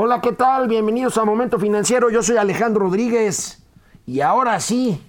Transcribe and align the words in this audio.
Hola, 0.00 0.20
¿qué 0.20 0.30
tal? 0.30 0.68
Bienvenidos 0.68 1.18
a 1.18 1.24
Momento 1.24 1.58
Financiero. 1.58 2.08
Yo 2.08 2.22
soy 2.22 2.36
Alejandro 2.36 2.82
Rodríguez. 2.82 3.58
Y 4.06 4.20
ahora 4.20 4.60
sí, 4.60 5.02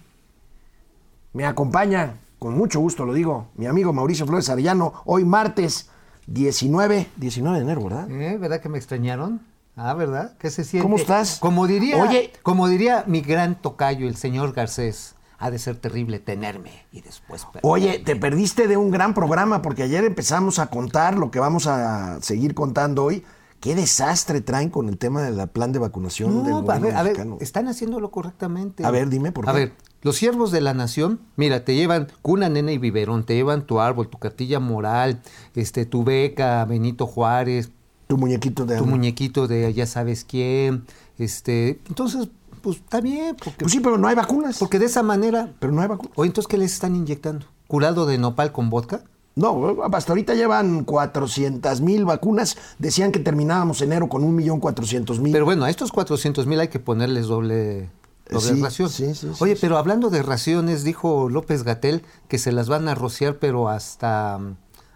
me 1.31 1.45
acompaña, 1.45 2.15
con 2.39 2.57
mucho 2.57 2.79
gusto 2.79 3.05
lo 3.05 3.13
digo, 3.13 3.49
mi 3.53 3.67
amigo 3.67 3.93
Mauricio 3.93 4.25
Flores 4.25 4.49
Arellano, 4.49 4.95
hoy 5.05 5.25
martes 5.25 5.91
19, 6.25 7.05
19 7.17 7.57
de 7.59 7.63
enero, 7.63 7.83
¿verdad? 7.83 8.09
¿Eh? 8.09 8.37
¿Verdad 8.39 8.61
que 8.61 8.69
me 8.69 8.79
extrañaron? 8.79 9.41
Ah, 9.75 9.93
¿verdad? 9.93 10.35
¿Qué 10.39 10.49
se 10.49 10.63
siente? 10.63 10.81
¿Cómo 10.81 10.95
estás? 10.95 11.37
Como 11.37 11.67
diría, 11.67 11.97
Oye. 11.97 12.33
como 12.41 12.67
diría 12.67 13.03
mi 13.05 13.21
gran 13.21 13.61
tocayo, 13.61 14.07
el 14.07 14.15
señor 14.15 14.53
Garcés, 14.53 15.13
ha 15.37 15.51
de 15.51 15.59
ser 15.59 15.75
terrible 15.75 16.17
tenerme 16.17 16.83
y 16.91 17.01
después 17.01 17.45
perderme. 17.45 17.69
Oye, 17.69 17.99
te 17.99 18.15
perdiste 18.15 18.67
de 18.67 18.75
un 18.75 18.89
gran 18.89 19.13
programa 19.13 19.61
porque 19.61 19.83
ayer 19.83 20.03
empezamos 20.03 20.57
a 20.57 20.65
contar 20.71 21.15
lo 21.15 21.29
que 21.29 21.39
vamos 21.39 21.67
a 21.67 22.19
seguir 22.23 22.55
contando 22.55 23.03
hoy. 23.03 23.23
Qué 23.59 23.75
desastre 23.75 24.41
traen 24.41 24.69
con 24.69 24.87
el 24.87 24.97
tema 24.97 25.21
del 25.21 25.47
plan 25.49 25.71
de 25.71 25.79
vacunación 25.79 26.43
del 26.43 26.51
No, 26.51 26.57
a 26.59 26.61
gobierno 26.61 26.87
ver, 26.87 26.95
a 26.95 27.03
ver, 27.03 27.17
están 27.41 27.67
haciéndolo 27.67 28.09
correctamente. 28.11 28.85
A 28.85 28.91
ver, 28.91 29.09
dime, 29.09 29.31
¿por 29.33 29.49
A 29.49 29.53
qué? 29.53 29.59
ver, 29.59 29.73
los 30.01 30.15
siervos 30.15 30.51
de 30.51 30.61
la 30.61 30.73
nación, 30.73 31.19
mira, 31.35 31.65
te 31.65 31.75
llevan 31.75 32.07
cuna, 32.21 32.47
nena 32.47 32.71
y 32.71 32.77
biberón, 32.77 33.25
te 33.25 33.35
llevan 33.35 33.65
tu 33.67 33.81
árbol, 33.81 34.07
tu 34.07 34.17
cartilla 34.17 34.59
moral, 34.61 35.21
este, 35.55 35.85
tu 35.85 36.03
beca, 36.05 36.63
Benito 36.65 37.05
Juárez, 37.05 37.71
Tu 38.07 38.17
muñequito 38.17 38.65
de 38.65 38.77
tu 38.77 38.83
amor. 38.83 38.95
muñequito 38.97 39.47
de 39.47 39.73
ya 39.73 39.85
sabes 39.85 40.23
quién, 40.23 40.85
este, 41.17 41.81
entonces, 41.89 42.29
pues 42.61 42.77
está 42.77 43.01
bien, 43.01 43.35
porque, 43.43 43.59
Pues 43.65 43.73
sí, 43.73 43.81
pero 43.81 43.97
no 43.97 44.07
hay 44.07 44.15
vacunas. 44.15 44.57
porque 44.57 44.79
de 44.79 44.85
esa 44.85 45.03
manera, 45.03 45.53
Pero 45.59 45.73
no 45.73 45.81
hay 45.81 45.87
vacunas. 45.89 46.13
o 46.15 46.23
entonces, 46.23 46.47
¿qué 46.47 46.57
les 46.57 46.71
están 46.71 46.95
inyectando? 46.95 47.45
¿Curado 47.67 48.05
de 48.05 48.17
nopal 48.17 48.51
con 48.53 48.69
vodka? 48.69 49.03
No, 49.39 49.77
hasta 49.93 50.11
ahorita 50.11 50.33
llevan 50.35 50.83
400 50.83 51.81
mil 51.81 52.05
vacunas. 52.05 52.57
Decían 52.77 53.11
que 53.11 53.19
terminábamos 53.19 53.81
enero 53.81 54.09
con 54.09 54.23
1.400.000. 54.37 55.31
Pero 55.31 55.45
bueno, 55.45 55.63
a 55.65 55.69
estos 55.69 55.91
400 55.91 56.45
mil 56.45 56.59
hay 56.59 56.67
que 56.67 56.79
ponerles 56.79 57.27
doble, 57.27 57.89
doble 58.29 58.55
Sí, 58.55 58.61
ración. 58.61 58.89
sí, 58.89 59.05
sí, 59.15 59.27
sí, 59.33 59.37
Oye, 59.39 59.55
sí. 59.55 59.59
pero 59.61 59.77
hablando 59.77 60.09
de 60.09 60.23
raciones, 60.23 60.83
dijo 60.83 61.29
López 61.29 61.63
Gatel 61.63 62.03
que 62.27 62.37
se 62.37 62.51
las 62.51 62.67
van 62.67 62.87
a 62.89 62.95
rociar, 62.95 63.37
pero 63.37 63.69
hasta, 63.69 64.39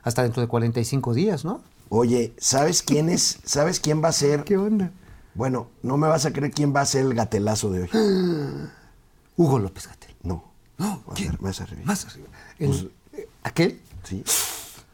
hasta 0.04 0.24
dentro 0.24 0.42
de 0.42 0.48
45 0.50 1.14
días, 1.14 1.46
¿no? 1.46 1.62
Oye, 1.90 2.34
¿sabes 2.38 2.84
quién 2.84 3.08
es? 3.10 3.40
¿Sabes 3.46 3.80
quién 3.80 4.04
va 4.04 4.10
a 4.10 4.14
ser? 4.14 4.44
onda? 4.58 4.92
Bueno, 5.36 5.68
no 5.84 5.98
me 5.98 6.08
vas 6.08 6.26
a 6.26 6.34
creer 6.34 6.52
quién 6.52 6.76
va 6.76 6.82
a 6.82 6.86
ser 6.86 7.06
el 7.06 7.14
gatelazo 7.14 7.72
de 7.72 7.84
hoy. 7.84 7.90
Hugo 9.38 9.60
López 9.60 9.88
Gatel. 9.88 10.16
No. 10.24 10.44
No, 10.78 11.02
Más, 11.08 11.16
¿quién? 11.16 11.38
más 11.40 11.62
arriba. 11.62 11.82
Más 11.86 12.06
arriba. 12.06 12.28
El- 12.60 12.92
eh, 13.14 13.28
¿Aquel? 13.44 13.80
Sí. 14.04 14.24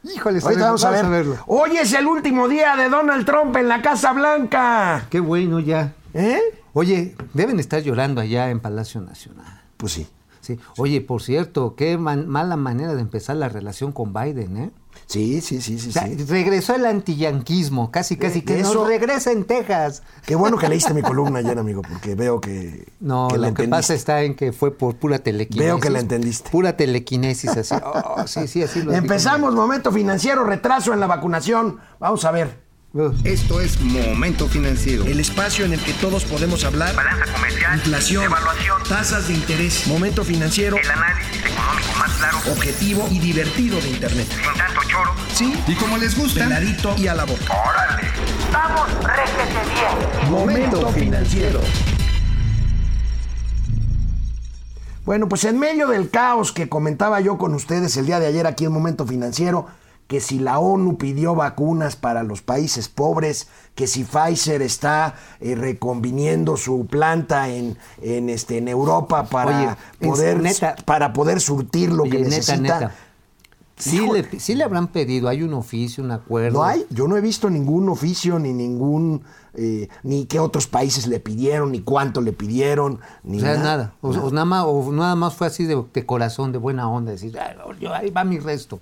Híjole, 0.03 0.39
Ahorita 0.41 0.65
vamos 0.65 0.85
a 0.85 0.91
ver. 0.91 1.05
verlo. 1.07 1.37
Hoy 1.47 1.75
es 1.77 1.91
el 1.93 2.07
último 2.07 2.47
día 2.47 2.75
de 2.77 2.89
Donald 2.89 3.25
Trump 3.25 3.55
en 3.57 3.67
la 3.67 3.81
Casa 3.81 4.13
Blanca. 4.13 5.05
Qué 5.09 5.19
bueno 5.19 5.59
ya. 5.59 5.93
¿Eh? 6.13 6.39
Oye, 6.73 7.15
deben 7.33 7.59
estar 7.59 7.81
llorando 7.81 8.21
allá 8.21 8.49
en 8.49 8.59
Palacio 8.59 9.01
Nacional. 9.01 9.61
Pues 9.77 9.93
sí. 9.93 10.07
Sí. 10.41 10.57
Oye, 10.77 11.01
por 11.01 11.21
cierto, 11.21 11.75
qué 11.75 11.97
man- 11.97 12.27
mala 12.27 12.55
manera 12.55 12.95
de 12.95 13.01
empezar 13.01 13.35
la 13.35 13.49
relación 13.49 13.91
con 13.91 14.13
Biden, 14.13 14.57
¿eh? 14.57 14.71
Sí, 15.05 15.41
sí, 15.41 15.61
sí, 15.61 15.79
sí, 15.79 15.89
O 15.89 15.91
sea, 15.91 16.07
sí. 16.07 16.15
regresó 16.27 16.75
el 16.75 16.85
antiyanquismo, 16.85 17.91
casi, 17.91 18.15
casi, 18.17 18.39
Eh, 18.39 18.43
que 18.45 18.59
eso- 18.59 18.73
nos 18.75 18.87
regresa 18.87 19.31
en 19.31 19.43
Texas. 19.45 20.03
Qué 20.25 20.35
bueno 20.35 20.57
que 20.57 20.69
leíste 20.69 20.93
mi 20.93 21.01
columna 21.01 21.39
ayer, 21.39 21.57
amigo, 21.57 21.81
porque 21.81 22.15
veo 22.15 22.39
que, 22.39 22.87
No, 22.99 23.27
que 23.29 23.37
la 23.37 23.49
lo 23.49 23.53
que 23.53 23.67
pasa 23.67 23.93
está 23.93 24.21
en 24.23 24.35
que 24.35 24.51
fue 24.53 24.75
por 24.77 24.95
pura 24.97 25.19
telequinesis. 25.19 25.65
Veo 25.65 25.79
que 25.79 25.89
la 25.89 25.99
entendiste. 25.99 26.49
Pura 26.49 26.77
telequinesis, 26.77 27.49
así. 27.57 27.75
Oh, 27.83 28.27
sí, 28.27 28.47
sí, 28.47 28.61
así 28.63 28.81
lo. 28.83 28.93
Empezamos, 28.93 29.53
momento 29.55 29.91
financiero, 29.91 30.43
retraso 30.43 30.93
en 30.93 30.99
la 30.99 31.07
vacunación. 31.07 31.79
Vamos 31.99 32.23
a 32.25 32.31
ver. 32.31 32.68
Esto 33.23 33.61
es 33.61 33.79
Momento 33.81 34.47
Financiero. 34.47 35.05
El 35.05 35.19
espacio 35.19 35.63
en 35.63 35.73
el 35.73 35.79
que 35.79 35.93
todos 35.93 36.25
podemos 36.25 36.63
hablar. 36.63 36.95
balanza 36.95 37.31
comercial, 37.31 37.75
Inflación, 37.75 38.23
evaluación, 38.23 38.81
tasas 38.89 39.27
de 39.27 39.35
interés, 39.35 39.85
momento 39.85 40.23
financiero, 40.23 40.75
el 40.75 40.89
análisis 40.89 41.37
económico 41.45 41.99
más 41.99 42.11
claro, 42.13 42.37
objetivo 42.51 43.07
y 43.11 43.19
divertido 43.19 43.79
de 43.79 43.89
Internet. 43.89 44.27
sin 44.27 44.53
tanto 44.57 44.81
choro. 44.87 45.11
Sí, 45.35 45.53
Y 45.67 45.75
como 45.75 45.97
les 45.97 46.17
gusta, 46.17 46.45
peladito 46.45 46.95
y 46.97 47.05
a 47.05 47.13
la 47.13 47.25
boca. 47.25 47.43
¡Órale! 47.69 48.07
¡Vamos, 48.51 48.89
réjete 49.03 49.69
bien! 49.69 50.31
Momento 50.31 50.89
financiero. 50.91 51.61
Bueno, 55.05 55.29
pues 55.29 55.43
en 55.43 55.59
medio 55.59 55.87
del 55.87 56.09
caos 56.09 56.51
que 56.51 56.67
comentaba 56.69 57.19
yo 57.21 57.37
con 57.37 57.53
ustedes 57.53 57.95
el 57.97 58.07
día 58.07 58.19
de 58.19 58.25
ayer 58.25 58.47
aquí 58.47 58.65
en 58.65 58.71
Momento 58.71 59.05
Financiero, 59.05 59.67
que 60.09 60.19
si 60.21 60.39
la 60.39 60.57
ONU 60.57 60.97
pidió 60.97 61.35
vacunas 61.35 61.95
para 61.95 62.23
los 62.23 62.41
países 62.41 62.89
pobres, 62.89 63.47
que 63.75 63.85
si 63.85 64.03
Pfizer 64.03 64.63
está 64.63 65.13
eh, 65.39 65.53
reconviniendo 65.53 66.57
su 66.57 66.87
planta 66.87 67.47
en, 67.49 67.77
en, 68.01 68.27
este, 68.29 68.57
en 68.57 68.67
Europa 68.69 69.25
para, 69.25 69.77
Oye, 70.01 70.09
poder, 70.09 70.41
neta. 70.41 70.75
para 70.83 71.13
poder 71.13 71.39
surtir 71.39 71.91
lo 71.91 72.05
que 72.05 72.17
neta, 72.17 72.29
necesita. 72.29 72.57
neta. 72.79 72.91
Sí 73.77 74.01
le, 74.11 74.39
sí 74.39 74.55
le 74.55 74.63
habrán 74.63 74.87
pedido, 74.87 75.29
hay 75.29 75.43
un 75.43 75.53
oficio, 75.53 76.03
un 76.03 76.09
acuerdo. 76.11 76.57
No 76.57 76.63
hay, 76.65 76.85
yo 76.89 77.07
no 77.07 77.15
he 77.15 77.21
visto 77.21 77.49
ningún 77.51 77.87
oficio 77.87 78.39
ni 78.39 78.51
ningún, 78.51 79.21
eh, 79.53 79.89
ni 80.01 80.25
qué 80.25 80.39
otros 80.39 80.65
países 80.65 81.05
le 81.05 81.19
pidieron, 81.19 81.71
ni 81.71 81.81
cuánto 81.81 82.19
le 82.21 82.33
pidieron, 82.33 82.99
ni 83.23 83.37
O 83.37 83.41
sea, 83.41 83.57
nada. 83.57 83.93
O, 84.01 84.09
o 84.09 84.31
nada 84.31 84.43
más, 84.45 84.65
o 84.67 84.91
nada 84.91 85.15
más 85.15 85.35
fue 85.35 85.45
así 85.47 85.65
de, 85.65 85.81
de 85.93 86.05
corazón, 86.05 86.51
de 86.51 86.57
buena 86.57 86.89
onda, 86.89 87.11
decir, 87.11 87.37
"Ay, 87.39 87.55
yo- 87.79 87.93
ahí 87.93 88.09
va 88.09 88.23
mi 88.25 88.39
resto. 88.39 88.79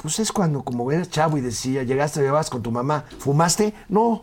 Pues 0.00 0.20
es 0.20 0.30
cuando 0.30 0.62
como 0.62 0.92
eras 0.92 1.10
chavo 1.10 1.38
y 1.38 1.40
decía, 1.40 1.82
llegaste, 1.82 2.20
llevabas 2.20 2.50
con 2.50 2.62
tu 2.62 2.70
mamá, 2.70 3.04
¿fumaste? 3.18 3.74
No. 3.88 4.22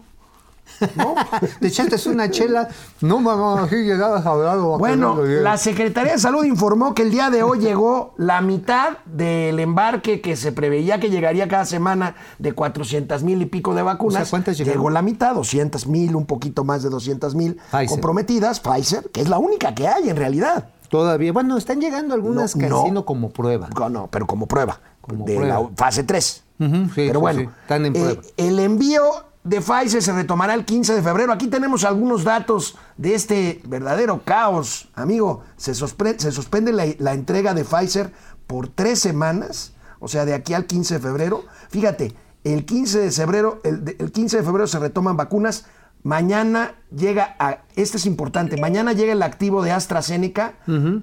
¿No? 0.96 1.16
¿Te 1.60 1.68
echaste 1.68 2.10
una 2.10 2.32
chela? 2.32 2.70
No, 3.02 3.20
mamá, 3.20 3.64
aquí 3.64 3.76
llegabas 3.76 4.26
hablado. 4.26 4.78
bueno, 4.78 5.22
la 5.22 5.58
Secretaría 5.58 6.14
de 6.14 6.18
Salud 6.18 6.46
informó 6.46 6.96
que 6.96 7.02
el 7.02 7.12
día 7.12 7.30
de 7.30 7.44
hoy 7.44 7.60
llegó 7.60 8.14
la 8.18 8.40
mitad 8.40 9.00
del 9.06 9.60
embarque 9.60 10.22
que 10.22 10.38
se 10.38 10.54
preveía 10.54 11.02
que 11.02 11.10
llegaría 11.10 11.50
cada 11.50 11.66
semana 11.66 12.16
de 12.40 12.54
400 12.54 13.22
mil 13.24 13.42
y 13.42 13.46
pico 13.46 13.76
de 13.76 13.82
vacunas. 13.84 14.22
O 14.22 14.26
sea, 14.26 14.30
¿cuántas 14.32 14.58
llegaron? 14.58 14.80
Llegó 14.80 14.90
la 14.92 15.02
mitad, 15.02 15.36
200 15.36 15.88
mil, 15.88 16.16
un 16.16 16.26
poquito 16.26 16.64
más 16.64 16.84
de 16.84 16.90
200 16.90 17.36
mil 17.36 17.60
comprometidas, 17.90 18.62
Pfizer, 18.62 19.10
que 19.12 19.20
es 19.20 19.28
la 19.28 19.40
única 19.40 19.76
que 19.76 19.90
hay 19.90 20.10
en 20.10 20.16
realidad. 20.16 20.70
Todavía, 20.90 21.34
bueno, 21.34 21.58
están 21.58 21.82
llegando 21.82 22.14
algunas 22.14 22.56
No, 22.56 22.68
no. 22.70 22.82
casino 22.82 23.06
como 23.06 23.30
prueba. 23.30 23.70
No, 23.78 23.90
no, 23.90 24.08
pero 24.08 24.28
como 24.28 24.48
prueba. 24.48 24.80
Como 25.08 25.26
de 25.26 25.36
prueba. 25.36 25.60
la 25.62 25.70
fase 25.76 26.04
3. 26.04 26.44
Ujú, 26.58 26.76
sí, 26.86 26.92
pero 26.96 27.20
bueno, 27.20 27.42
sí, 27.42 27.50
están 27.62 27.86
en 27.86 27.96
eh, 27.96 28.20
el 28.38 28.60
envío 28.60 29.04
de 29.46 29.62
Pfizer 29.62 30.02
se 30.02 30.12
retomará 30.12 30.56
el 30.56 30.66
15 30.66 30.96
de 30.96 31.02
febrero. 31.04 31.32
Aquí 31.32 31.48
tenemos 31.48 31.84
algunos 31.84 32.24
datos 32.24 32.76
de 32.98 33.14
este 33.14 33.62
verdadero 33.68 34.24
caos. 34.24 34.90
Amigo, 34.96 35.44
se, 35.56 35.76
se 35.76 36.32
suspende 36.32 36.74
la, 36.74 36.86
la 36.98 37.14
entrega 37.14 37.54
de 37.54 37.64
Pfizer 37.64 38.12
por 38.48 38.68
tres 38.70 39.00
semanas, 39.00 39.74
o 40.00 40.08
sea, 40.08 40.26
de 40.26 40.34
aquí 40.34 40.56
al 40.56 40.66
15 40.66 40.96
de 40.96 41.00
febrero. 41.00 41.44
Fíjate, 41.70 42.16
el 42.44 42.66
15 42.66 43.00
de 43.00 43.12
febrero, 43.12 43.62
el 43.64 44.12
15 44.12 44.38
de 44.38 44.44
febrero 44.44 44.68
se 44.68 44.80
retoman 44.80 45.16
vacunas. 45.16 45.66
Mañana 46.06 46.76
llega 46.96 47.36
a, 47.40 47.64
este 47.76 47.98
es 47.98 48.06
importante, 48.06 48.58
mañana 48.62 48.94
llega 48.94 49.12
el 49.14 49.24
activo 49.24 49.64
de 49.64 49.72
AstraZeneca 49.72 50.54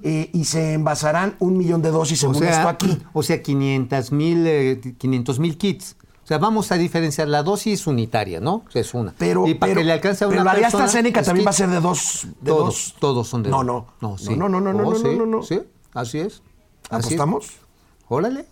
eh, 0.01 0.29
y 0.31 0.45
se 0.45 0.75
envasarán 0.75 1.35
un 1.39 1.57
millón 1.57 1.81
de 1.81 1.91
dosis 1.91 2.19
O 2.23 2.31
según 2.33 2.35
esto 2.47 2.55
sea, 2.55 2.69
aquí. 2.69 2.97
o 3.11 3.21
sea 3.21 3.43
500 3.43 4.11
mil 4.13 4.47
eh, 4.47 4.95
500 4.97 5.39
mil 5.39 5.57
kits. 5.57 5.97
O 6.23 6.25
sea, 6.25 6.37
vamos 6.37 6.71
a 6.71 6.75
diferenciar 6.75 7.27
la 7.27 7.43
dosis 7.43 7.85
unitaria, 7.85 8.39
¿no? 8.39 8.63
Es 8.73 8.93
una. 8.93 9.13
Pero, 9.17 9.45
y 9.45 9.55
para 9.55 9.71
pero- 9.71 9.81
que 9.81 9.85
le 9.87 9.91
alcance 9.91 10.23
a 10.23 10.27
una 10.27 10.35
pero 10.37 10.45
la 10.45 10.55
de 10.55 10.65
AstraZeneca 10.67 11.21
también 11.21 11.41
kit. 11.43 11.47
va 11.47 11.49
a 11.49 11.53
ser 11.53 11.69
de 11.69 11.81
dos. 11.81 12.27
De 12.39 12.49
todos, 12.51 12.65
dos. 12.65 12.95
todos 12.97 13.27
son 13.27 13.43
de 13.43 13.49
No, 13.49 13.57
dos. 13.57 13.65
no. 13.65 13.87
No, 13.99 14.17
sí. 14.17 14.37
No, 14.37 14.47
no, 14.47 14.61
no, 14.61 14.71
no, 14.71 14.87
Oh, 14.87 14.91
no, 14.93 14.97
sí, 14.97 15.15
no, 15.17 15.25
no. 15.25 15.43
Sí, 15.43 15.59
así 15.93 16.19
es. 16.19 16.41
Así 16.89 17.07
es. 17.15 17.19
¿Apostamos? 17.19 17.47
Órale. 18.07 18.45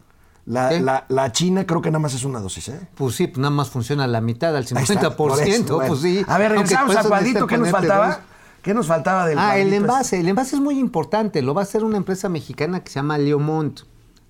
La, 0.46 0.72
la, 0.79 1.06
la 1.07 1.31
China 1.31 1.66
creo 1.66 1.81
que 1.81 1.91
nada 1.91 2.00
más 2.00 2.13
es 2.13 2.24
una 2.24 2.40
dosis, 2.40 2.69
¿eh? 2.69 2.88
Pues 2.96 3.16
sí, 3.16 3.28
pues 3.28 3.38
nada 3.38 3.52
más 3.52 3.69
funciona 3.69 4.07
la 4.07 4.22
mitad, 4.22 4.56
al 4.56 4.66
Ahí 4.75 4.84
está, 4.84 5.12
50%, 5.12 5.16
por 5.16 5.40
eso, 5.40 5.75
bueno. 5.75 5.88
pues 5.90 6.02
sí. 6.02 6.25
A 6.28 6.38
ver, 6.38 6.52
regresamos 6.52 6.96
cuadrito. 7.07 7.46
necesitan 7.46 7.47
¿Qué 7.47 7.57
nos 7.57 7.70
faltaba? 7.70 8.08
dos. 8.08 8.17
¿Qué 8.61 8.73
nos 8.73 8.88
faltaba 8.88 9.26
del 9.28 9.40
Ah, 9.40 9.58
el 9.58 9.73
envase. 9.73 10.20
El 10.20 10.28
envase 10.29 10.55
es 10.55 10.61
muy 10.61 10.78
importante. 10.79 11.41
Lo 11.41 11.53
va 11.53 11.61
a 11.61 11.64
hacer 11.64 11.84
una 11.84 11.97
empresa 11.97 12.29
mexicana 12.29 12.84
que 12.84 12.90
se 12.91 12.96
llama 12.96 13.17
Leomont. 13.17 13.82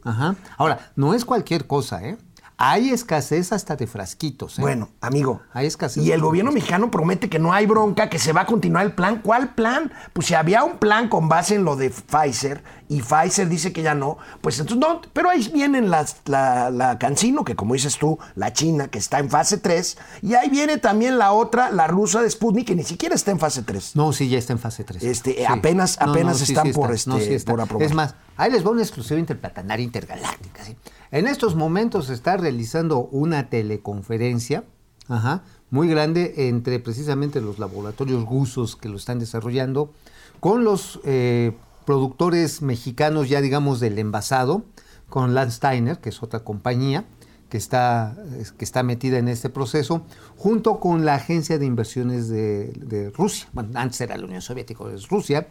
Ajá. 0.03 0.35
Ahora, 0.57 0.91
no 0.95 1.13
es 1.13 1.25
cualquier 1.25 1.67
cosa, 1.67 2.01
¿eh? 2.03 2.17
Hay 2.63 2.91
escasez 2.91 3.51
hasta 3.53 3.75
de 3.75 3.87
frasquitos. 3.87 4.59
¿eh? 4.59 4.61
Bueno, 4.61 4.89
amigo. 5.01 5.41
Hay 5.51 5.65
escasez 5.65 6.03
Y 6.05 6.11
el 6.11 6.21
gobierno 6.21 6.51
mexicano 6.51 6.91
promete 6.91 7.27
que 7.27 7.39
no 7.39 7.53
hay 7.53 7.65
bronca, 7.65 8.07
que 8.07 8.19
se 8.19 8.33
va 8.33 8.41
a 8.41 8.45
continuar 8.45 8.85
el 8.85 8.93
plan. 8.93 9.21
¿Cuál 9.23 9.55
plan? 9.55 9.91
Pues 10.13 10.27
si 10.27 10.35
había 10.35 10.63
un 10.63 10.77
plan 10.77 11.09
con 11.09 11.27
base 11.27 11.55
en 11.55 11.63
lo 11.63 11.75
de 11.75 11.89
Pfizer 11.89 12.63
y 12.87 13.01
Pfizer 13.01 13.49
dice 13.49 13.73
que 13.73 13.81
ya 13.81 13.95
no, 13.95 14.17
pues 14.41 14.59
entonces 14.59 14.77
no. 14.87 15.01
Pero 15.11 15.29
ahí 15.31 15.49
vienen 15.51 15.89
las, 15.89 16.17
la, 16.25 16.69
la 16.69 16.99
Cancino, 16.99 17.43
que 17.43 17.55
como 17.55 17.73
dices 17.73 17.97
tú, 17.97 18.19
la 18.35 18.53
China, 18.53 18.89
que 18.89 18.99
está 18.99 19.17
en 19.17 19.29
fase 19.31 19.57
3. 19.57 19.97
Y 20.21 20.35
ahí 20.35 20.49
viene 20.49 20.77
también 20.77 21.17
la 21.17 21.31
otra, 21.31 21.71
la 21.71 21.87
rusa 21.87 22.21
de 22.21 22.29
Sputnik, 22.29 22.67
que 22.67 22.75
ni 22.75 22.83
siquiera 22.83 23.15
está 23.15 23.31
en 23.31 23.39
fase 23.39 23.63
3. 23.63 23.95
No, 23.95 24.13
sí, 24.13 24.29
ya 24.29 24.37
está 24.37 24.53
en 24.53 24.59
fase 24.59 24.83
3. 24.83 25.01
Este, 25.01 25.47
apenas- 25.47 25.97
apenas 25.99 26.41
están 26.41 26.71
por, 26.73 26.93
este, 26.93 27.39
por 27.39 27.59
aprobar. 27.59 27.87
Es 27.87 27.93
más, 27.95 28.13
ahí 28.37 28.51
les 28.51 28.63
va 28.63 28.69
una 28.69 28.81
exclusiva 28.83 29.19
interplatanaria 29.19 29.83
intergaláctica. 29.83 30.63
¿sí? 30.63 30.75
En 31.11 31.27
estos 31.27 31.55
momentos 31.55 32.05
se 32.07 32.13
está 32.13 32.37
realizando 32.37 32.99
una 32.99 33.49
teleconferencia 33.49 34.63
ajá, 35.09 35.43
muy 35.69 35.87
grande 35.89 36.47
entre 36.47 36.79
precisamente 36.79 37.41
los 37.41 37.59
laboratorios 37.59 38.25
rusos 38.25 38.75
que 38.75 38.87
lo 38.89 38.95
están 38.95 39.19
desarrollando 39.19 39.91
con 40.39 40.63
los 40.63 40.99
eh, 41.03 41.51
productores 41.85 42.61
mexicanos 42.61 43.27
ya 43.29 43.41
digamos 43.41 43.79
del 43.79 43.99
envasado, 43.99 44.63
con 45.09 45.33
Landsteiner, 45.33 45.99
que 45.99 46.09
es 46.09 46.23
otra 46.23 46.39
compañía 46.41 47.03
que 47.49 47.57
está, 47.57 48.15
es- 48.39 48.53
que 48.53 48.63
está 48.63 48.81
metida 48.81 49.17
en 49.17 49.27
este 49.27 49.49
proceso, 49.49 50.03
junto 50.37 50.79
con 50.79 51.03
la 51.03 51.15
Agencia 51.15 51.59
de 51.59 51.65
Inversiones 51.65 52.29
de, 52.29 52.67
de 52.77 53.09
Rusia, 53.09 53.49
bueno, 53.51 53.71
antes 53.77 53.99
era 53.99 54.15
la 54.15 54.23
Unión 54.25 54.41
Soviética, 54.41 54.85
es 54.95 55.09
Rusia, 55.09 55.49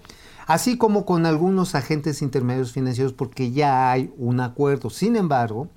así 0.50 0.76
como 0.76 1.06
con 1.06 1.26
algunos 1.26 1.76
agentes 1.76 2.22
intermedios 2.22 2.72
financieros, 2.72 3.12
porque 3.12 3.52
ya 3.52 3.92
hay 3.92 4.12
un 4.18 4.40
acuerdo. 4.40 4.90
Sin 4.90 5.14
embargo, 5.14 5.68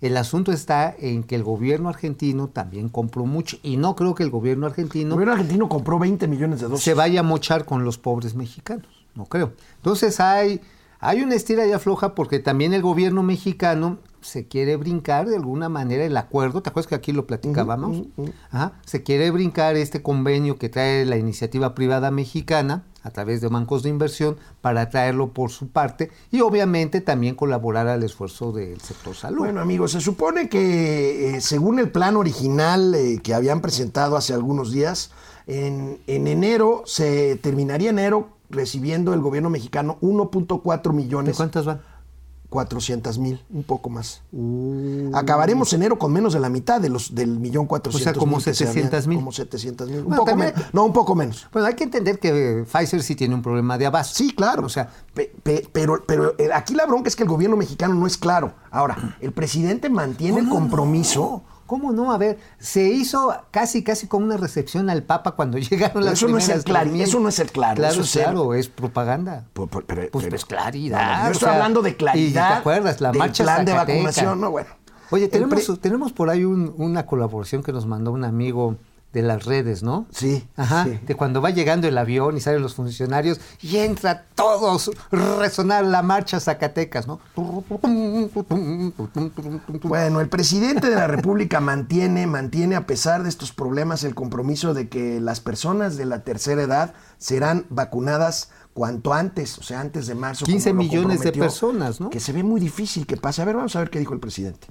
el 0.00 0.16
asunto 0.16 0.50
está 0.50 0.92
en 0.98 1.22
que 1.22 1.36
el 1.36 1.44
gobierno 1.44 1.88
argentino 1.88 2.48
también 2.48 2.88
compró 2.88 3.24
mucho, 3.24 3.56
y 3.62 3.76
no 3.76 3.94
creo 3.94 4.16
que 4.16 4.24
el 4.24 4.30
gobierno 4.30 4.66
El 4.66 4.72
argentino 4.72 5.14
gobierno 5.14 5.34
argentino 5.34 5.68
compró 5.68 6.00
20 6.00 6.26
millones 6.26 6.60
de 6.60 6.66
dosis. 6.66 6.84
se 6.84 6.94
vaya 6.94 7.20
a 7.20 7.22
mochar 7.22 7.66
con 7.66 7.84
los 7.84 7.98
pobres 7.98 8.34
mexicanos, 8.34 9.06
no 9.14 9.26
creo. 9.26 9.52
Entonces 9.76 10.18
hay, 10.18 10.60
hay 10.98 11.22
una 11.22 11.36
estira 11.36 11.64
y 11.64 11.70
afloja 11.70 12.16
porque 12.16 12.40
también 12.40 12.74
el 12.74 12.82
gobierno 12.82 13.22
mexicano 13.22 13.98
se 14.22 14.48
quiere 14.48 14.74
brincar 14.74 15.28
de 15.28 15.36
alguna 15.36 15.68
manera 15.68 16.04
el 16.04 16.16
acuerdo, 16.16 16.62
¿te 16.62 16.70
acuerdas 16.70 16.88
que 16.88 16.96
aquí 16.96 17.12
lo 17.12 17.28
platicábamos? 17.28 18.08
Ajá, 18.50 18.72
se 18.84 19.04
quiere 19.04 19.30
brincar 19.30 19.76
este 19.76 20.02
convenio 20.02 20.58
que 20.58 20.68
trae 20.68 21.04
la 21.04 21.16
iniciativa 21.16 21.76
privada 21.76 22.10
mexicana 22.10 22.82
a 23.06 23.10
través 23.10 23.40
de 23.40 23.46
bancos 23.46 23.84
de 23.84 23.88
inversión 23.88 24.36
para 24.60 24.90
traerlo 24.90 25.28
por 25.28 25.50
su 25.50 25.68
parte 25.68 26.10
y 26.32 26.40
obviamente 26.40 27.00
también 27.00 27.36
colaborar 27.36 27.86
al 27.86 28.02
esfuerzo 28.02 28.50
del 28.50 28.80
sector 28.80 29.14
salud. 29.14 29.38
Bueno, 29.38 29.60
amigos, 29.60 29.92
se 29.92 30.00
supone 30.00 30.48
que 30.48 31.36
eh, 31.36 31.40
según 31.40 31.78
el 31.78 31.90
plan 31.90 32.16
original 32.16 32.94
eh, 32.96 33.20
que 33.22 33.32
habían 33.32 33.60
presentado 33.60 34.16
hace 34.16 34.34
algunos 34.34 34.72
días, 34.72 35.12
en, 35.46 36.00
en 36.08 36.26
enero 36.26 36.82
se 36.84 37.36
terminaría 37.36 37.90
enero 37.90 38.30
recibiendo 38.50 39.14
el 39.14 39.20
gobierno 39.20 39.50
mexicano 39.50 39.98
1.4 40.00 40.82
¿De 40.82 40.92
millones 40.92 41.36
cuántas 41.36 41.64
van? 41.64 41.80
400 42.48 43.18
mil, 43.18 43.42
un 43.52 43.62
poco 43.64 43.90
más. 43.90 44.22
Acabaremos 45.14 45.72
enero 45.72 45.98
con 45.98 46.12
menos 46.12 46.32
de 46.32 46.40
la 46.40 46.48
mitad 46.48 46.80
de 46.80 46.88
los 46.88 47.14
del 47.14 47.38
millón 47.38 47.66
cuatrocientos 47.66 48.10
O 48.10 48.14
sea, 48.14 48.18
como 48.20 48.36
mil 48.36 48.44
que 48.44 48.54
se 48.54 48.64
habían- 48.64 48.74
700,000. 48.90 49.18
Como 49.18 49.32
700 49.32 49.88
mil. 49.88 49.98
Un 50.00 50.04
Bueno, 50.04 50.16
poco 50.18 50.30
también- 50.30 50.52
menos. 50.54 50.74
No, 50.74 50.84
un 50.84 50.92
poco 50.92 51.14
menos. 51.14 51.46
Bueno, 51.52 51.68
hay 51.68 51.74
que 51.74 51.84
entender 51.84 52.18
que 52.18 52.60
eh, 52.60 52.64
Pfizer 52.64 53.02
sí 53.02 53.14
tiene 53.16 53.34
un 53.34 53.42
problema 53.42 53.76
de 53.78 53.86
abasto. 53.86 54.14
Sí, 54.16 54.32
claro. 54.34 54.64
O 54.66 54.68
sea, 54.68 54.88
Pe- 55.14 55.32
pe- 55.42 55.66
pero, 55.72 56.02
pero 56.06 56.34
eh, 56.38 56.50
aquí 56.54 56.74
la 56.74 56.84
bronca 56.84 57.08
es 57.08 57.16
que 57.16 57.22
el 57.22 57.28
gobierno 57.28 57.56
mexicano 57.56 57.94
no 57.94 58.06
es 58.06 58.18
claro. 58.18 58.52
Ahora, 58.70 59.16
el 59.20 59.32
presidente 59.32 59.88
mantiene 59.88 60.40
el 60.40 60.48
¿Cómo 60.48 60.60
compromiso. 60.60 61.20
no? 61.48 61.55
¿Cómo 61.66 61.92
no? 61.92 62.12
A 62.12 62.18
ver, 62.18 62.38
se 62.58 62.84
hizo 62.88 63.34
casi, 63.50 63.82
casi 63.84 64.06
como 64.06 64.24
una 64.24 64.36
recepción 64.36 64.88
al 64.88 65.02
Papa 65.02 65.32
cuando 65.32 65.58
llegaron 65.58 66.04
las 66.04 66.14
eso 66.14 66.28
no 66.28 66.38
es 66.38 66.44
primeras 66.44 66.62
ser 66.62 66.72
claro, 66.72 66.90
eso 66.94 67.20
no 67.20 67.28
es 67.28 67.34
ser 67.34 67.50
claro, 67.50 67.76
Claro, 67.76 67.92
eso 67.94 68.02
es 68.02 68.12
claro, 68.12 68.54
es 68.54 68.68
propaganda. 68.68 69.44
Pues, 69.52 69.68
pues, 69.70 69.84
pero- 69.86 70.02
pues, 70.10 70.24
pero- 70.24 70.30
pues, 70.30 70.44
claridad. 70.44 71.22
Yo 71.24 71.28
o 71.28 71.32
estoy 71.32 71.46
sea, 71.46 71.54
hablando 71.56 71.82
de 71.82 71.96
claridad 71.96 72.50
¿Y 72.50 72.52
te 72.54 72.58
acuerdas? 72.60 73.00
La 73.00 73.10
del 73.10 73.18
marcha 73.18 73.44
plan 73.44 73.64
de 73.64 73.72
vacunación, 73.72 74.40
no, 74.40 74.50
bueno. 74.50 74.68
Oye, 75.10 75.24
El 75.24 75.30
tenemos, 75.30 75.64
pre- 75.66 75.76
tenemos 75.76 76.12
por 76.12 76.30
ahí 76.30 76.44
un- 76.44 76.74
una 76.78 77.06
colaboración 77.06 77.62
que 77.62 77.72
nos 77.72 77.86
mandó 77.86 78.12
un 78.12 78.24
amigo 78.24 78.76
de 79.16 79.22
las 79.22 79.46
redes, 79.46 79.82
¿no? 79.82 80.06
Sí, 80.10 80.46
Ajá. 80.56 80.84
sí. 80.84 81.00
De 81.06 81.14
cuando 81.14 81.40
va 81.40 81.48
llegando 81.48 81.88
el 81.88 81.96
avión 81.96 82.36
y 82.36 82.40
salen 82.40 82.60
los 82.60 82.74
funcionarios 82.74 83.40
y 83.62 83.78
entra 83.78 84.26
todos 84.34 84.90
resonar 85.10 85.86
la 85.86 86.02
marcha 86.02 86.38
Zacatecas, 86.38 87.06
¿no? 87.06 87.18
Bueno, 89.84 90.20
el 90.20 90.28
presidente 90.28 90.90
de 90.90 90.96
la 90.96 91.06
República 91.06 91.60
mantiene, 91.60 92.26
mantiene 92.26 92.76
a 92.76 92.86
pesar 92.86 93.22
de 93.22 93.30
estos 93.30 93.52
problemas 93.52 94.04
el 94.04 94.14
compromiso 94.14 94.74
de 94.74 94.90
que 94.90 95.18
las 95.18 95.40
personas 95.40 95.96
de 95.96 96.04
la 96.04 96.22
tercera 96.22 96.60
edad 96.60 96.92
serán 97.16 97.64
vacunadas 97.70 98.50
cuanto 98.74 99.14
antes, 99.14 99.56
o 99.56 99.62
sea, 99.62 99.80
antes 99.80 100.06
de 100.08 100.14
marzo. 100.14 100.44
15 100.44 100.70
como 100.70 100.82
lo 100.82 100.88
millones 100.88 101.20
de 101.20 101.32
personas, 101.32 102.02
¿no? 102.02 102.10
Que 102.10 102.20
se 102.20 102.34
ve 102.34 102.42
muy 102.42 102.60
difícil 102.60 103.06
que 103.06 103.16
pase. 103.16 103.40
A 103.40 103.46
ver, 103.46 103.56
vamos 103.56 103.74
a 103.76 103.78
ver 103.78 103.88
qué 103.88 103.98
dijo 103.98 104.12
el 104.12 104.20
presidente. 104.20 104.68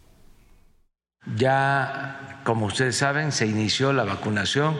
Ya, 1.33 2.41
como 2.43 2.67
ustedes 2.67 2.97
saben, 2.97 3.31
se 3.31 3.47
inició 3.47 3.93
la 3.93 4.03
vacunación 4.03 4.75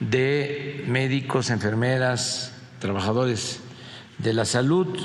de 0.00 0.84
médicos, 0.86 1.48
enfermeras, 1.50 2.52
trabajadores 2.80 3.60
de 4.18 4.34
la 4.34 4.44
salud 4.44 4.98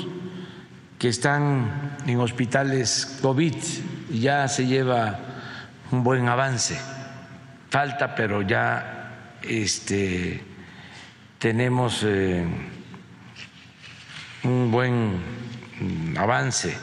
que 0.98 1.08
están 1.08 1.96
en 2.06 2.20
hospitales 2.20 3.18
COVID. 3.22 3.54
Ya 4.10 4.46
se 4.48 4.66
lleva 4.66 5.18
un 5.90 6.04
buen 6.04 6.28
avance. 6.28 6.78
Falta, 7.70 8.14
pero 8.14 8.42
ya 8.42 9.36
este, 9.42 10.42
tenemos 11.38 12.02
eh, 12.04 12.44
un 14.44 14.70
buen 14.70 16.16
avance 16.18 16.76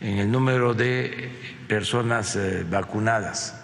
en 0.00 0.18
el 0.18 0.30
número 0.30 0.74
de 0.74 1.59
personas 1.70 2.34
eh, 2.34 2.66
vacunadas. 2.68 3.54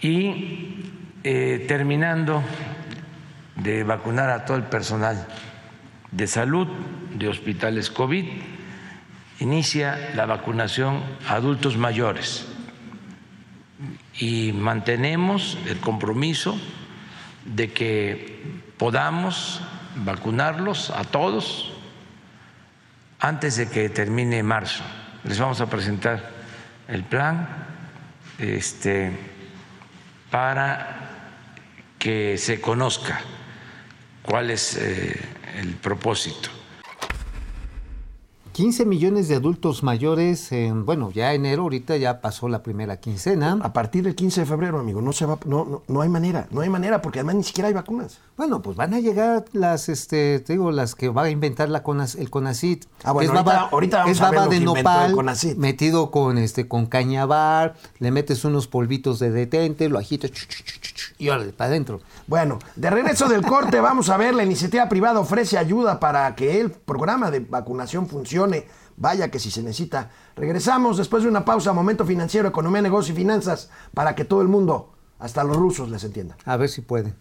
Y 0.00 0.76
eh, 1.24 1.64
terminando 1.66 2.40
de 3.56 3.82
vacunar 3.82 4.30
a 4.30 4.44
todo 4.44 4.58
el 4.58 4.62
personal 4.62 5.26
de 6.12 6.26
salud 6.28 6.68
de 7.18 7.26
hospitales 7.26 7.90
COVID, 7.90 8.24
inicia 9.40 10.12
la 10.14 10.24
vacunación 10.26 11.02
a 11.26 11.34
adultos 11.34 11.76
mayores 11.76 12.46
y 14.20 14.52
mantenemos 14.52 15.58
el 15.66 15.80
compromiso 15.80 16.56
de 17.44 17.72
que 17.72 18.40
podamos 18.78 19.62
vacunarlos 19.96 20.90
a 20.90 21.02
todos 21.02 21.72
antes 23.18 23.56
de 23.56 23.68
que 23.68 23.88
termine 23.88 24.44
marzo. 24.44 24.84
Les 25.24 25.40
vamos 25.40 25.60
a 25.60 25.66
presentar 25.66 26.41
el 26.92 27.04
plan 27.04 27.48
este, 28.38 29.10
para 30.30 30.98
que 31.98 32.36
se 32.36 32.60
conozca 32.60 33.20
cuál 34.22 34.50
es 34.50 34.76
eh, 34.76 35.18
el 35.58 35.74
propósito. 35.76 36.50
15 38.52 38.84
millones 38.84 39.28
de 39.28 39.36
adultos 39.36 39.82
mayores, 39.82 40.52
en, 40.52 40.84
bueno, 40.84 41.10
ya 41.10 41.32
enero, 41.32 41.62
ahorita 41.62 41.96
ya 41.96 42.20
pasó 42.20 42.48
la 42.48 42.62
primera 42.62 42.98
quincena. 42.98 43.58
A 43.62 43.72
partir 43.72 44.04
del 44.04 44.14
15 44.14 44.40
de 44.42 44.46
febrero, 44.46 44.78
amigo, 44.78 45.00
no 45.00 45.12
se 45.12 45.24
va, 45.24 45.38
no, 45.46 45.64
no, 45.64 45.82
no 45.88 46.00
hay 46.02 46.10
manera, 46.10 46.46
no 46.50 46.60
hay 46.60 46.68
manera, 46.68 47.00
porque 47.00 47.20
además 47.20 47.36
ni 47.36 47.44
siquiera 47.44 47.68
hay 47.68 47.74
vacunas. 47.74 48.18
Bueno, 48.36 48.60
pues 48.60 48.76
van 48.76 48.92
a 48.92 49.00
llegar 49.00 49.46
las, 49.52 49.88
este, 49.88 50.40
te 50.40 50.52
digo, 50.54 50.70
las 50.70 50.94
que 50.94 51.08
va 51.08 51.22
a 51.24 51.30
inventar 51.30 51.70
la 51.70 51.82
CONAS- 51.82 52.18
el 52.18 52.28
CONACIT. 52.28 52.84
Ah, 53.04 53.12
bueno, 53.12 53.30
es 53.32 53.36
ahorita- 53.38 53.56
baba, 53.56 53.68
ahorita 53.70 53.98
vamos 53.98 54.12
es 54.12 54.20
a 54.20 54.24
ver 54.30 54.34
baba 54.38 54.44
lo 54.46 54.50
de 54.50 54.56
que 54.56 54.62
el 54.62 54.64
nopal 54.64 55.56
metido 55.56 56.10
con, 56.10 56.36
este, 56.38 56.68
con 56.68 56.86
cañabar, 56.86 57.74
le 58.00 58.10
metes 58.10 58.44
unos 58.44 58.66
polvitos 58.68 59.18
de 59.18 59.30
detente, 59.30 59.88
lo 59.88 59.98
agitas 59.98 60.30
y 61.18 61.28
órale, 61.28 61.52
para 61.52 61.68
adentro. 61.70 62.00
Bueno, 62.26 62.58
de 62.76 62.90
regreso 62.90 63.28
del 63.28 63.42
corte 63.42 63.80
vamos 63.80 64.10
a 64.10 64.16
ver, 64.16 64.34
la 64.34 64.42
iniciativa 64.44 64.88
privada 64.88 65.20
ofrece 65.20 65.56
ayuda 65.56 66.00
para 66.00 66.34
que 66.34 66.60
el 66.60 66.70
programa 66.70 67.30
de 67.30 67.40
vacunación 67.40 68.06
funcione. 68.08 68.41
Vaya 68.96 69.30
que 69.30 69.38
si 69.38 69.50
se 69.50 69.62
necesita. 69.62 70.10
Regresamos 70.36 70.96
después 70.98 71.22
de 71.22 71.28
una 71.28 71.44
pausa, 71.44 71.72
momento 71.72 72.04
financiero, 72.04 72.48
economía, 72.48 72.82
negocio 72.82 73.14
y 73.14 73.16
finanzas, 73.16 73.70
para 73.94 74.14
que 74.14 74.24
todo 74.24 74.42
el 74.42 74.48
mundo, 74.48 74.92
hasta 75.18 75.44
los 75.44 75.56
rusos, 75.56 75.90
les 75.90 76.04
entiendan. 76.04 76.36
A 76.44 76.56
ver 76.56 76.68
si 76.68 76.82
pueden. 76.82 77.14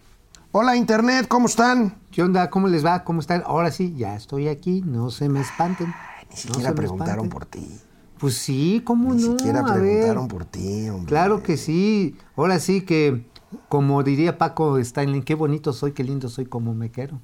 Hola 0.52 0.76
Internet, 0.76 1.28
¿cómo 1.30 1.48
están? 1.48 1.96
¿Qué 2.12 2.22
onda? 2.22 2.50
¿Cómo 2.50 2.68
les 2.68 2.86
va? 2.86 3.06
¿Cómo 3.06 3.22
están? 3.22 3.42
Ahora 3.46 3.72
sí, 3.72 3.96
ya 3.96 4.16
estoy 4.16 4.50
aquí, 4.50 4.82
no 4.86 5.10
se 5.10 5.30
me 5.30 5.40
espanten. 5.40 5.94
Ni 6.30 6.36
siquiera 6.36 6.74
preguntaron 6.76 7.30
por 7.30 7.46
ti. 7.46 7.80
Pues 8.20 8.36
sí, 8.38 8.82
¿cómo 8.86 9.14
Ni 9.14 9.24
no? 9.24 9.38
siquiera 9.38 9.62
A 9.62 9.64
ver. 9.76 9.82
preguntaron 9.82 10.28
por 10.28 10.46
ti, 10.46 10.90
hombre. 10.90 11.08
Claro 11.08 11.42
que 11.42 11.56
sí. 11.58 12.18
Ahora 12.36 12.60
sí 12.60 12.82
que, 12.82 13.26
como 13.70 14.02
diría 14.04 14.38
Paco 14.38 14.78
Stanley, 14.78 15.22
qué 15.24 15.36
bonito 15.36 15.74
soy, 15.74 15.92
qué 15.92 16.04
lindo 16.04 16.30
soy, 16.30 16.46
como 16.46 16.74
me 16.74 16.90
quiero. 16.92 17.20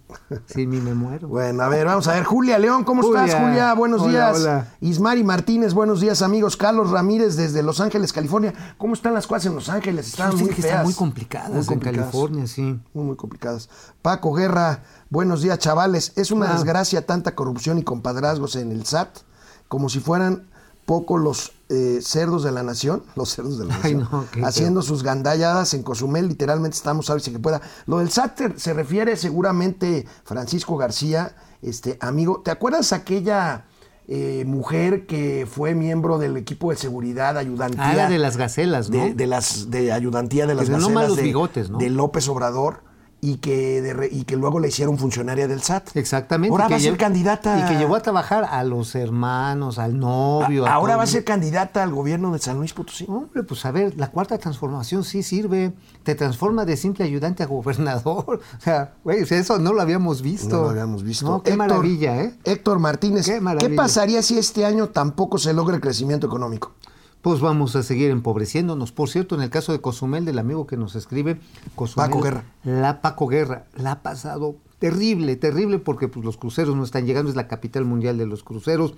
Sin 0.46 0.70
mí 0.70 0.78
me 0.82 0.94
muero. 0.94 1.28
Bueno, 1.28 1.64
a 1.64 1.70
ver, 1.70 1.86
vamos 1.86 2.08
a 2.08 2.14
ver. 2.14 2.24
Julia 2.26 2.58
León, 2.60 2.84
¿cómo 2.84 3.02
estás, 3.02 3.34
Julia. 3.34 3.74
Buenos 3.74 4.02
Hola, 4.02 4.12
días. 4.12 4.38
hola. 4.42 4.68
Ismari 4.82 5.24
Martínez, 5.24 5.74
buenos 5.74 6.02
días, 6.02 6.22
amigos. 6.22 6.58
Carlos 6.58 6.92
Ramírez, 6.92 7.36
desde 7.36 7.64
Los 7.64 7.80
Ángeles, 7.80 8.12
California. 8.14 8.54
¿Cómo 8.78 8.94
están 8.94 9.14
las 9.14 9.26
cosas 9.28 9.46
en 9.48 9.56
Los 9.56 9.70
Ángeles? 9.70 10.08
Están 10.08 10.36
muy 10.36 10.48
feas. 10.50 10.60
están 10.66 10.84
muy 10.84 10.94
complicadas 10.94 11.52
Muy 11.66 11.74
en. 11.74 11.80
California, 11.80 12.48
sí. 12.48 12.80
Muy, 12.94 13.06
muy 13.06 13.16
complicadas. 13.16 13.70
Paco 14.02 14.34
Guerra, 14.34 14.84
buenos 15.10 15.42
días, 15.42 15.60
chavales. 15.60 16.12
Es 16.16 16.32
una 16.32 16.50
Ah. 16.50 16.54
desgracia 16.54 17.06
tanta 17.06 17.36
corrupción 17.36 17.78
y 17.78 17.84
compadrazgos 17.84 18.56
en 18.58 18.72
el 18.72 18.86
SAT, 18.86 19.20
como 19.68 19.90
si 19.90 20.00
fueran 20.00 20.48
poco 20.88 21.18
los 21.18 21.52
eh, 21.70 22.00
cerdos 22.02 22.44
de 22.44 22.52
la 22.54 22.64
nación, 22.64 23.04
los 23.16 23.30
cerdos 23.30 23.60
de 23.60 23.66
la 23.66 23.76
Ay, 23.84 23.94
nación, 23.94 24.10
no, 24.40 24.48
haciendo 24.48 24.82
sus 24.82 25.04
gandalladas 25.04 25.74
en 25.74 25.84
Cozumel, 25.84 26.30
literalmente 26.30 26.78
estamos 26.78 27.10
a 27.10 27.14
ver 27.14 27.22
si 27.22 27.32
que 27.32 27.40
pueda. 27.40 27.62
Lo 27.86 27.98
del 28.00 28.10
SAT 28.10 28.36
te- 28.36 28.58
se 28.60 28.74
refiere 28.74 29.18
seguramente 29.18 30.08
Francisco 30.24 30.78
García, 30.78 31.36
este 31.62 31.98
amigo, 32.00 32.42
¿te 32.44 32.52
acuerdas 32.52 32.94
aquella 32.94 33.66
eh, 34.08 34.46
mujer 34.48 35.06
que 35.06 35.46
fue 35.52 35.76
miembro 35.76 36.18
del 36.18 36.38
equipo 36.38 36.70
de 36.72 36.78
seguridad 36.78 37.38
ayudantía. 37.38 38.06
Ah, 38.06 38.10
de 38.10 38.18
las 38.18 38.38
gacelas, 38.38 38.90
¿no? 38.90 39.04
de, 39.04 39.14
de 39.14 39.28
las 39.28 39.70
de 39.70 39.92
ayudantía 39.92 40.48
de 40.48 40.56
las 40.56 40.70
gacelas 40.70 40.94
malos 40.94 41.18
de, 41.18 41.24
bigotes, 41.24 41.70
¿no? 41.70 41.78
de 41.80 41.90
López 41.90 42.30
Obrador 42.30 42.87
y 43.20 43.38
que 43.38 43.82
de 43.82 43.94
re- 43.94 44.10
y 44.12 44.26
que 44.26 44.36
luego 44.38 44.60
le 44.60 44.68
hicieron 44.68 44.98
funcionaria 45.00 45.48
del 45.48 45.62
SAT. 45.62 45.96
Exactamente. 45.98 46.52
Ahora 46.52 46.68
va 46.68 46.76
a 46.76 46.80
ser 46.80 46.98
candidata. 46.98 47.60
Y 47.60 47.68
que 47.74 47.80
llevó 47.80 47.96
a 47.96 48.02
trabajar 48.02 48.46
a 48.50 48.64
los 48.64 48.94
hermanos, 48.94 49.80
al 49.80 49.98
novio. 50.00 50.66
A- 50.68 50.74
ahora 50.74 50.94
todo 50.94 50.98
va 51.00 51.04
a 51.04 51.08
ser 51.08 51.24
candidata 51.24 51.82
al 51.82 51.92
gobierno 51.94 52.32
de 52.32 52.40
San 52.40 52.58
Luis 52.58 52.74
Potosí. 52.74 53.06
Hombre, 53.10 53.42
pues 53.44 53.66
a 53.66 53.72
ver, 53.72 53.98
la 53.98 54.12
cuarta 54.12 54.38
transformación 54.38 55.04
sí 55.04 55.24
sirve. 55.24 55.74
Te 56.04 56.14
transforma 56.16 56.64
de 56.66 56.78
simple 56.78 57.04
ayudante 57.06 57.44
a 57.44 57.48
gobernador. 57.48 58.40
O 58.58 58.62
sea, 58.62 58.94
güey, 59.04 59.24
eso 59.28 59.58
no 59.60 59.74
lo 59.74 59.82
habíamos 59.82 60.22
visto. 60.22 60.56
No 60.58 60.64
lo 60.64 60.70
habíamos 60.70 61.04
visto. 61.04 61.26
No, 61.26 61.42
qué 61.42 61.52
Héctor- 61.52 61.58
maravilla, 61.58 62.22
¿eh? 62.22 62.36
Héctor 62.44 62.80
Martínez, 62.80 63.26
Qué 63.26 63.34
¿qué, 63.34 63.42
maravilla. 63.42 63.76
pasaría 63.76 64.22
si 64.22 64.38
este 64.38 64.66
año 64.66 64.90
tampoco 64.90 65.38
se 65.38 65.54
logra 65.54 65.76
el 65.76 65.82
crecimiento 65.82 66.28
económico? 66.28 66.74
Pues 67.22 67.40
vamos 67.42 67.76
a 67.76 67.84
seguir 67.84 68.12
empobreciéndonos. 68.12 68.92
Por 68.92 69.10
cierto, 69.10 69.36
en 69.36 69.42
el 69.42 69.50
caso 69.50 69.72
de 69.72 69.82
Cozumel, 69.82 70.26
del 70.26 70.40
amigo 70.40 70.68
que 70.68 70.78
nos 70.78 70.96
escribe, 70.96 71.40
Cozumel, 71.76 72.10
Paco 72.10 72.22
Guerra. 72.22 72.44
La 72.64 73.02
Paco 73.02 73.28
Guerra, 73.28 73.66
la 73.76 73.94
ha 73.94 74.02
pasado 74.02 74.56
terrible, 74.80 75.36
terrible, 75.36 75.80
porque 75.80 76.08
pues, 76.08 76.26
los 76.26 76.38
cruceros 76.38 76.76
no 76.76 76.84
están 76.84 77.06
llegando, 77.06 77.30
es 77.30 77.36
la 77.36 77.48
capital 77.48 77.86
mundial 77.86 78.18
de 78.18 78.28
los 78.28 78.44
cruceros. 78.44 78.94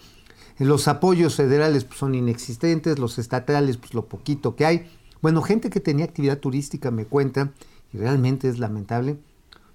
Los 0.58 0.88
apoyos 0.90 1.36
federales 1.36 1.86
pues, 1.86 2.00
son 2.00 2.16
inexistentes, 2.16 3.00
los 3.00 3.18
estatales, 3.18 3.78
pues 3.78 3.94
lo 3.94 4.06
poquito 4.06 4.56
que 4.56 4.66
hay. 4.66 4.92
Bueno, 5.22 5.42
gente 5.42 5.70
que 5.70 5.80
tenía 5.80 6.06
actividad 6.06 6.40
turística 6.40 6.92
me 6.92 7.06
cuenta, 7.06 7.52
y 7.94 7.98
realmente 7.98 8.50
es 8.50 8.60
lamentable, 8.60 9.18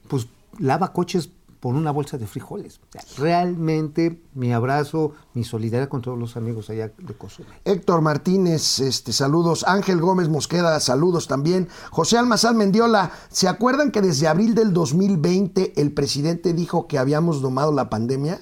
pues 0.09 0.29
lava 0.59 0.93
coches 0.93 1.31
por 1.65 1.77
una 1.77 1.93
bolsa 1.93 2.19
de 2.19 2.27
frijoles. 2.27 2.77
O 2.77 2.93
sea, 2.93 3.01
realmente 3.17 4.21
mi 4.35 4.53
abrazo, 4.53 5.13
mi 5.33 5.45
solidaridad 5.45 5.89
con 5.89 6.03
todos 6.03 6.19
los 6.19 6.37
amigos 6.37 6.69
allá 6.69 6.93
de 6.99 7.15
Cozumel. 7.15 7.55
Héctor 7.65 8.03
Martínez, 8.03 8.81
este, 8.81 9.15
saludos. 9.15 9.65
Ángel 9.67 9.99
Gómez 9.99 10.29
Mosqueda, 10.29 10.79
saludos 10.81 11.27
también. 11.27 11.71
José 11.91 12.19
Almazán 12.19 12.59
Mendiola, 12.59 13.13
¿se 13.31 13.49
acuerdan 13.49 13.93
que 13.93 14.03
desde 14.03 14.29
abril 14.29 14.55
del 14.55 14.75
2020 14.75 15.81
el 15.81 15.93
presidente 15.93 16.53
dijo 16.53 16.87
que 16.87 16.99
habíamos 16.99 17.41
domado 17.41 17.73
la 17.73 17.89
pandemia? 17.89 18.41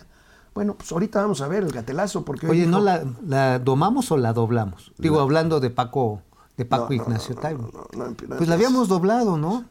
Bueno, 0.53 0.75
pues 0.75 0.91
ahorita 0.91 1.23
vamos 1.23 1.43
a 1.43 1.47
ver 1.47 1.63
el 1.63 1.71
gatelazo, 1.71 2.25
porque 2.25 2.49
Oye, 2.49 2.67
¿no 2.67 2.81
la, 2.81 3.05
la 3.25 3.61
domamos 3.61 4.11
o 4.11 4.17
la 4.17 4.33
doblamos? 4.33 4.91
Digo, 4.99 5.21
hablando 5.21 5.61
de 5.61 5.71
Paco, 5.71 6.23
de 6.57 6.65
Paco 6.65 6.89
No, 6.89 6.95
Ignacio 6.97 7.37
Taibo. 7.37 7.71
no, 7.97 8.15
Pues 8.37 8.49
la 8.49 8.57
habíamos 8.57 8.89
doblado, 8.89 9.37
¿no? 9.37 9.65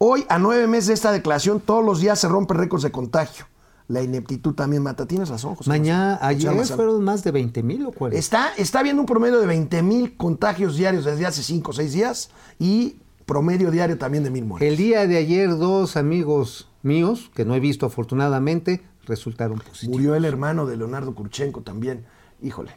Hoy, 0.00 0.24
a 0.28 0.38
nueve 0.38 0.68
meses 0.68 0.86
de 0.86 0.94
esta 0.94 1.10
declaración, 1.10 1.58
todos 1.60 1.84
los 1.84 2.00
días 2.00 2.20
se 2.20 2.28
rompen 2.28 2.56
récords 2.56 2.84
de 2.84 2.92
contagio. 2.92 3.46
La 3.88 4.00
ineptitud 4.00 4.54
también 4.54 4.82
mata. 4.82 5.06
Tienes 5.06 5.28
razón, 5.28 5.56
José. 5.56 5.68
Mañana, 5.68 6.18
ayer 6.22 6.54
fueron 6.66 7.02
más 7.02 7.24
de 7.24 7.32
20 7.32 7.62
mil 7.64 7.86
o 7.86 7.90
40. 7.90 8.16
Está, 8.18 8.52
está 8.56 8.78
habiendo 8.78 9.02
un 9.02 9.06
promedio 9.06 9.40
de 9.40 9.46
20 9.46 9.82
mil 9.82 10.16
contagios 10.16 10.76
diarios 10.76 11.04
desde 11.04 11.26
hace 11.26 11.42
5 11.42 11.70
o 11.70 11.74
6 11.74 11.92
días 11.92 12.30
y 12.60 12.98
promedio 13.26 13.72
diario 13.72 13.98
también 13.98 14.22
de 14.22 14.30
mil 14.30 14.44
muertes. 14.44 14.68
El 14.68 14.76
día 14.76 15.06
de 15.06 15.16
ayer, 15.16 15.50
dos 15.50 15.96
amigos 15.96 16.68
míos, 16.82 17.32
que 17.34 17.44
no 17.44 17.56
he 17.56 17.60
visto 17.60 17.84
afortunadamente, 17.86 18.82
resultaron 19.04 19.58
positivos. 19.58 19.96
Murió 19.96 20.14
el 20.14 20.24
hermano 20.24 20.64
de 20.66 20.76
Leonardo 20.76 21.14
Kurchenko 21.14 21.62
también. 21.62 22.06
Híjole. 22.40 22.70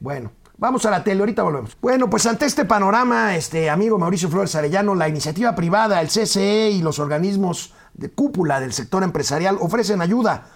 Bueno, 0.00 0.32
vamos 0.58 0.84
a 0.86 0.90
la 0.90 1.04
tele, 1.04 1.20
ahorita 1.20 1.42
volvemos. 1.42 1.76
Bueno, 1.80 2.08
pues 2.10 2.26
ante 2.26 2.46
este 2.46 2.64
panorama, 2.64 3.36
este 3.36 3.70
amigo 3.70 3.98
Mauricio 3.98 4.28
Flores 4.28 4.54
Arellano, 4.54 4.94
la 4.94 5.08
iniciativa 5.08 5.54
privada, 5.54 6.00
el 6.00 6.08
CCE 6.08 6.70
y 6.70 6.82
los 6.82 6.98
organismos 6.98 7.72
de 7.94 8.10
cúpula 8.10 8.60
del 8.60 8.72
sector 8.72 9.02
empresarial 9.02 9.56
ofrecen 9.60 10.00
ayuda. 10.00 10.46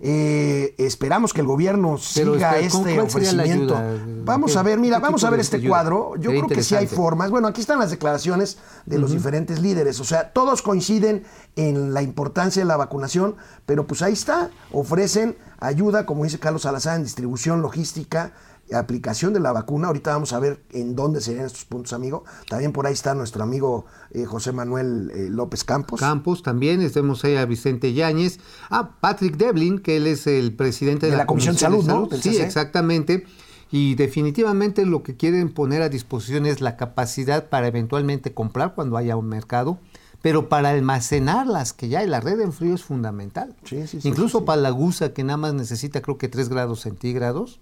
Eh, 0.00 0.74
esperamos 0.76 1.32
que 1.32 1.40
el 1.40 1.46
gobierno 1.46 1.96
Pero, 2.14 2.34
siga 2.34 2.58
este, 2.58 2.78
¿con 2.78 2.88
este 2.88 3.00
ofrecimiento. 3.00 3.80
Vamos 4.24 4.52
¿Qué- 4.52 4.58
a 4.58 4.62
ver, 4.62 4.78
mira, 4.78 4.98
vamos 4.98 5.22
a 5.22 5.30
ver 5.30 5.38
este 5.40 5.56
ayuda? 5.56 5.68
cuadro. 5.68 6.16
Yo 6.18 6.30
creo 6.30 6.46
que 6.48 6.62
sí 6.64 6.74
hay 6.74 6.88
formas. 6.88 7.30
Bueno, 7.30 7.46
aquí 7.46 7.60
están 7.60 7.78
las 7.78 7.90
declaraciones 7.90 8.58
de 8.86 8.98
los 8.98 9.12
diferentes 9.12 9.60
líderes. 9.60 10.00
O 10.00 10.04
sea, 10.04 10.32
todos 10.32 10.62
coinciden 10.62 11.24
en 11.54 11.94
la 11.94 12.02
importancia 12.02 12.60
de 12.60 12.66
la 12.66 12.76
vacunación, 12.76 13.36
pero 13.66 13.86
pues 13.86 14.02
ahí 14.02 14.12
está. 14.14 14.50
Ofrecen 14.72 15.38
ayuda, 15.60 16.04
como 16.06 16.24
dice 16.24 16.40
Carlos 16.40 16.62
Salazar, 16.62 16.96
en 16.96 17.04
distribución 17.04 17.62
logística, 17.62 18.32
aplicación 18.80 19.32
de 19.32 19.40
la 19.40 19.52
vacuna. 19.52 19.88
Ahorita 19.88 20.12
vamos 20.12 20.32
a 20.32 20.38
ver 20.38 20.62
en 20.72 20.94
dónde 20.94 21.20
serían 21.20 21.46
estos 21.46 21.64
puntos, 21.64 21.92
amigo. 21.92 22.24
También 22.48 22.72
por 22.72 22.86
ahí 22.86 22.92
está 22.92 23.14
nuestro 23.14 23.42
amigo 23.42 23.86
eh, 24.10 24.24
José 24.24 24.52
Manuel 24.52 25.10
eh, 25.14 25.28
López 25.30 25.64
Campos. 25.64 26.00
Campos 26.00 26.42
también, 26.42 26.80
estemos 26.80 27.24
ahí 27.24 27.36
a 27.36 27.44
Vicente 27.44 27.92
Yáñez, 27.92 28.38
a 28.70 28.96
Patrick 29.00 29.36
Devlin, 29.36 29.78
que 29.78 29.96
él 29.96 30.06
es 30.06 30.26
el 30.26 30.54
presidente 30.54 31.06
de, 31.06 31.12
De 31.12 31.18
la 31.18 31.26
Comisión 31.26 31.54
de 31.54 31.60
Salud, 31.60 31.84
¿no? 31.84 32.08
Sí, 32.10 32.30
CCE. 32.30 32.44
exactamente. 32.44 33.24
Y 33.70 33.96
definitivamente 33.96 34.86
lo 34.86 35.02
que 35.02 35.16
quieren 35.16 35.52
poner 35.52 35.82
a 35.82 35.88
disposición 35.88 36.46
es 36.46 36.60
la 36.60 36.76
capacidad 36.76 37.48
para 37.48 37.66
eventualmente 37.66 38.32
comprar 38.32 38.74
cuando 38.74 38.96
haya 38.96 39.16
un 39.16 39.26
mercado, 39.26 39.80
pero 40.22 40.48
para 40.48 40.70
almacenarlas, 40.70 41.72
que 41.72 41.88
ya 41.88 41.98
hay, 41.98 42.06
la 42.06 42.20
red 42.20 42.40
en 42.40 42.52
frío 42.52 42.74
es 42.74 42.84
fundamental. 42.84 43.56
Sí, 43.64 43.86
sí, 43.86 44.00
sí, 44.00 44.08
Incluso 44.08 44.44
para 44.44 44.62
la 44.62 44.70
gusa, 44.70 45.12
que 45.12 45.24
nada 45.24 45.38
más 45.38 45.54
necesita 45.54 46.02
creo 46.02 46.18
que 46.18 46.28
3 46.28 46.48
grados 46.50 46.82
centígrados, 46.82 47.60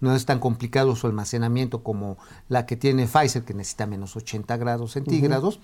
no 0.00 0.14
es 0.14 0.26
tan 0.26 0.38
complicado 0.38 0.94
su 0.96 1.06
almacenamiento 1.06 1.82
como 1.82 2.18
la 2.48 2.66
que 2.66 2.76
tiene 2.76 3.06
Pfizer, 3.06 3.44
que 3.44 3.54
necesita 3.54 3.86
menos 3.86 4.16
80 4.16 4.56
grados 4.56 4.92
centígrados. 4.92 5.60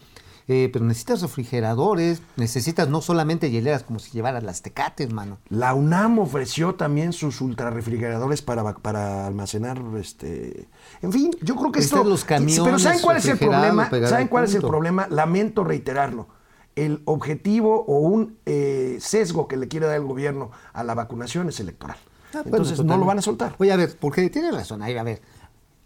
Eh, 0.46 0.68
pero 0.70 0.84
necesitas 0.84 1.22
refrigeradores, 1.22 2.20
necesitas 2.36 2.86
no 2.90 3.00
solamente 3.00 3.50
hieleras 3.50 3.82
como 3.82 3.98
si 3.98 4.10
llevaras 4.10 4.42
las 4.42 4.60
tecates, 4.60 5.10
mano. 5.10 5.38
La 5.48 5.72
UNAM 5.72 6.18
ofreció 6.18 6.74
también 6.74 7.14
sus 7.14 7.40
ultrarrefrigeradores 7.40 8.42
para, 8.42 8.74
para 8.74 9.26
almacenar, 9.26 9.80
este, 9.98 10.68
en 11.00 11.12
fin, 11.12 11.30
yo 11.40 11.56
creo 11.56 11.72
que 11.72 11.78
Están 11.78 12.00
esto. 12.00 12.10
los 12.10 12.24
camiones 12.26 12.60
pero 12.62 12.78
¿saben 12.78 13.00
cuál 13.00 13.16
es 13.16 13.26
el 13.26 13.38
problema? 13.38 13.88
¿Saben 14.06 14.28
cuál 14.28 14.44
es 14.44 14.54
el 14.54 14.60
problema? 14.60 15.06
Lamento 15.08 15.64
reiterarlo. 15.64 16.28
El 16.76 17.00
objetivo 17.06 17.82
o 17.86 18.00
un 18.00 18.36
eh, 18.44 18.98
sesgo 19.00 19.48
que 19.48 19.56
le 19.56 19.68
quiere 19.68 19.86
dar 19.86 19.96
el 19.96 20.04
gobierno 20.04 20.50
a 20.74 20.84
la 20.84 20.94
vacunación 20.94 21.48
es 21.48 21.58
electoral. 21.58 21.96
Ah, 22.34 22.42
bueno, 22.42 22.56
Entonces 22.58 22.84
no 22.84 22.96
lo 22.96 23.04
van 23.04 23.18
a 23.18 23.22
soltar. 23.22 23.54
Oye, 23.58 23.72
a 23.72 23.76
ver, 23.76 23.96
porque 23.98 24.28
tiene 24.30 24.50
razón, 24.50 24.82
ahí, 24.82 24.96
a 24.96 25.02
ver, 25.02 25.22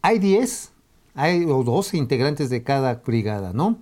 hay 0.02 0.19
10, 0.19 0.71
hay 1.14 1.45
o 1.45 1.62
12 1.64 1.97
integrantes 1.97 2.50
de 2.50 2.62
cada 2.62 2.95
brigada, 3.05 3.52
¿no? 3.52 3.78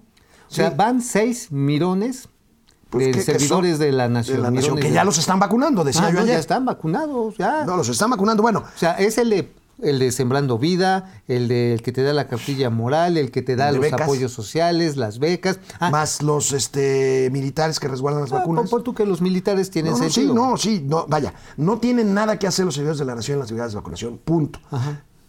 O 0.49 0.55
sea, 0.55 0.71
Sí. 0.71 0.75
van 0.77 1.01
6 1.03 1.51
mirones 1.53 2.29
Pues 2.91 3.07
de 3.07 3.11
que- 3.13 3.19
que 3.19 3.25
servidores 3.25 3.73
son 3.79 3.81
de 3.87 3.93
la 3.93 4.09
nación. 4.09 4.37
de 4.39 4.43
la 4.43 4.51
nación, 4.51 4.77
que 4.77 4.89
de- 4.89 4.93
ya 4.95 5.05
los 5.05 5.19
están 5.19 5.39
vacunando, 5.39 5.83
decía 5.85 6.03
Ah, 6.07 6.09
yo 6.11 6.15
no, 6.15 6.21
ayer. 6.21 6.35
ya 6.35 6.39
están 6.41 6.65
vacunados, 6.65 7.37
ya. 7.37 7.65
No, 7.65 7.77
los 7.77 7.89
están 7.89 8.11
vacunando. 8.11 8.43
Bueno, 8.43 8.61
O 8.61 8.79
sea, 8.79 8.93
es 8.93 9.19
el 9.19 9.31
de, 9.31 9.53
el 9.83 9.99
de 9.99 10.11
Sembrando 10.11 10.59
Vida, 10.59 11.21
el 11.29 11.49
de 11.49 11.75
el 11.75 11.83
que 11.83 11.93
te 11.93 12.03
da 12.03 12.13
la 12.13 12.29
cartilla 12.29 12.71
moral, 12.71 13.17
el 13.17 13.31
que 13.31 13.43
te 13.43 13.57
da 13.57 13.73
los 13.73 13.81
becas. 13.81 14.01
apoyos 14.03 14.33
sociales, 14.33 14.97
las 14.97 15.19
becas. 15.19 15.59
Ah, 15.81 15.91
más 15.91 16.23
los 16.23 16.53
este, 16.53 17.29
militares 17.33 17.79
que 17.79 17.89
resguardan 17.89 18.23
las 18.23 18.33
ah, 18.33 18.37
vacunas. 18.39 18.71
pon 18.71 18.83
tú 18.83 18.95
que 18.95 19.05
los 19.05 19.21
militares 19.21 19.71
tienen 19.71 19.93
No, 19.93 19.99
no, 19.99 20.11
sí, 20.11 20.31
no, 20.33 20.57
sí, 20.57 20.83
no, 20.85 21.07
vaya, 21.09 21.35
no 21.57 21.79
tienen 21.79 22.15
nada 22.15 22.39
que 22.39 22.47
hacer 22.47 22.65
los 22.65 22.75
servidores 22.75 22.99
de 22.99 23.05
la 23.05 23.15
nación 23.15 23.37
en 23.37 23.41
las 23.41 23.51
brigadas 23.51 23.73
de 23.73 23.77
vacunación, 23.77 24.19
punto. 24.19 24.59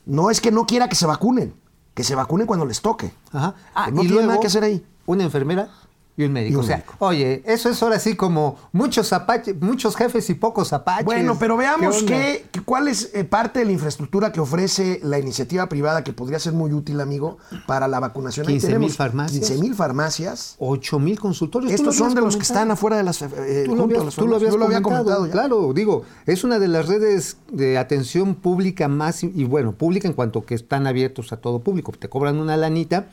No 0.06 0.32
es 0.32 0.40
que 0.40 0.52
no 0.52 0.66
quiera 0.66 0.88
que 0.88 0.96
se 0.96 1.06
vacunen, 1.06 1.54
que 1.94 2.04
se 2.04 2.16
vacunen 2.16 2.48
cuando 2.48 2.66
les 2.66 2.82
toque. 2.82 3.12
Ajá. 3.32 3.56
Ah, 3.76 3.90
no 3.92 3.98
y 3.98 4.06
tiene 4.06 4.14
luego, 4.14 4.28
nada 4.30 4.40
que 4.40 4.48
hacer 4.48 4.64
ahí. 4.64 4.86
Una 5.06 5.24
enfermera 5.24 5.70
y 6.16 6.24
un 6.24 6.32
médico. 6.32 6.54
Y 6.54 6.56
un 6.56 6.64
o 6.64 6.68
sea, 6.68 6.78
médico. 6.78 6.96
oye, 7.00 7.44
eso 7.46 7.70
es 7.70 7.84
ahora 7.84 8.00
sí 8.00 8.16
como 8.16 8.58
muchos 8.72 9.12
apaches, 9.14 9.56
muchos 9.62 9.96
jefes 9.96 10.30
y 10.30 10.34
pocos 10.34 10.74
apaches. 10.74 11.06
Bueno, 11.06 11.38
pero 11.40 11.58
veamos 11.58 12.04
qué- 12.04 12.46
cuál 12.68 12.90
es 12.90 13.12
eh, 13.14 13.24
parte 13.24 13.60
de 13.60 13.66
la 13.66 13.72
infraestructura 13.72 14.34
que 14.34 14.42
ofrece 14.42 15.00
la 15.02 15.18
iniciativa 15.18 15.70
privada 15.70 16.04
que 16.04 16.12
podría 16.12 16.38
ser 16.38 16.52
muy 16.52 16.74
útil, 16.74 17.00
amigo, 17.00 17.38
para 17.66 17.88
la 17.88 18.02
vacunación. 18.02 18.46
Ahí 18.46 18.56
15,000 18.56 18.74
tenemos 18.74 18.98
farmacias. 18.98 19.48
15 19.48 19.64
mil 19.64 19.74
farmacias. 19.74 20.56
Ocho 20.60 21.00
mil 21.00 21.18
consultorios. 21.18 21.72
Estos 21.72 21.96
son 21.96 22.14
de 22.14 22.20
los 22.20 22.36
que 22.36 22.42
están 22.42 22.70
afuera 22.70 22.98
de 22.98 23.04
las 23.04 23.22
eh, 23.22 23.64
Tú 23.66 23.74
lo 23.74 23.84
junto 23.84 23.84
a 23.84 23.86
habías, 23.86 24.06
las 24.06 24.16
tú 24.16 24.28
lo 24.28 24.36
habías 24.36 24.52
Yo 24.52 24.58
lo 24.58 24.66
había 24.66 24.82
comentado, 24.82 25.16
comentado 25.16 25.26
ya. 25.28 25.32
Claro, 25.32 25.72
digo, 25.74 26.04
es 26.26 26.44
una 26.44 26.60
de 26.60 26.68
las 26.68 26.90
redes 26.90 27.38
de 27.50 27.78
atención 27.78 28.36
pública 28.36 28.90
más, 28.90 29.24
y 29.24 29.46
bueno, 29.46 29.72
pública 29.72 30.10
en 30.10 30.14
cuanto 30.14 30.46
que 30.46 30.54
están 30.54 30.88
abiertos 30.88 31.32
a 31.32 31.38
todo 31.38 31.60
público. 31.60 31.94
Te 31.98 32.10
cobran 32.10 32.38
una 32.38 32.58
lanita, 32.58 33.08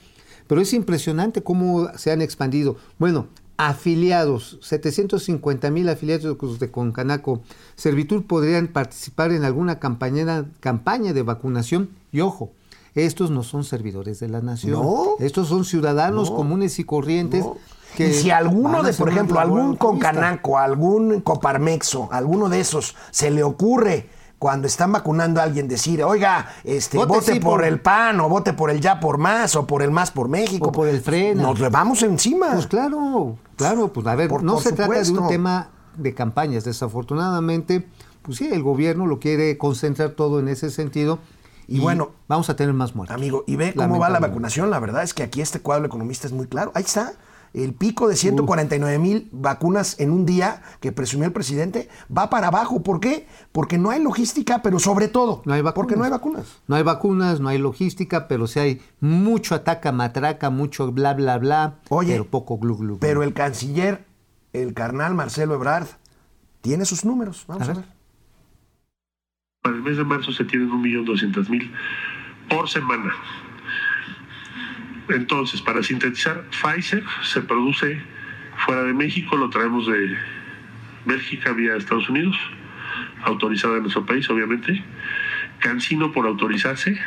pero 0.48 0.62
es 0.62 0.72
impresionante 0.72 1.44
cómo 1.44 1.90
se 1.96 2.10
han 2.10 2.22
expandido. 2.22 2.74
Bueno, 2.98 3.28
afiliados, 3.56 4.58
750 4.62 5.70
mil 5.70 5.88
afiliados 5.88 6.58
de 6.58 6.70
Concanaco, 6.70 7.40
Servitur 7.76 8.26
podrían 8.26 8.68
participar 8.68 9.32
en 9.32 9.44
alguna 9.44 9.78
campaña, 9.78 10.46
campaña 10.60 11.12
de 11.12 11.22
vacunación 11.22 11.90
y 12.12 12.20
ojo. 12.20 12.50
Estos 12.94 13.30
no 13.30 13.42
son 13.42 13.64
servidores 13.64 14.20
de 14.20 14.28
la 14.28 14.40
nación. 14.40 14.72
No. 14.72 15.16
Estos 15.18 15.48
son 15.48 15.64
ciudadanos 15.64 16.30
No. 16.30 16.36
comunes 16.36 16.78
y 16.78 16.84
corrientes. 16.84 17.44
No. 17.44 17.56
Que 17.96 18.08
y 18.10 18.12
si 18.12 18.30
alguno 18.30 18.82
de, 18.82 18.92
por 18.92 19.08
ejemplo, 19.08 19.38
algún. 19.38 19.76
Concanaco, 19.76 20.58
algún 20.58 21.20
Coparmexo, 21.20 22.08
alguno 22.10 22.48
de 22.48 22.60
esos, 22.60 22.96
se 23.12 23.30
le 23.30 23.42
ocurre 23.44 24.08
cuando 24.38 24.66
están 24.66 24.92
vacunando 24.92 25.40
a 25.40 25.44
alguien 25.44 25.68
decir, 25.68 26.02
oiga, 26.04 26.48
este, 26.64 26.96
Vote 26.98 27.08
vote 27.14 27.32
sí 27.34 27.40
por, 27.40 27.52
por- 27.60 27.64
el 27.64 27.80
PAN, 27.80 28.20
o 28.20 28.28
vote 28.28 28.52
por 28.52 28.70
el 28.70 28.80
Ya 28.80 29.00
por 29.00 29.16
Más, 29.18 29.56
o 29.56 29.66
por 29.66 29.82
el 29.82 29.90
Más 29.90 30.10
por 30.10 30.28
México. 30.28 30.68
O 30.68 30.72
por 30.72 30.88
el 30.88 31.00
Frena. 31.00 31.42
Nos 31.42 31.60
le 31.60 31.68
vamos 31.70 32.02
encima. 32.02 32.52
Pues 32.52 32.66
claro, 32.66 33.36
claro, 33.56 33.92
pues 33.92 34.06
a 34.06 34.14
ver, 34.14 34.28
Por- 34.28 34.42
no 34.42 34.54
por 34.54 34.62
se 34.62 34.72
trata 34.72 35.00
de 35.02 35.10
un 35.12 35.28
tema 35.28 35.70
de 35.96 36.12
campañas. 36.14 36.64
Desafortunadamente, 36.64 37.86
pues 38.22 38.38
sí, 38.38 38.48
el 38.52 38.62
gobierno 38.62 39.06
lo 39.06 39.18
quiere 39.20 39.56
concentrar 39.58 40.10
todo 40.10 40.40
en 40.40 40.48
ese 40.48 40.70
sentido. 40.70 41.18
Y 41.66 41.80
bueno, 41.80 42.10
vamos 42.28 42.50
a 42.50 42.56
tener 42.56 42.74
más 42.74 42.94
muertos. 42.94 43.14
Amigo, 43.16 43.44
y 43.46 43.56
ve 43.56 43.72
cómo 43.74 43.98
va 43.98 44.10
la 44.10 44.20
vacunación. 44.20 44.68
La 44.70 44.78
verdad 44.80 45.02
es 45.02 45.14
que 45.14 45.22
aquí 45.22 45.40
este 45.40 45.60
cuadro 45.60 45.86
economista 45.86 46.26
es 46.26 46.32
muy 46.34 46.46
claro. 46.46 46.70
Ahí 46.74 46.82
está. 46.82 47.14
El 47.54 47.72
pico 47.72 48.08
de 48.08 48.16
149 48.16 48.98
mil 48.98 49.28
vacunas 49.30 49.98
en 50.00 50.10
un 50.10 50.26
día 50.26 50.60
que 50.80 50.90
presumió 50.90 51.26
el 51.26 51.32
presidente 51.32 51.88
va 52.14 52.28
para 52.28 52.48
abajo. 52.48 52.82
¿Por 52.82 52.98
qué? 52.98 53.28
Porque 53.52 53.78
no 53.78 53.90
hay 53.90 54.02
logística, 54.02 54.60
pero 54.60 54.80
sobre 54.80 55.06
todo, 55.06 55.40
No 55.44 55.54
hay 55.54 55.62
vacunas. 55.62 55.74
porque 55.74 55.96
no 55.96 56.02
hay 56.04 56.10
vacunas. 56.10 56.60
No 56.66 56.74
hay 56.74 56.82
vacunas, 56.82 57.38
no 57.38 57.48
hay 57.48 57.58
logística, 57.58 58.26
pero 58.26 58.48
sí 58.48 58.58
hay 58.58 58.82
mucho 58.98 59.54
ataca 59.54 59.92
matraca, 59.92 60.50
mucho 60.50 60.90
bla 60.90 61.14
bla 61.14 61.38
bla, 61.38 61.76
Oye, 61.90 62.12
pero 62.12 62.26
poco 62.26 62.58
glu 62.58 62.76
glu. 62.76 62.86
glu. 62.86 62.98
Pero 62.98 63.22
el 63.22 63.32
canciller, 63.34 64.04
el 64.52 64.74
carnal 64.74 65.14
Marcelo 65.14 65.54
Ebrard, 65.54 65.86
tiene 66.60 66.84
sus 66.84 67.04
números. 67.04 67.44
Vamos 67.46 67.68
A 67.68 67.70
a 67.70 67.74
ver. 67.74 67.84
ver. 67.84 67.94
Para 69.62 69.76
el 69.76 69.82
mes 69.82 69.96
de 69.96 70.04
marzo 70.04 70.32
se 70.32 70.44
tienen 70.44 70.68
1.200.000 70.70 71.70
por 72.50 72.68
semana. 72.68 73.12
Entonces, 75.08 75.60
para 75.60 75.82
sintetizar, 75.82 76.44
Pfizer 76.50 77.04
se 77.22 77.42
produce 77.42 78.00
fuera 78.64 78.84
de 78.84 78.94
México, 78.94 79.36
lo 79.36 79.50
traemos 79.50 79.86
de 79.86 80.16
Bélgica 81.04 81.52
vía 81.52 81.76
Estados 81.76 82.08
Unidos, 82.08 82.36
autorizada 83.24 83.76
en 83.76 83.82
nuestro 83.82 84.06
país, 84.06 84.28
obviamente. 84.30 84.82
Cancino 85.58 86.12
por 86.12 86.26
autorizarse, 86.26 86.98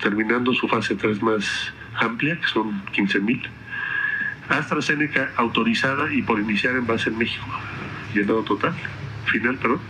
terminando 0.00 0.52
su 0.54 0.68
fase 0.68 0.96
3 0.96 1.22
más 1.22 1.72
amplia, 1.98 2.40
que 2.40 2.46
son 2.46 2.84
15.000. 2.86 3.48
AstraZeneca 4.48 5.32
autorizada 5.36 6.12
y 6.12 6.22
por 6.22 6.38
iniciar 6.38 6.76
en 6.76 6.86
base 6.86 7.10
en 7.10 7.18
México, 7.18 7.46
llenado 8.14 8.42
total, 8.42 8.74
final, 9.26 9.56
perdón. 9.56 9.80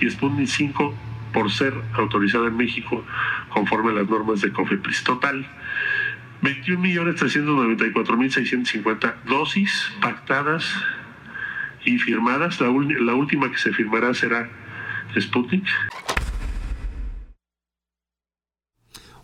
Y 0.00 0.10
Sputnik 0.10 0.48
5 0.48 0.94
por 1.32 1.50
ser 1.50 1.74
autorizada 1.94 2.48
en 2.48 2.56
México 2.56 3.04
conforme 3.48 3.90
a 3.90 3.94
las 3.94 4.08
normas 4.08 4.40
de 4.40 4.52
COFEPRIS. 4.52 5.04
Total, 5.04 5.46
21.394.650 6.44 9.24
dosis 9.24 9.72
pactadas 10.00 10.64
y 11.84 11.98
firmadas. 11.98 12.60
La, 12.60 12.68
última 12.68 13.50
que 13.50 13.58
se 13.58 13.72
firmará 13.72 14.14
será 14.14 14.48
Sputnik. 15.18 15.66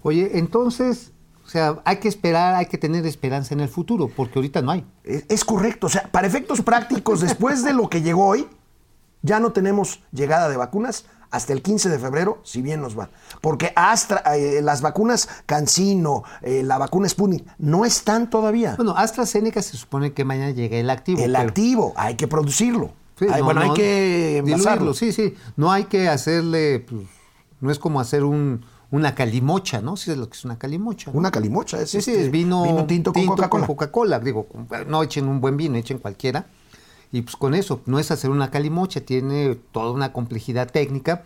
Oye, 0.02 0.38
entonces, 0.38 1.12
o 1.44 1.48
sea, 1.48 1.82
hay 1.84 2.00
que 2.00 2.08
esperar, 2.08 2.54
hay 2.54 2.64
que 2.66 2.78
tener 2.78 3.04
esperanza 3.04 3.52
en 3.52 3.60
el 3.60 3.68
futuro, 3.68 4.08
porque 4.08 4.38
ahorita 4.38 4.62
no 4.62 4.70
hay. 4.70 4.86
Es, 5.04 5.26
es 5.28 5.44
correcto. 5.44 5.88
O 5.88 5.90
sea, 5.90 6.10
para 6.10 6.26
efectos 6.26 6.62
prácticos, 6.62 7.20
después 7.20 7.62
de 7.62 7.74
lo 7.74 7.90
que 7.90 8.00
llegó 8.00 8.28
hoy, 8.28 8.46
ya 9.20 9.40
no 9.40 9.52
tenemos 9.52 10.00
llegada 10.10 10.48
de 10.48 10.56
vacunas 10.56 11.04
hasta 11.30 11.52
el 11.52 11.62
15 11.62 11.88
de 11.88 11.98
febrero, 11.98 12.40
si 12.42 12.60
bien 12.62 12.80
nos 12.80 12.98
va. 12.98 13.08
Porque 13.40 13.72
Astra, 13.76 14.22
eh, 14.36 14.60
las 14.62 14.82
vacunas 14.82 15.28
Cancino, 15.46 16.24
eh, 16.42 16.62
la 16.64 16.76
vacuna 16.78 17.08
Sputnik, 17.08 17.46
no 17.58 17.84
están 17.84 18.30
todavía. 18.30 18.74
Bueno, 18.76 18.94
AstraZeneca 18.96 19.62
se 19.62 19.76
supone 19.76 20.12
que 20.12 20.24
mañana 20.24 20.50
llega 20.50 20.76
el 20.76 20.90
activo. 20.90 21.20
el 21.22 21.32
pero- 21.32 21.48
activo, 21.48 21.92
hay 21.96 22.16
que 22.16 22.26
producirlo. 22.28 22.92
Sí, 23.18 23.26
no, 23.26 23.44
bueno, 23.44 23.60
hay 23.60 23.68
no, 23.68 23.74
que 23.74 24.38
envasarlo. 24.38 24.92
diluirlo, 24.92 24.94
sí, 24.94 25.12
sí. 25.12 25.34
No 25.56 25.70
hay 25.70 25.84
que 25.84 26.08
hacerle, 26.08 26.80
pues, 26.88 27.02
no 27.60 27.70
es 27.70 27.78
como 27.78 28.00
hacer 28.00 28.24
un, 28.24 28.64
una 28.90 29.14
calimocha, 29.14 29.82
¿no? 29.82 29.96
Sí 29.98 30.10
es 30.10 30.16
lo 30.16 30.28
que 30.28 30.36
es 30.38 30.44
una 30.46 30.58
calimocha. 30.58 31.10
¿no? 31.12 31.18
Una 31.18 31.30
calimocha, 31.30 31.80
es, 31.82 31.90
Sí, 31.90 32.00
sí, 32.00 32.10
este, 32.12 32.24
es 32.24 32.30
vino, 32.30 32.62
vino 32.64 32.86
tinto 32.86 33.12
con 33.12 33.26
Coca-Cola. 33.26 33.66
Coca-Cola. 33.66 34.20
Digo, 34.20 34.46
no 34.88 35.02
echen 35.02 35.28
un 35.28 35.40
buen 35.40 35.56
vino, 35.58 35.76
echen 35.76 35.98
cualquiera. 35.98 36.46
Y 37.12 37.22
pues 37.22 37.36
con 37.36 37.54
eso, 37.54 37.80
no 37.86 37.98
es 37.98 38.10
hacer 38.10 38.30
una 38.30 38.50
calimocha, 38.50 39.00
tiene 39.00 39.56
toda 39.72 39.90
una 39.90 40.12
complejidad 40.12 40.70
técnica. 40.70 41.24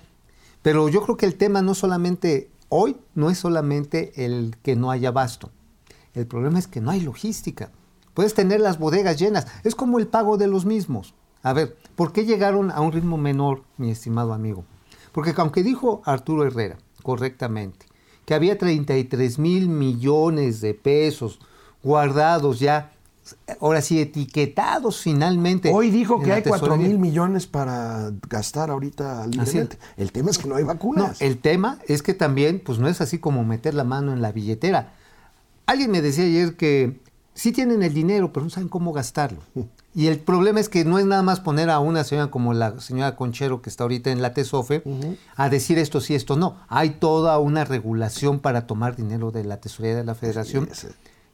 Pero 0.63 0.89
yo 0.89 1.03
creo 1.03 1.17
que 1.17 1.27
el 1.27 1.37
tema 1.37 1.61
no 1.63 1.75
solamente 1.75 2.51
hoy, 2.69 2.97
no 3.15 3.31
es 3.31 3.39
solamente 3.39 4.25
el 4.25 4.57
que 4.63 4.77
no 4.77 4.91
haya 4.91 5.09
abasto. 5.09 5.51
El 6.15 6.27
problema 6.27 6.59
es 6.59 6.67
que 6.67 6.81
no 6.81 6.91
hay 6.91 7.01
logística. 7.01 7.71
Puedes 8.15 8.35
tener 8.35 8.61
las 8.61 8.79
bodegas 8.79 9.19
llenas. 9.19 9.47
Es 9.65 9.75
como 9.75 9.99
el 9.99 10.07
pago 10.07 10.39
de 10.39 10.47
los 10.47 10.65
mismos. 10.65 11.15
A 11.43 11.53
ver, 11.53 11.77
¿por 11.97 12.13
qué 12.13 12.25
llegaron 12.25 12.71
a 12.71 12.81
un 12.81 12.93
ritmo 12.93 13.19
menor, 13.19 13.65
mi 13.77 13.91
estimado 13.91 14.33
amigo? 14.33 14.65
Porque 15.13 15.35
aunque 15.37 15.63
dijo 15.63 16.01
Arturo 16.05 16.47
Herrera 16.47 16.79
correctamente 17.03 17.87
que 18.25 18.35
había 18.35 18.57
33 18.57 19.39
mil 19.39 19.69
millones 19.69 20.61
de 20.61 20.75
pesos 20.75 21.41
guardados 21.83 22.61
ya, 22.61 22.93
ahora 23.61 23.81
sí 23.81 24.01
etiquetados 24.01 25.01
finalmente. 25.01 25.71
Hoy 25.73 25.91
dijo 25.91 26.21
que 26.21 26.33
hay 26.33 26.43
4 26.43 26.67
tesorería. 26.69 26.89
mil 26.89 26.99
millones 26.99 27.47
para 27.47 28.11
gastar 28.29 28.71
ahorita 28.71 29.27
libremente. 29.27 29.79
El 29.97 30.13
tema 30.13 30.31
es 30.31 30.39
que 30.39 30.49
no 30.49 30.57
hay 30.57 30.63
No, 30.63 30.69
vacunas. 30.69 31.21
el 31.23 31.39
tema 31.39 31.79
es 31.89 32.03
que 32.03 32.15
también, 32.15 32.61
pues 32.65 32.79
no 32.79 32.89
es 32.89 33.01
así 33.01 33.19
como 33.19 33.45
meter 33.45 33.75
la 33.75 33.85
mano 33.85 34.13
en 34.13 34.21
la 34.23 34.33
billetera. 34.33 34.93
Alguien 35.67 35.91
me 35.91 36.03
decía 36.03 36.25
ayer 36.25 36.57
que 36.57 37.01
sí 37.33 37.53
tienen 37.53 37.83
el 37.83 37.95
dinero, 37.95 38.33
pero 38.33 38.45
no 38.45 38.51
saben 38.51 38.69
cómo 38.69 38.93
gastarlo. 38.93 39.41
Y 39.97 40.09
el 40.09 40.19
problema 40.19 40.59
es 40.59 40.69
que 40.69 40.85
no 40.85 40.99
es 40.99 41.07
nada 41.07 41.23
más 41.23 41.39
poner 41.39 41.71
a 41.71 41.79
una 41.79 42.03
señora 42.03 42.29
como 42.29 42.53
la 42.53 42.81
señora 42.81 43.15
Conchero, 43.15 43.63
que 43.63 43.71
está 43.71 43.85
ahorita 43.85 44.11
en 44.11 44.23
la 44.23 44.35
TESOFE, 44.35 44.83
a 45.37 45.49
decir 45.49 45.79
esto 45.79 46.01
sí, 46.01 46.17
esto 46.17 46.35
no. 46.35 46.57
Hay 46.67 46.91
toda 46.99 47.39
una 47.39 47.65
regulación 47.65 48.41
para 48.41 48.67
tomar 48.67 48.97
dinero 48.97 49.31
de 49.31 49.45
la 49.45 49.59
tesorería 49.61 49.99
de 49.99 50.03
la 50.03 50.17
federación. 50.17 50.69
Sí, 50.73 50.89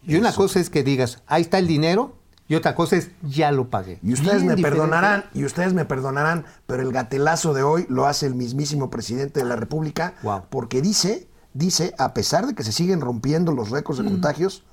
y 0.06 0.16
una 0.16 0.30
eso. 0.30 0.38
cosa 0.42 0.60
es 0.60 0.70
que 0.70 0.82
digas, 0.82 1.22
ahí 1.26 1.42
está 1.42 1.58
el 1.58 1.66
dinero, 1.66 2.16
y 2.48 2.54
otra 2.56 2.74
cosa 2.74 2.96
es, 2.96 3.10
ya 3.22 3.52
lo 3.52 3.70
pagué. 3.70 3.98
Y 4.02 4.12
ustedes 4.12 4.38
Bien 4.42 4.46
me 4.48 4.54
diferente. 4.56 4.80
perdonarán, 4.80 5.24
y 5.34 5.44
ustedes 5.44 5.72
me 5.72 5.84
perdonarán, 5.84 6.44
pero 6.66 6.82
el 6.82 6.92
gatelazo 6.92 7.54
de 7.54 7.62
hoy 7.62 7.86
lo 7.88 8.06
hace 8.06 8.26
el 8.26 8.34
mismísimo 8.34 8.90
presidente 8.90 9.40
de 9.40 9.46
la 9.46 9.56
República, 9.56 10.14
Wow. 10.22 10.46
porque 10.50 10.82
dice, 10.82 11.28
dice, 11.54 11.94
a 11.98 12.12
pesar 12.12 12.46
de 12.46 12.54
que 12.54 12.64
se 12.64 12.72
siguen 12.72 13.00
rompiendo 13.00 13.52
los 13.52 13.70
récords 13.70 14.02
de 14.02 14.04
contagios, 14.10 14.64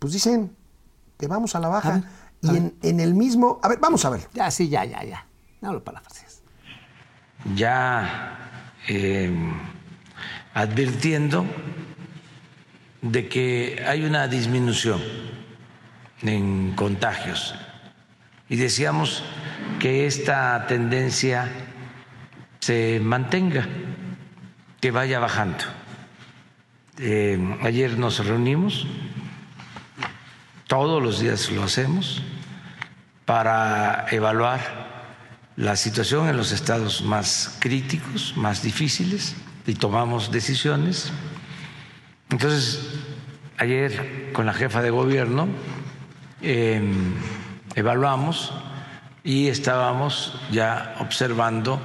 pues 0.00 0.12
dicen 0.12 0.56
que 1.18 1.26
vamos 1.28 1.54
a 1.54 1.60
la 1.60 1.68
A 1.68 1.70
baja. 1.70 1.90
ver, 1.92 2.02
y 2.42 2.48
a 2.48 2.52
en, 2.58 2.74
en 2.82 3.00
el 3.00 3.14
mismo, 3.14 3.60
a 3.62 3.68
ver, 3.68 3.78
vamos 3.80 4.04
a 4.04 4.10
ver. 4.10 4.26
Ya, 4.34 4.50
sí, 4.50 4.68
ya, 4.68 4.84
ya, 4.84 5.04
ya. 5.04 5.26
No 5.60 5.72
lo 5.74 5.84
parafraseas. 5.84 6.40
ya 7.54 8.38
eh, 8.88 9.30
advirtiendo 10.54 11.44
de 13.02 13.28
que 13.28 13.84
hay 13.86 14.04
una 14.04 14.28
disminución 14.28 15.00
en 16.22 16.72
contagios 16.74 17.54
y 18.50 18.56
decíamos 18.56 19.22
que 19.78 20.06
esta 20.06 20.66
tendencia 20.66 21.48
se 22.58 23.00
mantenga, 23.00 23.66
que 24.80 24.90
vaya 24.90 25.20
bajando. 25.20 25.64
Eh, 26.98 27.58
ayer 27.62 27.96
nos 27.96 28.26
reunimos, 28.26 28.86
todos 30.66 31.00
los 31.02 31.20
días 31.20 31.50
lo 31.50 31.62
hacemos, 31.62 32.22
para 33.24 34.06
evaluar 34.10 34.90
la 35.56 35.76
situación 35.76 36.28
en 36.28 36.36
los 36.36 36.50
estados 36.50 37.02
más 37.02 37.56
críticos, 37.60 38.34
más 38.36 38.62
difíciles, 38.62 39.36
y 39.66 39.74
tomamos 39.74 40.32
decisiones. 40.32 41.12
Entonces, 42.30 42.80
ayer 43.58 44.30
con 44.32 44.46
la 44.46 44.52
jefa 44.52 44.82
de 44.82 44.90
gobierno 44.90 45.48
eh, 46.42 46.80
evaluamos 47.74 48.52
y 49.24 49.48
estábamos 49.48 50.40
ya 50.50 50.94
observando 51.00 51.80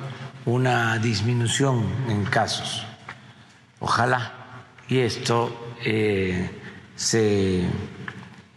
una 0.45 0.97
disminución 0.99 1.86
en 2.10 2.23
casos. 2.25 2.86
Ojalá 3.79 4.31
y 4.88 4.99
esto 4.99 5.73
eh, 5.84 6.49
se 6.95 7.63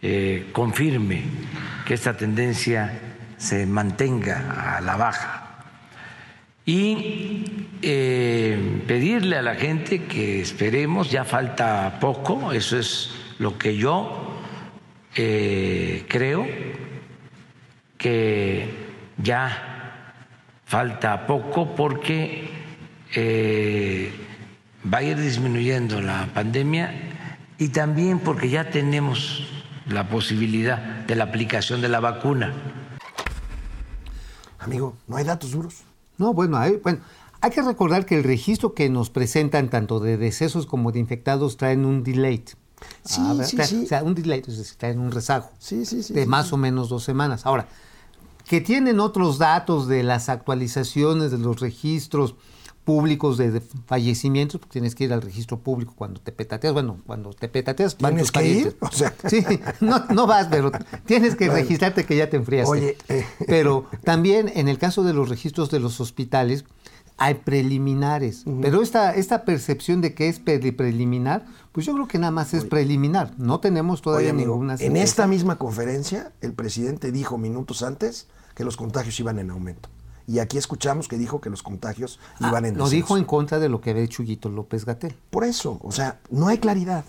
eh, 0.02 0.50
confirme 0.52 1.24
que 1.86 1.94
esta 1.94 2.16
tendencia 2.16 3.00
se 3.36 3.66
mantenga 3.66 4.76
a 4.76 4.80
la 4.80 4.96
baja 4.96 5.64
y 6.66 7.67
eh, 7.82 8.82
pedirle 8.86 9.36
a 9.36 9.42
la 9.42 9.54
gente 9.54 10.04
que 10.04 10.40
esperemos, 10.40 11.10
ya 11.10 11.24
falta 11.24 11.98
poco, 12.00 12.52
eso 12.52 12.78
es 12.78 13.10
lo 13.38 13.56
que 13.56 13.76
yo 13.76 14.40
eh, 15.14 16.04
creo, 16.08 16.46
que 17.96 18.68
ya 19.16 19.94
falta 20.64 21.26
poco 21.26 21.74
porque 21.74 22.50
eh, 23.14 24.12
va 24.92 24.98
a 24.98 25.02
ir 25.02 25.16
disminuyendo 25.18 26.00
la 26.00 26.28
pandemia 26.34 26.94
y 27.58 27.68
también 27.68 28.18
porque 28.20 28.48
ya 28.48 28.70
tenemos 28.70 29.46
la 29.88 30.08
posibilidad 30.08 30.78
de 31.06 31.16
la 31.16 31.24
aplicación 31.24 31.80
de 31.80 31.88
la 31.88 32.00
vacuna. 32.00 32.52
Amigo, 34.58 34.96
no 35.06 35.16
hay 35.16 35.24
datos 35.24 35.52
duros. 35.52 35.84
No, 36.18 36.34
bueno, 36.34 36.58
hay, 36.58 36.76
bueno, 36.82 36.98
hay 37.40 37.50
que 37.50 37.62
recordar 37.62 38.06
que 38.06 38.16
el 38.16 38.24
registro 38.24 38.74
que 38.74 38.88
nos 38.88 39.10
presentan 39.10 39.68
tanto 39.70 40.00
de 40.00 40.16
decesos 40.16 40.66
como 40.66 40.92
de 40.92 40.98
infectados 41.00 41.56
traen 41.56 41.84
un 41.84 42.02
delay. 42.02 42.44
Sí, 43.04 43.20
A 43.24 43.32
ver, 43.34 43.46
sí, 43.46 43.56
sí. 43.64 43.82
O 43.84 43.86
sea, 43.86 44.02
un 44.04 44.14
delay, 44.14 44.42
es 44.46 44.56
decir, 44.58 44.76
traen 44.76 45.00
un 45.00 45.10
rezago 45.10 45.50
Sí, 45.58 45.84
sí, 45.84 46.02
sí. 46.02 46.14
de 46.14 46.26
más 46.26 46.52
o 46.52 46.56
menos 46.56 46.88
dos 46.88 47.02
semanas. 47.04 47.44
Ahora, 47.46 47.66
que 48.46 48.60
tienen 48.60 49.00
otros 49.00 49.38
datos 49.38 49.88
de 49.88 50.02
las 50.02 50.28
actualizaciones 50.28 51.30
de 51.30 51.38
los 51.38 51.60
registros 51.60 52.34
públicos 52.84 53.36
de, 53.36 53.50
de 53.50 53.60
fallecimientos, 53.86 54.58
porque 54.60 54.72
tienes 54.74 54.94
que 54.94 55.04
ir 55.04 55.12
al 55.12 55.20
registro 55.20 55.58
público 55.58 55.92
cuando 55.94 56.20
te 56.22 56.32
petateas, 56.32 56.72
bueno, 56.72 56.98
cuando 57.06 57.30
te 57.34 57.48
petateas. 57.48 57.98
van 57.98 58.14
¿Tienes 58.14 58.32
que 58.32 58.48
ir? 58.48 58.76
O 58.80 58.90
sea. 58.90 59.12
Sí, 59.28 59.44
no, 59.80 60.06
no 60.06 60.26
vas, 60.26 60.46
pero 60.50 60.70
tienes 61.04 61.34
que 61.36 61.48
Bueno. 61.48 61.60
registrarte 61.62 62.06
que 62.06 62.16
ya 62.16 62.30
te 62.30 62.36
enfriaste. 62.38 62.70
Oye, 62.70 62.96
eh. 63.10 63.26
Pero 63.46 63.86
también 64.04 64.50
en 64.54 64.68
el 64.68 64.78
caso 64.78 65.02
de 65.02 65.12
los 65.12 65.28
registros 65.28 65.70
de 65.70 65.80
los 65.80 66.00
hospitales, 66.00 66.64
hay 67.18 67.34
preliminares. 67.34 68.44
Pero 68.62 68.80
esta, 68.82 69.14
esta 69.14 69.44
percepción 69.44 70.00
de 70.00 70.14
que 70.14 70.28
es 70.28 70.38
pre- 70.38 70.72
preliminar, 70.72 71.44
pues 71.72 71.84
yo 71.84 71.92
creo 71.94 72.08
que 72.08 72.18
nada 72.18 72.30
más 72.30 72.54
es 72.54 72.64
preliminar. 72.64 73.34
No 73.38 73.60
tenemos 73.60 74.02
todavía 74.02 74.28
Oye, 74.28 74.30
amigo, 74.30 74.52
ninguna 74.54 74.74
en 74.74 74.78
certeza. 74.78 75.04
esta 75.04 75.26
misma 75.26 75.56
conferencia, 75.58 76.32
el 76.40 76.52
presidente 76.52 77.12
dijo 77.12 77.36
minutos 77.36 77.82
antes 77.82 78.28
que 78.54 78.64
los 78.64 78.76
contagios 78.76 79.18
iban 79.20 79.38
en 79.38 79.50
aumento. 79.50 79.88
Y 80.26 80.40
aquí 80.40 80.58
escuchamos 80.58 81.08
que 81.08 81.16
dijo 81.16 81.40
que 81.40 81.48
los 81.50 81.62
contagios 81.62 82.20
Ah, 82.40 82.48
iban 82.50 82.66
en 82.66 82.76
Lo 82.76 82.84
descenso. 82.84 82.90
dijo 83.06 83.16
en 83.18 83.24
contra 83.24 83.58
de 83.58 83.68
lo 83.68 83.80
que 83.80 83.90
había 83.90 84.02
dicho 84.02 84.22
Huguito 84.22 84.48
López 84.50 84.84
Gatel. 84.84 85.14
Por 85.30 85.44
eso, 85.44 85.78
o 85.82 85.90
sea, 85.90 86.20
no 86.30 86.48
hay 86.48 86.58
claridad. 86.58 87.04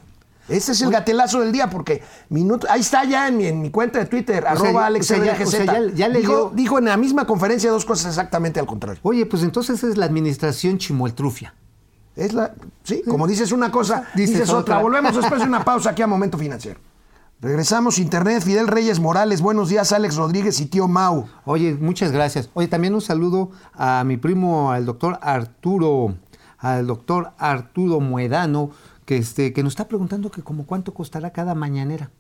Ese 0.49 0.71
es 0.73 0.81
el 0.81 0.91
gatelazo 0.91 1.39
del 1.41 1.51
día, 1.51 1.69
porque 1.69 2.01
minuto, 2.29 2.67
ahí 2.69 2.81
está 2.81 3.03
ya 3.05 3.27
en 3.27 3.37
mi, 3.37 3.45
en 3.47 3.61
mi 3.61 3.69
cuenta 3.71 3.99
de 3.99 4.05
Twitter, 4.05 4.45
arroba 4.47 4.85
Alex 4.87 5.11
o 5.11 5.15
sea, 5.15 5.23
ya- 5.25 5.33
RGZ. 5.35 5.47
o 5.47 5.51
sea, 5.51 5.65
ya- 5.65 5.93
ya 5.93 6.07
le 6.09 6.19
dijo, 6.19 6.31
dio- 6.33 6.51
dijo 6.55 6.79
en 6.79 6.85
la 6.85 6.97
misma 6.97 7.25
conferencia 7.25 7.71
dos 7.71 7.85
cosas 7.85 8.07
exactamente 8.07 8.59
al 8.59 8.65
contrario. 8.65 8.99
Oye, 9.03 9.25
pues 9.25 9.43
entonces 9.43 9.83
es 9.83 9.97
la 9.97 10.05
administración 10.05 10.77
chimoltrufia. 10.77 11.53
Es 12.15 12.33
la, 12.33 12.53
sí, 12.83 13.01
como 13.07 13.27
dices 13.27 13.51
una 13.51 13.71
cosa, 13.71 14.03
Dices 14.15 14.35
dices, 14.39 14.49
otra. 14.49 14.75
otra. 14.77 14.79
Volvemos 14.81 15.15
después 15.15 15.39
de 15.41 15.47
una 15.47 15.63
pausa 15.63 15.91
aquí 15.91 16.01
a 16.01 16.07
Momento 16.07 16.37
Financiero. 16.37 16.79
Regresamos 17.41 17.99
Internet, 17.99 18.43
Fidel 18.43 18.67
Reyes 18.67 18.99
Morales, 18.99 19.39
buenos 19.41 19.69
días 19.69 19.93
Alex 19.93 20.17
Rodríguez 20.17 20.59
y 20.59 20.65
tío 20.65 20.89
Mau. 20.89 21.27
Oye, 21.45 21.73
muchas 21.79 22.11
gracias. 22.11 22.49
Oye, 22.53 22.67
también 22.67 22.93
un 22.93 22.99
saludo 22.99 23.51
a 23.73 24.03
mi 24.03 24.17
primo, 24.17 24.73
al 24.73 24.85
doctor 24.85 25.17
Arturo, 25.21 26.15
al 26.57 26.85
doctor 26.87 27.31
Arturo 27.37 28.01
Muedano, 28.01 28.71
que, 29.09 29.17
este, 29.17 29.53
que 29.53 29.63
nos 29.63 29.71
está 29.71 29.87
preguntando 29.87 30.29
que 30.29 30.43
como 30.43 30.67
cuánto 30.67 30.93
costará 30.93 31.31
cada 31.31 31.55
mañanera. 31.55 32.11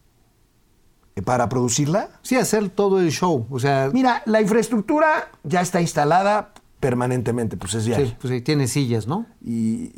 Para 1.23 1.47
producirla, 1.47 2.09
Sí, 2.23 2.35
hacer 2.35 2.67
todo 2.69 2.99
el 2.99 3.11
show. 3.11 3.45
O 3.51 3.59
sea, 3.59 3.91
mira, 3.93 4.23
la 4.25 4.41
infraestructura 4.41 5.29
ya 5.43 5.61
está 5.61 5.81
instalada 5.81 6.51
permanentemente, 6.79 7.57
pues 7.57 7.75
es 7.75 7.85
diario. 7.85 8.07
sí, 8.07 8.15
pues 8.19 8.33
sí, 8.33 8.41
tiene 8.41 8.67
sillas, 8.67 9.05
¿no? 9.05 9.27
y 9.39 9.91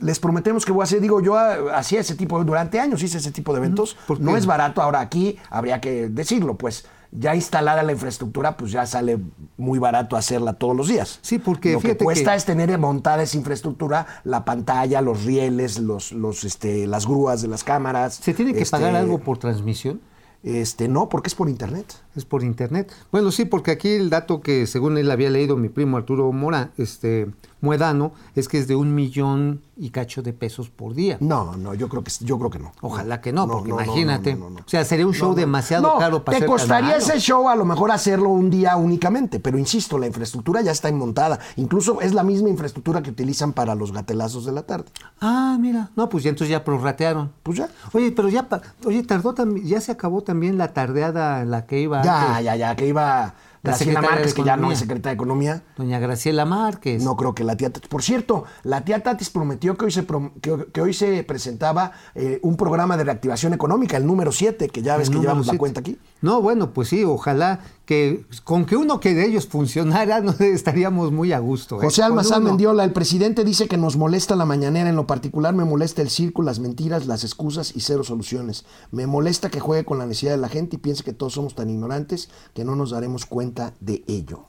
les 0.00 0.18
prometemos 0.18 0.64
que 0.64 0.72
voy 0.72 0.80
a 0.80 0.84
hacer, 0.84 1.00
digo, 1.00 1.20
yo 1.20 1.38
hacía 1.72 2.00
ese 2.00 2.16
tipo, 2.16 2.42
durante 2.42 2.80
años 2.80 3.00
hice 3.00 3.18
ese 3.18 3.30
tipo 3.30 3.52
de 3.52 3.60
eventos, 3.60 3.96
no 4.18 4.36
es 4.36 4.44
barato, 4.44 4.82
ahora 4.82 4.98
aquí 4.98 5.38
habría 5.50 5.80
que 5.80 6.08
decirlo, 6.08 6.58
pues 6.58 6.84
ya 7.12 7.34
instalada 7.36 7.82
la 7.82 7.92
infraestructura, 7.92 8.56
pues 8.56 8.72
ya 8.72 8.86
sale 8.86 9.18
muy 9.58 9.78
barato 9.78 10.16
hacerla 10.16 10.54
todos 10.54 10.74
los 10.74 10.88
días. 10.88 11.18
Sí, 11.22 11.38
porque 11.38 11.74
Lo 11.74 11.80
que 11.80 11.96
cuesta 11.96 12.30
que- 12.32 12.38
es 12.38 12.44
tener 12.46 12.76
montada 12.78 13.22
esa 13.22 13.36
infraestructura, 13.36 14.06
la 14.24 14.44
pantalla, 14.44 15.00
los 15.02 15.24
rieles, 15.24 15.78
los, 15.78 16.12
los, 16.12 16.44
este, 16.44 16.86
las 16.86 17.06
grúas 17.06 17.42
de 17.42 17.48
las 17.48 17.64
cámaras. 17.64 18.14
¿Se 18.14 18.32
tiene 18.32 18.54
que 18.54 18.62
este, 18.62 18.70
pagar 18.76 18.96
algo 18.96 19.18
por 19.18 19.36
transmisión? 19.38 20.00
Este, 20.42 20.88
no, 20.88 21.08
porque 21.08 21.28
es 21.28 21.34
por 21.36 21.48
internet. 21.48 21.94
Es 22.16 22.24
por 22.24 22.42
internet. 22.42 22.90
Bueno, 23.12 23.30
sí, 23.30 23.44
porque 23.44 23.70
aquí 23.70 23.90
el 23.90 24.10
dato 24.10 24.40
que 24.40 24.66
según 24.66 24.98
él 24.98 25.10
había 25.10 25.30
leído 25.30 25.56
mi 25.56 25.68
primo 25.68 25.98
Arturo 25.98 26.32
Mora, 26.32 26.70
este, 26.78 27.28
Muedano, 27.62 28.12
es 28.34 28.48
que 28.48 28.58
es 28.58 28.66
de 28.68 28.74
un 28.74 28.94
millón 28.94 29.62
y 29.76 29.90
cacho 29.90 30.20
de 30.20 30.32
pesos 30.32 30.68
por 30.68 30.94
día. 30.94 31.16
No, 31.20 31.56
no, 31.56 31.74
yo 31.74 31.88
creo 31.88 32.02
que 32.04 32.10
yo 32.20 32.36
creo 32.38 32.50
que 32.50 32.58
no. 32.58 32.72
Ojalá 32.80 33.20
que 33.20 33.32
no, 33.32 33.46
porque 33.48 33.70
no, 33.70 33.76
no, 33.76 33.82
imagínate. 33.82 34.34
no, 34.34 34.50
no, 34.50 34.50
no. 34.50 34.60
O 34.60 34.68
sea, 34.68 34.84
sería 34.84 35.06
un 35.06 35.14
show 35.14 35.28
No, 35.28 35.34
no. 35.34 35.40
demasiado 35.40 35.92
No, 35.94 35.98
caro 35.98 36.24
para 36.24 36.40
Te 36.40 36.44
costaría 36.46 36.96
ese 36.96 37.18
show 37.20 37.48
a 37.48 37.54
lo 37.56 37.64
mejor 37.64 37.92
hacerlo 37.92 38.28
un 38.30 38.50
día 38.50 38.76
únicamente, 38.76 39.38
pero 39.40 39.58
insisto, 39.58 39.96
la 39.96 40.08
infraestructura 40.08 40.60
ya 40.60 40.72
está 40.72 40.90
montada. 40.92 41.38
Incluso 41.56 42.00
es 42.00 42.12
la 42.14 42.24
misma 42.24 42.48
infraestructura 42.48 43.00
que 43.02 43.10
utilizan 43.10 43.52
para 43.52 43.74
los 43.76 43.92
gatelazos 43.92 44.44
de 44.44 44.52
la 44.52 44.62
tarde. 44.64 44.86
Ah, 45.20 45.56
mira. 45.58 45.90
No, 45.94 46.08
pues 46.08 46.24
ya 46.24 46.30
entonces 46.30 46.50
ya 46.50 46.64
prorratearon. 46.64 47.32
Pues 47.44 47.58
ya. 47.58 47.68
Oye, 47.92 48.10
pero 48.10 48.28
ya, 48.28 48.48
oye, 48.84 49.04
tardó 49.04 49.34
también, 49.34 49.64
ya 49.66 49.80
se 49.80 49.92
acabó 49.92 50.22
también 50.22 50.58
la 50.58 50.72
tardeada 50.72 51.42
en 51.42 51.50
la 51.52 51.64
que 51.66 51.80
iba 51.80 52.02
Ya, 52.02 52.30
antes 52.30 52.44
ya, 52.44 52.56
ya, 52.56 52.76
que 52.76 52.88
iba 52.88 53.34
Graciela 53.62 54.00
Márquez, 54.02 54.34
que 54.34 54.42
ya 54.42 54.56
no 54.56 54.72
es 54.72 54.78
secretaria 54.80 55.10
de 55.12 55.14
Economía. 55.14 55.62
doña 55.76 55.98
Graciela 56.00 56.44
Márquez. 56.44 57.02
No 57.04 57.16
creo 57.16 57.34
que 57.34 57.44
la 57.44 57.56
tía 57.56 57.70
Tatis. 57.72 57.88
Por 57.88 58.02
cierto, 58.02 58.44
la 58.64 58.84
tía 58.84 59.02
Tatis 59.02 59.30
prometió 59.30 59.76
que 59.76 59.84
hoy 59.84 59.92
se, 59.92 60.06
prom- 60.06 60.32
que, 60.40 60.66
que 60.72 60.80
hoy 60.80 60.92
se 60.92 61.22
presentaba 61.22 61.92
eh, 62.14 62.40
un 62.42 62.56
programa 62.56 62.96
de 62.96 63.04
reactivación 63.04 63.52
económica, 63.54 63.96
el 63.96 64.06
número 64.06 64.32
7, 64.32 64.68
que 64.68 64.82
ya 64.82 64.96
ves 64.96 65.08
El 65.08 65.14
que 65.14 65.20
llevamos 65.20 65.46
la 65.46 65.56
cuenta 65.58 65.80
aquí. 65.80 65.98
No, 66.20 66.42
bueno, 66.42 66.72
pues 66.72 66.88
sí, 66.88 67.04
ojalá 67.04 67.60
que 67.84 68.24
con 68.44 68.64
que 68.64 68.76
uno 68.76 69.00
que 69.00 69.14
de 69.14 69.26
ellos 69.26 69.46
funcionara, 69.46 70.20
no 70.22 70.32
estaríamos 70.38 71.12
muy 71.12 71.32
a 71.32 71.38
gusto. 71.38 71.76
¿eh? 71.76 71.84
José 71.84 72.02
Almazán 72.02 72.42
uno. 72.42 72.50
Mendiola, 72.50 72.84
el 72.84 72.92
presidente 72.92 73.44
dice 73.44 73.68
que 73.68 73.76
nos 73.76 73.96
molesta 73.96 74.36
la 74.36 74.44
mañanera, 74.44 74.88
en 74.88 74.96
lo 74.96 75.06
particular 75.06 75.54
me 75.54 75.64
molesta 75.64 76.02
el 76.02 76.10
circo, 76.10 76.42
las 76.42 76.58
mentiras, 76.58 77.06
las 77.06 77.24
excusas 77.24 77.74
y 77.74 77.80
cero 77.80 78.04
soluciones. 78.04 78.64
Me 78.90 79.06
molesta 79.06 79.50
que 79.50 79.60
juegue 79.60 79.84
con 79.84 79.98
la 79.98 80.06
necesidad 80.06 80.32
de 80.32 80.38
la 80.38 80.48
gente 80.48 80.76
y 80.76 80.78
piense 80.78 81.04
que 81.04 81.12
todos 81.12 81.34
somos 81.34 81.54
tan 81.54 81.70
ignorantes 81.70 82.30
que 82.54 82.64
no 82.64 82.76
nos 82.76 82.90
daremos 82.90 83.26
cuenta 83.26 83.74
de 83.80 84.04
ello. 84.06 84.44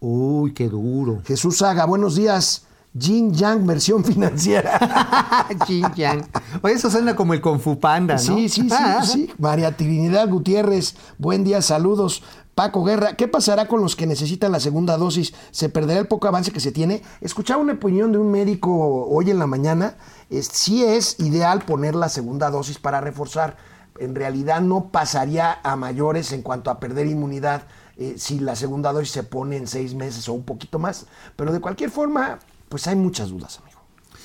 Uy, 0.00 0.52
qué 0.52 0.68
duro. 0.68 1.20
Jesús 1.24 1.58
Saga, 1.58 1.84
buenos 1.84 2.14
días. 2.14 2.64
Jin 2.98 3.32
Yang, 3.32 3.66
versión 3.66 4.04
financiera. 4.12 5.46
Chin, 5.66 5.84
yang. 5.94 6.24
Oye, 6.62 6.74
eso 6.74 6.90
suena 6.90 7.14
como 7.14 7.34
el 7.34 7.40
Kung 7.40 7.60
Fu 7.60 7.78
Panda, 7.78 8.14
¿no? 8.14 8.20
Sí, 8.20 8.48
sí, 8.48 8.68
sí, 8.68 8.76
sí. 9.04 9.30
María 9.38 9.76
Trinidad 9.76 10.28
Gutiérrez, 10.28 10.94
buen 11.18 11.44
día, 11.44 11.62
saludos. 11.62 12.22
Paco 12.58 12.82
Guerra, 12.82 13.14
¿qué 13.14 13.28
pasará 13.28 13.68
con 13.68 13.82
los 13.82 13.94
que 13.94 14.08
necesitan 14.08 14.50
la 14.50 14.58
segunda 14.58 14.96
dosis? 14.96 15.32
¿Se 15.52 15.68
perderá 15.68 16.00
el 16.00 16.08
poco 16.08 16.26
avance 16.26 16.50
que 16.50 16.58
se 16.58 16.72
tiene? 16.72 17.04
Escuchaba 17.20 17.62
una 17.62 17.74
opinión 17.74 18.10
de 18.10 18.18
un 18.18 18.32
médico 18.32 19.06
hoy 19.06 19.30
en 19.30 19.38
la 19.38 19.46
mañana. 19.46 19.96
Es, 20.28 20.48
sí 20.48 20.82
es 20.82 21.20
ideal 21.20 21.64
poner 21.64 21.94
la 21.94 22.08
segunda 22.08 22.50
dosis 22.50 22.80
para 22.80 23.00
reforzar. 23.00 23.58
En 24.00 24.16
realidad 24.16 24.60
no 24.60 24.88
pasaría 24.90 25.60
a 25.62 25.76
mayores 25.76 26.32
en 26.32 26.42
cuanto 26.42 26.72
a 26.72 26.80
perder 26.80 27.06
inmunidad 27.06 27.62
eh, 27.96 28.16
si 28.18 28.40
la 28.40 28.56
segunda 28.56 28.92
dosis 28.92 29.12
se 29.12 29.22
pone 29.22 29.56
en 29.56 29.68
seis 29.68 29.94
meses 29.94 30.28
o 30.28 30.32
un 30.32 30.42
poquito 30.42 30.80
más. 30.80 31.06
Pero 31.36 31.52
de 31.52 31.60
cualquier 31.60 31.90
forma, 31.90 32.40
pues 32.68 32.88
hay 32.88 32.96
muchas 32.96 33.28
dudas, 33.28 33.60
amigo. 33.62 33.82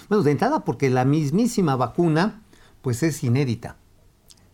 Bueno, 0.10 0.24
de 0.24 0.32
entrada 0.32 0.62
porque 0.62 0.90
la 0.90 1.06
mismísima 1.06 1.76
vacuna, 1.76 2.42
pues 2.82 3.04
es 3.04 3.24
inédita. 3.24 3.76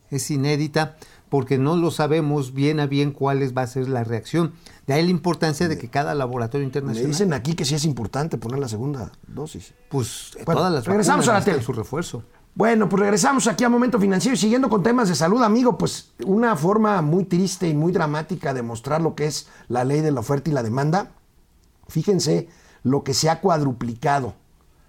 Es 0.10 0.30
inédita 0.32 0.98
porque 1.30 1.58
no 1.58 1.76
lo 1.76 1.92
sabemos 1.92 2.54
bien 2.54 2.80
a 2.80 2.88
bien 2.88 3.12
cuál 3.12 3.42
es- 3.44 3.56
va 3.56 3.62
a 3.64 3.68
ser 3.68 3.88
la 3.88 4.04
reacción. 4.04 4.54
De 4.88 4.94
ahí 4.96 5.04
la 5.04 5.12
importancia 5.12 5.68
de 5.68 5.78
que 5.78 5.90
cada 5.90 6.16
laboratorio 6.16 6.64
Me 6.66 6.70
internacional, 6.70 7.12
dicen 7.12 7.34
aquí 7.34 7.54
que 7.54 7.66
sí 7.66 7.76
es 7.76 7.86
importante 7.86 8.38
poner 8.38 8.60
la 8.60 8.68
segunda 8.68 9.12
dosis. 9.28 9.74
pues 9.90 10.32
Bueno, 10.46 10.60
todas 10.62 10.74
las 10.74 10.86
regresamos 10.86 11.28
a 11.28 11.34
la 11.34 11.44
tele. 11.44 11.62
su 11.62 11.72
refuerzo. 11.74 12.24
Bueno, 12.56 12.90
pues 12.90 13.00
regresamos 13.02 13.48
aquí 13.48 13.64
a 13.64 13.70
Momento 13.70 14.00
Financiero 14.00 14.34
y 14.34 14.38
siguiendo 14.38 14.70
con 14.70 14.82
temas 14.84 15.08
de 15.08 15.16
salud, 15.16 15.42
amigo, 15.44 15.78
pues 15.78 16.12
una 16.26 16.56
forma 16.56 17.02
muy 17.04 17.24
triste 17.26 17.70
y 17.70 17.74
muy 17.76 17.92
dramática 17.94 18.54
de 18.56 18.64
mostrar 18.64 19.02
lo 19.02 19.14
que 19.16 19.28
es 19.28 19.48
la 19.68 19.84
ley 19.86 20.02
de 20.02 20.12
la 20.12 20.20
oferta 20.22 20.50
y 20.50 20.54
la 20.54 20.64
demanda. 20.64 21.12
Fíjense 21.88 22.50
lo 22.84 23.04
que 23.04 23.14
se 23.14 23.30
ha 23.30 23.40
cuadruplicado, 23.42 24.34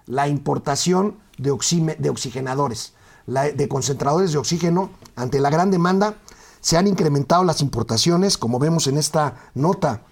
la 0.07 0.27
importación 0.29 1.17
de, 1.39 1.53
oxime- 1.53 1.97
de 1.99 2.11
oxigenadores, 2.11 2.95
la- 3.27 3.51
de 3.51 3.69
concentradores 3.69 4.33
de 4.33 4.39
oxígeno 4.39 4.91
ante 5.17 5.39
la 5.41 5.51
gran 5.51 5.71
demanda. 5.71 6.15
Se 6.61 6.77
han 6.77 6.87
incrementado 6.87 7.45
las 7.45 7.61
importaciones, 7.61 8.37
como 8.37 8.59
vemos 8.59 8.87
en 8.87 8.99
esta 8.99 9.37
nota 9.55 10.03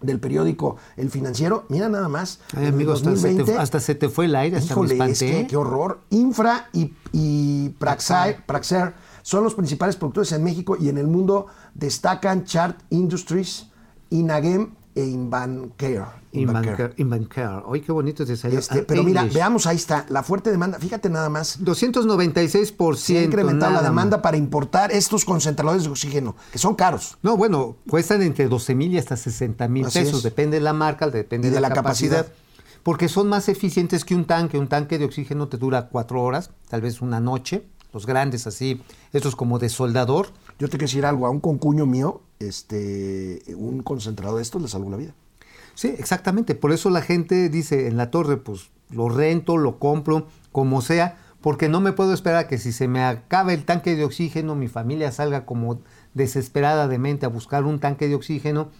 del 0.00 0.20
periódico 0.20 0.76
El 0.96 1.10
Financiero. 1.10 1.64
Mira 1.68 1.88
nada 1.88 2.08
más. 2.08 2.40
Ay, 2.56 2.66
amigo, 2.66 2.92
hasta 2.92 3.16
se, 3.16 3.28
2020, 3.28 3.52
te, 3.52 3.58
hasta 3.58 3.80
se 3.80 3.94
te 3.94 4.08
fue 4.08 4.26
el 4.26 4.36
aire, 4.36 4.58
hasta 4.58 4.76
me 4.76 4.86
Híjole, 4.86 5.10
es 5.10 5.18
que 5.18 5.46
qué 5.46 5.56
horror. 5.56 6.00
Infra 6.10 6.68
y, 6.72 6.94
y 7.12 7.70
Praxair, 7.70 8.44
Praxair 8.44 8.94
son 9.22 9.44
los 9.44 9.54
principales 9.54 9.96
productores 9.96 10.32
en 10.32 10.44
México 10.44 10.76
y 10.78 10.88
en 10.88 10.98
el 10.98 11.06
mundo 11.06 11.46
destacan 11.74 12.44
Chart 12.44 12.78
Industries, 12.90 13.68
Inagem 14.10 14.74
e 14.94 15.04
Invancare. 15.04 16.23
Invancare. 16.40 17.62
Oye, 17.66 17.82
qué 17.82 17.92
bonito 17.92 18.24
te 18.26 18.36
salió. 18.36 18.58
Este, 18.58 18.80
Ah, 18.80 18.84
pero 18.86 19.02
mira, 19.04 19.24
veamos 19.24 19.66
ahí 19.66 19.76
está, 19.76 20.06
la 20.08 20.22
fuerte 20.22 20.50
demanda. 20.50 20.78
Fíjate 20.78 21.08
nada 21.08 21.28
más. 21.28 21.60
296%. 21.60 22.96
Se 22.96 23.18
ha 23.18 23.22
incrementado 23.22 23.72
la 23.72 23.82
demanda 23.82 24.16
más. 24.18 24.22
para 24.22 24.36
importar 24.36 24.92
estos 24.92 25.24
concentradores 25.24 25.84
de 25.84 25.90
oxígeno, 25.90 26.36
que 26.52 26.58
son 26.58 26.74
caros. 26.74 27.18
No, 27.22 27.36
bueno, 27.36 27.76
cuestan 27.88 28.22
entre 28.22 28.48
12 28.48 28.74
mil 28.74 28.92
y 28.92 28.98
hasta 28.98 29.16
60 29.16 29.68
mil 29.68 29.84
pesos. 29.84 30.18
es. 30.18 30.22
Depende 30.22 30.58
de 30.58 30.62
la 30.64 30.72
marca, 30.72 31.08
depende 31.08 31.48
Y 31.48 31.50
de, 31.50 31.56
de 31.56 31.60
la, 31.60 31.68
la 31.68 31.74
capacidad, 31.74 32.26
capacidad. 32.26 32.36
Porque 32.82 33.08
son 33.08 33.28
más 33.28 33.48
eficientes 33.48 34.04
que 34.04 34.14
un 34.14 34.24
tanque. 34.26 34.58
Un 34.58 34.68
tanque 34.68 34.98
de 34.98 35.04
oxígeno 35.04 35.48
te 35.48 35.56
dura 35.56 35.88
cuatro 35.88 36.22
horas, 36.22 36.50
tal 36.68 36.80
vez 36.80 37.00
una 37.00 37.20
noche. 37.20 37.66
Los 37.92 38.06
grandes 38.06 38.48
así, 38.48 38.82
estos 39.12 39.36
como 39.36 39.60
de 39.60 39.68
soldador. 39.68 40.26
Yo 40.58 40.66
te 40.68 40.72
quiero 40.78 40.86
decir 40.86 41.06
algo, 41.06 41.26
a 41.26 41.30
un 41.30 41.38
concuño 41.38 41.86
mío, 41.86 42.22
este, 42.40 43.42
un 43.56 43.82
concentrador 43.84 44.36
de 44.36 44.42
estos 44.42 44.60
le 44.60 44.66
salvó 44.68 44.90
la 44.90 44.96
vida. 44.96 45.14
Sí, 45.74 45.88
exactamente. 45.98 46.54
Por 46.54 46.72
eso 46.72 46.90
la 46.90 47.02
gente 47.02 47.48
dice 47.48 47.88
en 47.88 47.96
la 47.96 48.10
torre, 48.10 48.36
pues 48.36 48.70
lo 48.90 49.08
rento, 49.08 49.56
lo 49.56 49.78
compro, 49.78 50.28
como 50.52 50.80
sea, 50.82 51.18
porque 51.40 51.68
no 51.68 51.80
me 51.80 51.92
puedo 51.92 52.14
esperar 52.14 52.48
que 52.48 52.58
si 52.58 52.72
se 52.72 52.88
me 52.88 53.04
acaba 53.04 53.52
el 53.52 53.64
tanque 53.64 53.96
de 53.96 54.04
oxígeno, 54.04 54.54
mi 54.54 54.68
familia 54.68 55.12
salga 55.12 55.44
como 55.44 55.80
desesperada 56.14 56.88
de 56.88 56.98
mente 56.98 57.26
a 57.26 57.28
buscar 57.28 57.64
un 57.64 57.80
tanque 57.80 58.08
de 58.08 58.14
oxígeno 58.14 58.70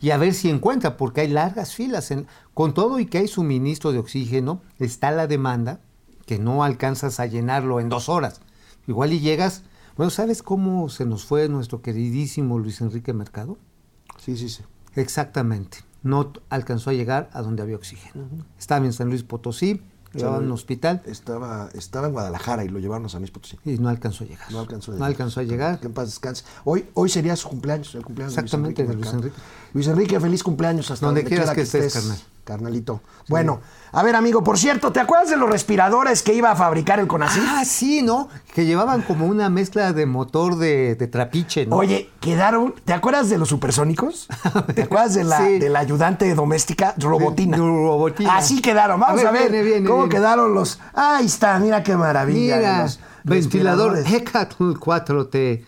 y 0.00 0.10
a 0.10 0.16
ver 0.16 0.34
si 0.34 0.50
encuentra, 0.50 0.96
porque 0.96 1.22
hay 1.22 1.28
largas 1.28 1.74
filas. 1.74 2.10
En, 2.10 2.26
con 2.52 2.74
todo 2.74 2.98
y 2.98 3.06
que 3.06 3.18
hay 3.18 3.28
suministro 3.28 3.92
de 3.92 3.98
oxígeno, 3.98 4.60
está 4.78 5.10
la 5.10 5.26
demanda 5.26 5.80
que 6.26 6.38
no 6.38 6.64
alcanzas 6.64 7.20
a 7.20 7.26
llenarlo 7.26 7.80
en 7.80 7.88
dos 7.88 8.08
horas. 8.08 8.40
Igual 8.86 9.12
y 9.12 9.20
llegas. 9.20 9.62
Bueno, 9.96 10.10
¿sabes 10.10 10.42
cómo 10.42 10.88
se 10.88 11.04
nos 11.04 11.24
fue 11.24 11.48
nuestro 11.48 11.82
queridísimo 11.82 12.58
Luis 12.58 12.80
Enrique 12.80 13.12
Mercado? 13.12 13.58
Sí, 14.18 14.36
sí, 14.36 14.48
sí. 14.48 14.62
Exactamente. 14.94 15.78
No 16.04 16.32
alcanzó 16.50 16.90
a 16.90 16.92
llegar 16.92 17.28
a 17.32 17.42
donde 17.42 17.62
había 17.62 17.74
oxígeno. 17.76 18.24
Estaba 18.58 18.84
en 18.86 18.92
San 18.92 19.08
Luis 19.08 19.24
Potosí, 19.24 19.82
lo 20.12 20.18
llevaban 20.20 20.42
a 20.42 20.46
un 20.46 20.52
hospital 20.52 21.02
Estaba, 21.06 21.70
estaba 21.74 22.06
en 22.06 22.12
Guadalajara 22.12 22.64
y 22.64 22.68
lo 22.68 22.78
llevaron 22.78 23.06
a 23.06 23.08
San 23.08 23.20
Luis 23.22 23.32
Potosí. 23.32 23.58
y 23.64 23.78
no 23.78 23.88
alcanzó 23.88 24.22
a 24.22 24.28
llegar. 24.28 24.52
No 24.52 24.60
alcanzó 24.60 24.92
a 24.92 24.94
No 24.94 24.98
llegar. 24.98 25.08
alcanzó 25.10 25.40
a 25.40 25.42
llegar. 25.42 25.80
Que 25.80 25.86
en 25.88 25.92
paz 25.92 26.06
descanse. 26.06 26.44
Hoy, 26.64 26.86
hoy 26.94 27.08
sería 27.08 27.34
su 27.34 27.48
cumpleaños, 27.48 27.92
el 27.96 28.04
cumpleaños 28.04 28.32
Exactamente, 28.38 28.82
de 28.84 28.94
Luis 28.94 29.06
Luis 29.06 29.14
Enrique. 29.14 29.36
Luis 29.72 29.86
Enrique, 29.88 30.20
feliz 30.20 30.42
cumpleaños 30.44 30.88
hasta 30.90 31.04
Donde 31.06 31.22
donde, 31.22 31.28
quieras 31.28 31.46
quiera 31.46 31.54
que 31.56 31.62
estés, 31.62 31.86
estés, 31.86 32.02
carnal. 32.02 32.18
Carnalito. 32.44 33.00
Bueno, 33.28 33.60
a 33.92 34.02
ver, 34.02 34.14
amigo, 34.16 34.44
por 34.44 34.58
cierto, 34.58 34.92
¿te 34.92 35.00
acuerdas 35.00 35.30
de 35.30 35.36
los 35.36 35.48
respiradores 35.48 36.22
que 36.22 36.34
iba 36.34 36.50
a 36.50 36.56
fabricar 36.56 37.00
el 37.00 37.06
Conacyt? 37.06 37.42
Ah, 37.46 37.64
sí, 37.64 38.02
¿no? 38.02 38.28
Que 38.54 38.66
llevaban 38.66 39.02
como 39.02 39.26
una 39.26 39.48
mezcla 39.48 39.92
de 39.92 40.04
motor 40.06 40.56
de, 40.56 40.94
de 40.94 41.06
trapiche, 41.08 41.66
¿no? 41.66 41.76
Oye, 41.76 42.10
quedaron. 42.20 42.74
¿Te 42.84 42.92
acuerdas 42.92 43.30
de 43.30 43.38
los 43.38 43.48
supersónicos? 43.48 44.28
¿Te 44.74 44.82
acuerdas 44.82 45.14
de 45.14 45.24
la, 45.24 45.38
Sí. 45.46 45.58
de 45.58 45.70
la 45.70 45.78
ayudante 45.80 46.32
doméstica 46.34 46.94
Robotina? 46.98 47.56
De 47.56 47.62
Robotina. 47.62 48.36
Así 48.36 48.60
quedaron. 48.60 49.00
Vamos 49.00 49.24
A 49.24 49.28
a 49.28 49.32
ver, 49.32 49.42
ver, 49.44 49.50
viene, 49.52 49.66
viene, 49.66 49.86
cómo 49.88 50.02
viene. 50.04 50.14
quedaron 50.14 50.54
los. 50.54 50.78
Ahí 50.92 51.26
está, 51.26 51.58
mira 51.58 51.82
qué 51.82 51.96
maravilla. 51.96 52.56
Mira, 52.58 52.82
los 52.82 53.00
ventilador. 53.24 53.98
Hecatl 54.06 54.72
4T. 54.74 55.64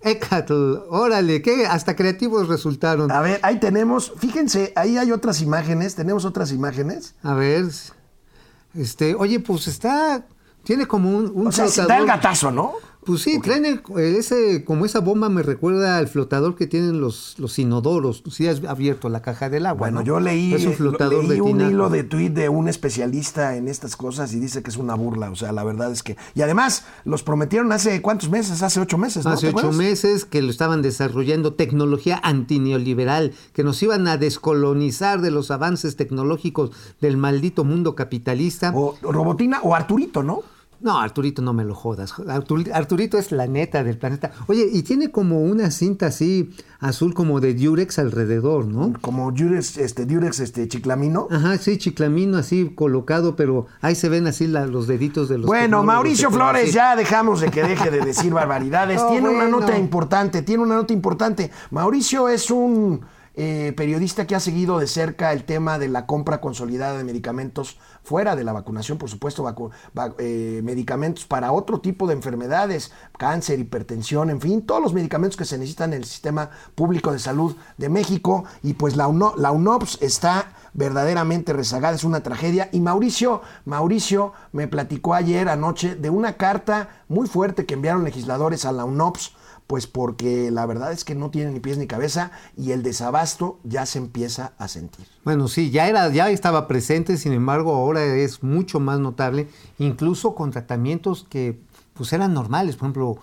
Hecatl, 0.00 0.76
órale, 0.90 1.42
que 1.42 1.66
hasta 1.66 1.96
creativos 1.96 2.48
resultaron. 2.48 3.10
A 3.10 3.20
ver, 3.20 3.40
ahí 3.42 3.58
tenemos. 3.58 4.12
Fíjense, 4.18 4.72
ahí 4.76 4.96
hay 4.96 5.12
otras 5.12 5.40
imágenes. 5.40 5.94
Tenemos 5.94 6.24
otras 6.24 6.52
imágenes. 6.52 7.14
A 7.22 7.34
ver, 7.34 7.66
este, 8.74 9.14
oye, 9.14 9.40
pues 9.40 9.66
está, 9.66 10.24
tiene 10.62 10.86
como 10.86 11.10
un, 11.10 11.32
un 11.34 11.48
O 11.48 11.52
sea, 11.52 11.68
se 11.68 11.84
da 11.84 11.98
el 11.98 12.06
gatazo, 12.06 12.50
¿no? 12.50 12.74
Pues 13.08 13.22
sí, 13.22 13.40
traen 13.40 13.64
el- 13.64 13.80
ese, 13.98 14.64
como 14.64 14.84
esa 14.84 15.00
bomba 15.00 15.28
me 15.28 15.42
recuerda 15.42 15.98
al 15.98 16.08
flotador 16.08 16.54
que 16.56 16.66
tienen 16.66 17.00
los, 17.00 17.34
los 17.38 17.58
inodoros. 17.58 18.22
Si 18.30 18.46
has 18.46 18.62
abierto 18.64 19.08
la 19.08 19.22
caja 19.22 19.48
del 19.50 19.66
agua. 19.66 19.78
Bueno, 19.88 20.00
¿no? 20.00 20.04
yo 20.06 20.20
leí, 20.20 20.52
es 20.54 20.62
un 20.64 20.70
lo- 20.72 20.76
flotador 20.76 21.24
leí 21.24 21.36
de 21.36 21.40
un 21.42 21.52
tinaco. 21.52 21.70
hilo 21.70 21.90
de 21.90 22.04
tuit 22.04 22.32
de 22.34 22.48
un 22.48 22.68
especialista 22.68 23.56
en 23.56 23.66
estas 23.68 23.96
cosas 23.96 24.32
y 24.34 24.40
dice 24.40 24.62
que 24.62 24.70
es 24.70 24.76
una 24.76 24.94
burla. 24.94 25.30
O 25.30 25.36
sea, 25.36 25.52
la 25.52 25.64
verdad 25.64 25.90
es 25.90 26.02
que. 26.02 26.16
Y 26.34 26.42
además, 26.42 26.84
los 27.04 27.22
prometieron 27.22 27.72
hace 27.72 28.02
cuántos 28.02 28.28
meses, 28.30 28.62
hace 28.62 28.78
ocho 28.80 28.98
meses, 28.98 29.24
¿no? 29.24 29.30
Hace 29.32 29.50
¿Te 29.52 29.56
ocho 29.56 29.72
meses 29.72 30.24
que 30.24 30.42
lo 30.42 30.50
estaban 30.50 30.82
desarrollando 30.82 31.54
tecnología 31.54 32.20
antineoliberal, 32.22 33.32
que 33.52 33.64
nos 33.64 33.82
iban 33.82 34.06
a 34.08 34.16
descolonizar 34.18 35.20
de 35.20 35.30
los 35.30 35.50
avances 35.50 35.96
tecnológicos 35.96 36.72
del 37.00 37.16
maldito 37.16 37.64
mundo 37.64 37.94
capitalista. 37.94 38.72
O 38.74 38.96
Robotina 39.02 39.60
o 39.62 39.74
Arturito, 39.74 40.22
¿no? 40.22 40.42
No, 40.80 40.98
Arturito, 41.00 41.42
no 41.42 41.52
me 41.52 41.64
lo 41.64 41.74
jodas. 41.74 42.14
Artur- 42.18 42.70
Arturito 42.72 43.18
es 43.18 43.32
la 43.32 43.46
neta 43.48 43.82
del 43.82 43.98
planeta. 43.98 44.30
Oye, 44.46 44.68
y 44.72 44.82
tiene 44.82 45.10
como 45.10 45.42
una 45.42 45.72
cinta 45.72 46.06
así 46.06 46.50
azul 46.78 47.14
como 47.14 47.40
de 47.40 47.54
Durex 47.54 47.98
alrededor, 47.98 48.66
¿no? 48.66 48.92
Como 49.00 49.32
Durex, 49.32 49.76
este, 49.78 50.06
Durex, 50.06 50.38
este, 50.38 50.68
Chiclamino. 50.68 51.26
Ajá, 51.32 51.58
sí, 51.58 51.78
chiclamino 51.78 52.38
así 52.38 52.70
colocado, 52.76 53.34
pero 53.34 53.66
ahí 53.80 53.96
se 53.96 54.08
ven 54.08 54.28
así 54.28 54.46
la- 54.46 54.66
los 54.66 54.86
deditos 54.86 55.28
de 55.28 55.38
los 55.38 55.46
Bueno, 55.48 55.82
Mauricio 55.82 56.30
Flores, 56.30 56.72
ya 56.72 56.94
dejamos 56.94 57.40
de 57.40 57.50
que 57.50 57.64
deje 57.64 57.90
de 57.90 58.00
decir 58.00 58.32
barbaridades. 58.34 59.00
No, 59.00 59.08
tiene 59.10 59.28
una 59.30 59.48
nota 59.48 59.76
importante, 59.76 60.42
tiene 60.42 60.62
una 60.62 60.76
nota 60.76 60.92
importante. 60.92 61.50
Mauricio 61.72 62.28
es 62.28 62.50
un 62.52 63.00
eh, 63.40 63.72
periodista 63.76 64.26
que 64.26 64.34
ha 64.34 64.40
seguido 64.40 64.80
de 64.80 64.88
cerca 64.88 65.32
el 65.32 65.44
tema 65.44 65.78
de 65.78 65.86
la 65.88 66.06
compra 66.06 66.40
consolidada 66.40 66.98
de 66.98 67.04
medicamentos 67.04 67.78
fuera 68.02 68.34
de 68.34 68.42
la 68.42 68.52
vacunación, 68.52 68.98
por 68.98 69.08
supuesto, 69.08 69.46
eh, 70.18 70.60
medicamentos 70.64 71.24
para 71.24 71.52
otro 71.52 71.80
tipo 71.80 72.08
de 72.08 72.14
enfermedades, 72.14 72.90
cáncer, 73.16 73.60
hipertensión, 73.60 74.30
en 74.30 74.40
fin, 74.40 74.62
todos 74.62 74.82
los 74.82 74.92
medicamentos 74.92 75.36
que 75.36 75.44
se 75.44 75.56
necesitan 75.56 75.92
en 75.92 76.00
el 76.00 76.04
sistema 76.04 76.50
público 76.74 77.12
de 77.12 77.20
salud 77.20 77.54
de 77.76 77.88
México. 77.88 78.44
Y 78.64 78.72
pues 78.74 78.96
la, 78.96 79.06
UNO- 79.06 79.34
la 79.36 79.52
UNOPS 79.52 79.98
está 80.00 80.52
verdaderamente 80.74 81.52
rezagada, 81.52 81.94
es 81.94 82.02
una 82.02 82.24
tragedia. 82.24 82.70
Y 82.72 82.80
Mauricio, 82.80 83.42
Mauricio 83.66 84.32
me 84.50 84.66
platicó 84.66 85.14
ayer 85.14 85.48
anoche 85.48 85.94
de 85.94 86.10
una 86.10 86.36
carta 86.36 86.88
muy 87.08 87.28
fuerte 87.28 87.66
que 87.66 87.74
enviaron 87.74 88.02
legisladores 88.02 88.64
a 88.64 88.72
la 88.72 88.84
UNOPS, 88.84 89.36
pues 89.68 89.86
porque 89.86 90.50
la 90.50 90.64
verdad 90.66 90.90
es 90.92 91.04
que 91.04 91.14
no 91.14 91.30
tiene 91.30 91.52
ni 91.52 91.60
pies 91.60 91.76
ni 91.78 91.86
cabeza 91.86 92.32
y 92.56 92.72
el 92.72 92.82
desabasto 92.82 93.60
ya 93.64 93.84
se 93.86 93.98
empieza 93.98 94.54
a 94.58 94.66
sentir. 94.66 95.06
Bueno, 95.24 95.46
sí, 95.46 95.70
ya 95.70 95.86
era, 95.88 96.08
ya 96.08 96.30
estaba 96.30 96.66
presente, 96.66 97.18
sin 97.18 97.34
embargo, 97.34 97.74
ahora 97.74 98.02
es 98.04 98.42
mucho 98.42 98.80
más 98.80 98.98
notable, 98.98 99.46
incluso 99.78 100.34
con 100.34 100.50
tratamientos 100.50 101.26
que 101.28 101.60
pues 101.92 102.12
eran 102.14 102.32
normales, 102.32 102.76
por 102.76 102.86
ejemplo, 102.86 103.18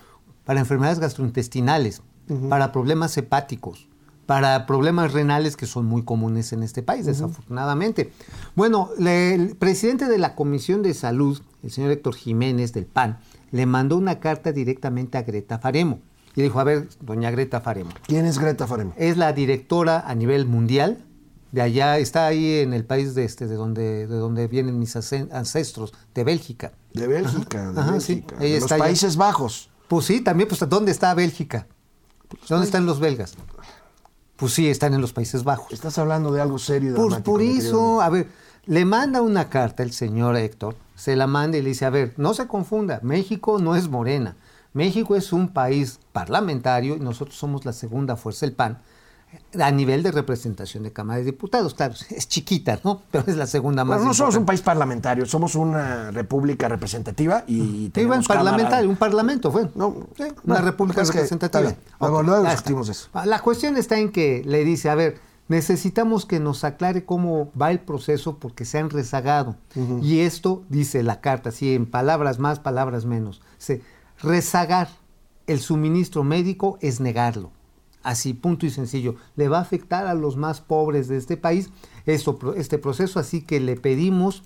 para 0.46 0.60
enfermedades 0.60 1.00
gastrointestinales, 1.00 2.04
para 2.50 2.72
problemas 2.72 3.18
hepáticos, 3.18 3.88
para 4.28 4.68
problemas 4.68 5.14
renales 5.14 5.58
que 5.58 5.66
son 5.66 5.86
muy 5.88 6.04
comunes 6.04 6.54
en 6.54 6.62
este 6.62 6.84
país, 6.84 7.08
desafortunadamente. 7.08 8.12
Bueno, 8.56 8.90
le- 9.00 9.34
el 9.34 9.56
presidente 9.56 10.06
de 10.06 10.20
la 10.20 10.36
Comisión 10.36 10.84
de 10.84 10.94
Salud, 10.94 11.42
el 11.64 11.72
señor 11.72 11.90
Héctor 11.92 12.14
Jiménez 12.16 12.72
del 12.74 12.86
PAN, 12.86 13.18
le 13.52 13.66
mandó 13.66 13.98
una 13.98 14.20
carta 14.20 14.52
directamente 14.52 15.18
a 15.18 15.24
Greta 15.24 15.58
Faremo. 15.58 16.02
Y 16.36 16.42
dijo, 16.42 16.60
a 16.60 16.64
ver, 16.64 16.90
doña 17.00 17.32
Greta 17.32 17.62
Faremo, 17.62 17.92
¿Quién 18.08 18.26
es 18.26 18.40
Greta 18.40 18.68
Faremo? 18.68 18.94
es 18.98 19.18
la 19.18 19.32
directora 19.34 20.04
a 20.06 20.16
nivel 20.16 20.46
mundial. 20.46 21.04
De 21.52 21.62
allá 21.62 21.98
está 21.98 22.28
ahí 22.28 22.60
en 22.60 22.74
el 22.74 22.84
país 22.84 23.16
de 23.16 23.24
este, 23.24 23.48
de 23.48 23.56
donde, 23.56 24.08
de 24.08 24.16
donde 24.18 24.48
vienen 24.48 24.78
mis 24.78 24.94
ancestros, 24.98 25.94
de 26.14 26.26
Bélgica. 26.26 26.74
De 26.94 27.08
Bélgica, 27.08 27.72
de 27.72 27.80
Ajá. 27.80 27.92
Bélgica, 27.92 28.36
de 28.36 28.60
los 28.60 28.72
allá. 28.72 28.84
Países 28.84 29.16
Bajos. 29.16 29.70
Pues 29.88 30.06
sí, 30.06 30.20
también, 30.20 30.50
pues 30.50 30.68
¿dónde 30.68 30.92
está 30.92 31.14
Bélgica? 31.14 31.68
¿Dónde 32.50 32.66
están 32.66 32.86
los 32.86 33.00
belgas? 33.00 33.36
Pues 34.36 34.52
sí, 34.52 34.68
están 34.68 34.94
en 34.94 35.00
los 35.00 35.14
Países 35.14 35.46
Bajos. 35.46 35.72
Estás 35.72 35.98
hablando 35.98 36.34
de 36.34 36.42
algo 36.42 36.60
serio 36.60 36.92
y 36.92 36.96
Por, 36.96 37.10
dramático, 37.10 37.32
por 37.32 37.42
eso, 37.42 38.02
a 38.02 38.10
ver, 38.10 38.28
le 38.66 38.84
manda 38.84 39.22
una 39.22 39.48
carta 39.50 39.84
el 39.84 39.94
señor 39.94 40.36
Héctor, 40.36 40.76
se 40.96 41.16
la 41.16 41.28
manda 41.28 41.58
y 41.58 41.62
le 41.62 41.70
dice, 41.70 41.86
a 41.86 41.90
ver, 41.90 42.14
no 42.18 42.34
se 42.34 42.48
confunda, 42.48 43.00
México 43.04 43.60
no 43.60 43.78
es 43.78 43.88
morena, 43.88 44.36
México 44.76 45.16
es 45.16 45.34
un 45.34 45.48
país 45.50 46.00
parlamentario 46.12 46.96
y 46.96 47.00
nosotros 47.00 47.36
somos 47.38 47.66
la 47.66 47.74
segunda 47.74 48.16
fuerza, 48.16 48.46
el 48.46 48.52
PAN, 48.54 48.78
a 49.60 49.72
nivel 49.72 50.04
de 50.04 50.12
representación 50.12 50.84
de 50.84 50.92
Cámara 50.94 51.20
de 51.20 51.26
Diputados. 51.26 51.74
Claro, 51.74 51.94
es 52.10 52.28
chiquita, 52.28 52.80
¿no? 52.84 53.02
Pero 53.10 53.24
es 53.28 53.36
la 53.38 53.48
segunda 53.48 53.84
más 53.84 53.98
Bueno, 53.98 54.10
no 54.10 54.14
somos 54.14 54.36
un 54.36 54.46
país 54.46 54.62
parlamentario, 54.62 55.26
somos 55.26 55.56
una 55.56 56.12
república 56.12 56.68
representativa 56.70 57.44
y 57.48 57.56
Iba 57.58 57.86
en 57.86 57.92
tenemos 57.92 58.28
parlamentario, 58.28 58.70
cámara- 58.70 58.88
un 58.90 58.96
parlamento 58.98 59.52
fue. 59.52 59.70
No, 59.76 60.08
Sí, 60.18 60.24
no, 60.44 60.54
una 60.54 60.62
república 60.62 61.02
es 61.02 61.10
que 61.10 61.18
representativa. 61.20 61.70
está 61.70 61.76
bien. 61.82 61.98
Luego- 62.00 62.22
luego 62.24 62.44
discutimos 62.50 62.90
eso. 62.90 63.10
La 63.26 63.40
cuestión 63.42 63.78
está 63.78 63.98
en 63.98 64.12
que 64.12 64.44
le 64.46 64.64
dice, 64.64 64.90
a 64.90 64.96
ver, 64.96 65.20
necesitamos 65.48 66.26
que 66.26 66.40
nos 66.40 66.64
aclare 66.64 67.06
cómo 67.06 67.52
va 67.60 67.72
el 67.72 67.80
proceso 67.80 68.38
porque 68.40 68.66
se 68.66 68.78
han 68.80 68.90
rezagado. 68.90 69.56
Y 70.02 70.20
esto, 70.20 70.64
dice 70.70 71.02
la 71.04 71.22
carta, 71.22 71.50
así 71.50 71.74
en 71.76 71.86
palabras 71.86 72.40
más, 72.40 72.60
palabras 72.60 73.06
menos. 73.06 73.42
Dice, 73.60 73.82
rezagar 74.26 74.90
el 75.48 75.60
suministro 75.60 76.24
médico 76.24 76.78
es 76.82 77.00
negarlo. 77.00 77.52
Así, 78.04 78.34
punto 78.34 78.66
y 78.66 78.70
sencillo. 78.70 79.16
Le 79.36 79.48
va 79.48 79.60
a 79.60 79.62
afectar 79.62 80.08
a 80.08 80.14
los 80.14 80.38
más 80.38 80.62
pobres 80.62 81.08
de 81.08 81.18
este 81.18 81.38
país 81.38 81.70
este 82.06 82.78
proceso, 82.78 83.20
así 83.20 83.42
que 83.42 83.60
le 83.60 83.76
pedimos, 83.78 84.44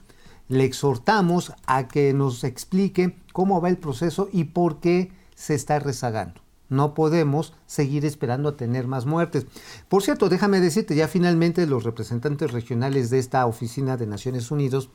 le 0.47 0.63
exhortamos 0.63 1.53
a 1.65 1.87
que 1.87 2.13
nos 2.13 2.43
explique 2.43 3.17
cómo 3.33 3.59
va 3.59 3.69
el 3.69 3.77
proceso 3.77 4.29
y 4.31 4.45
por 4.45 4.79
qué 4.79 5.11
se 5.35 5.55
está 5.55 5.79
rezagando. 5.79 6.41
No 6.69 6.93
podemos 6.93 7.53
seguir 7.65 8.05
esperando 8.05 8.49
a 8.49 8.55
tener 8.55 8.87
más 8.87 9.05
muertes. 9.05 9.47
Por 9.87 10.03
cierto, 10.03 10.29
déjame 10.29 10.61
decirte, 10.61 10.95
ya 10.95 11.07
finalmente 11.07 11.65
los 11.65 11.83
representantes 11.83 12.51
regionales 12.51 13.09
de 13.09 13.19
esta 13.19 13.45
oficina 13.45 13.97
de 13.97 14.05
Naciones 14.05 14.51
Unidas, 14.51 14.89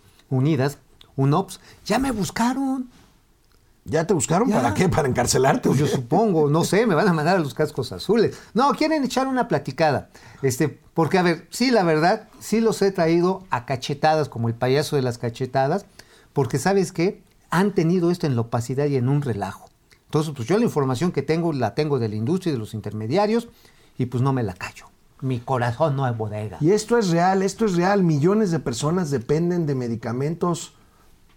UNOPS, 1.16 1.60
ya 1.84 1.98
me 1.98 2.12
buscaron. 2.12 2.88
¿Ya 3.84 4.06
te 4.06 4.14
buscaron? 4.14 4.48
Ya. 4.48 4.56
¿Para 4.56 4.74
qué? 4.74 4.88
¿Para 4.88 5.08
encarcelarte? 5.08 5.68
Pues 5.68 5.78
yo 5.78 5.86
supongo, 5.86 6.48
no 6.48 6.64
sé, 6.64 6.86
me 6.86 6.94
van 6.94 7.08
a 7.08 7.12
mandar 7.12 7.36
a 7.36 7.40
los 7.40 7.52
cascos 7.52 7.92
azules. 7.92 8.38
No, 8.54 8.72
quieren 8.72 9.04
echar 9.04 9.26
una 9.26 9.46
platicada. 9.46 10.08
Este, 10.40 10.68
porque, 10.94 11.18
a 11.18 11.22
ver, 11.22 11.46
sí, 11.50 11.70
la 11.70 11.82
verdad, 11.82 12.28
sí 12.40 12.60
los 12.60 12.80
he 12.80 12.92
traído 12.92 13.44
a 13.50 13.66
cachetadas, 13.66 14.28
como 14.30 14.48
el 14.48 14.54
payaso 14.54 14.96
de 14.96 15.02
las 15.02 15.18
cachetadas, 15.18 15.84
porque, 16.32 16.58
¿sabes 16.58 16.92
qué? 16.92 17.22
Han 17.50 17.72
tenido 17.72 18.10
esto 18.10 18.26
en 18.26 18.36
la 18.36 18.42
opacidad 18.42 18.86
y 18.86 18.96
en 18.96 19.08
un 19.08 19.20
relajo. 19.20 19.68
Entonces, 20.06 20.32
pues 20.34 20.48
yo 20.48 20.56
la 20.58 20.64
información 20.64 21.12
que 21.12 21.22
tengo 21.22 21.52
la 21.52 21.74
tengo 21.74 21.98
de 21.98 22.08
la 22.08 22.14
industria 22.14 22.50
y 22.50 22.54
de 22.54 22.60
los 22.60 22.72
intermediarios, 22.72 23.48
y 23.98 24.06
pues 24.06 24.22
no 24.22 24.32
me 24.32 24.42
la 24.42 24.54
callo. 24.54 24.86
Mi 25.20 25.40
corazón 25.40 25.96
no 25.96 26.06
es 26.08 26.16
bodega. 26.16 26.56
Y 26.60 26.70
esto 26.70 26.98
es 26.98 27.10
real, 27.10 27.42
esto 27.42 27.64
es 27.64 27.74
real. 27.74 28.02
Millones 28.02 28.50
de 28.50 28.60
personas 28.60 29.10
dependen 29.10 29.66
de 29.66 29.74
medicamentos, 29.74 30.74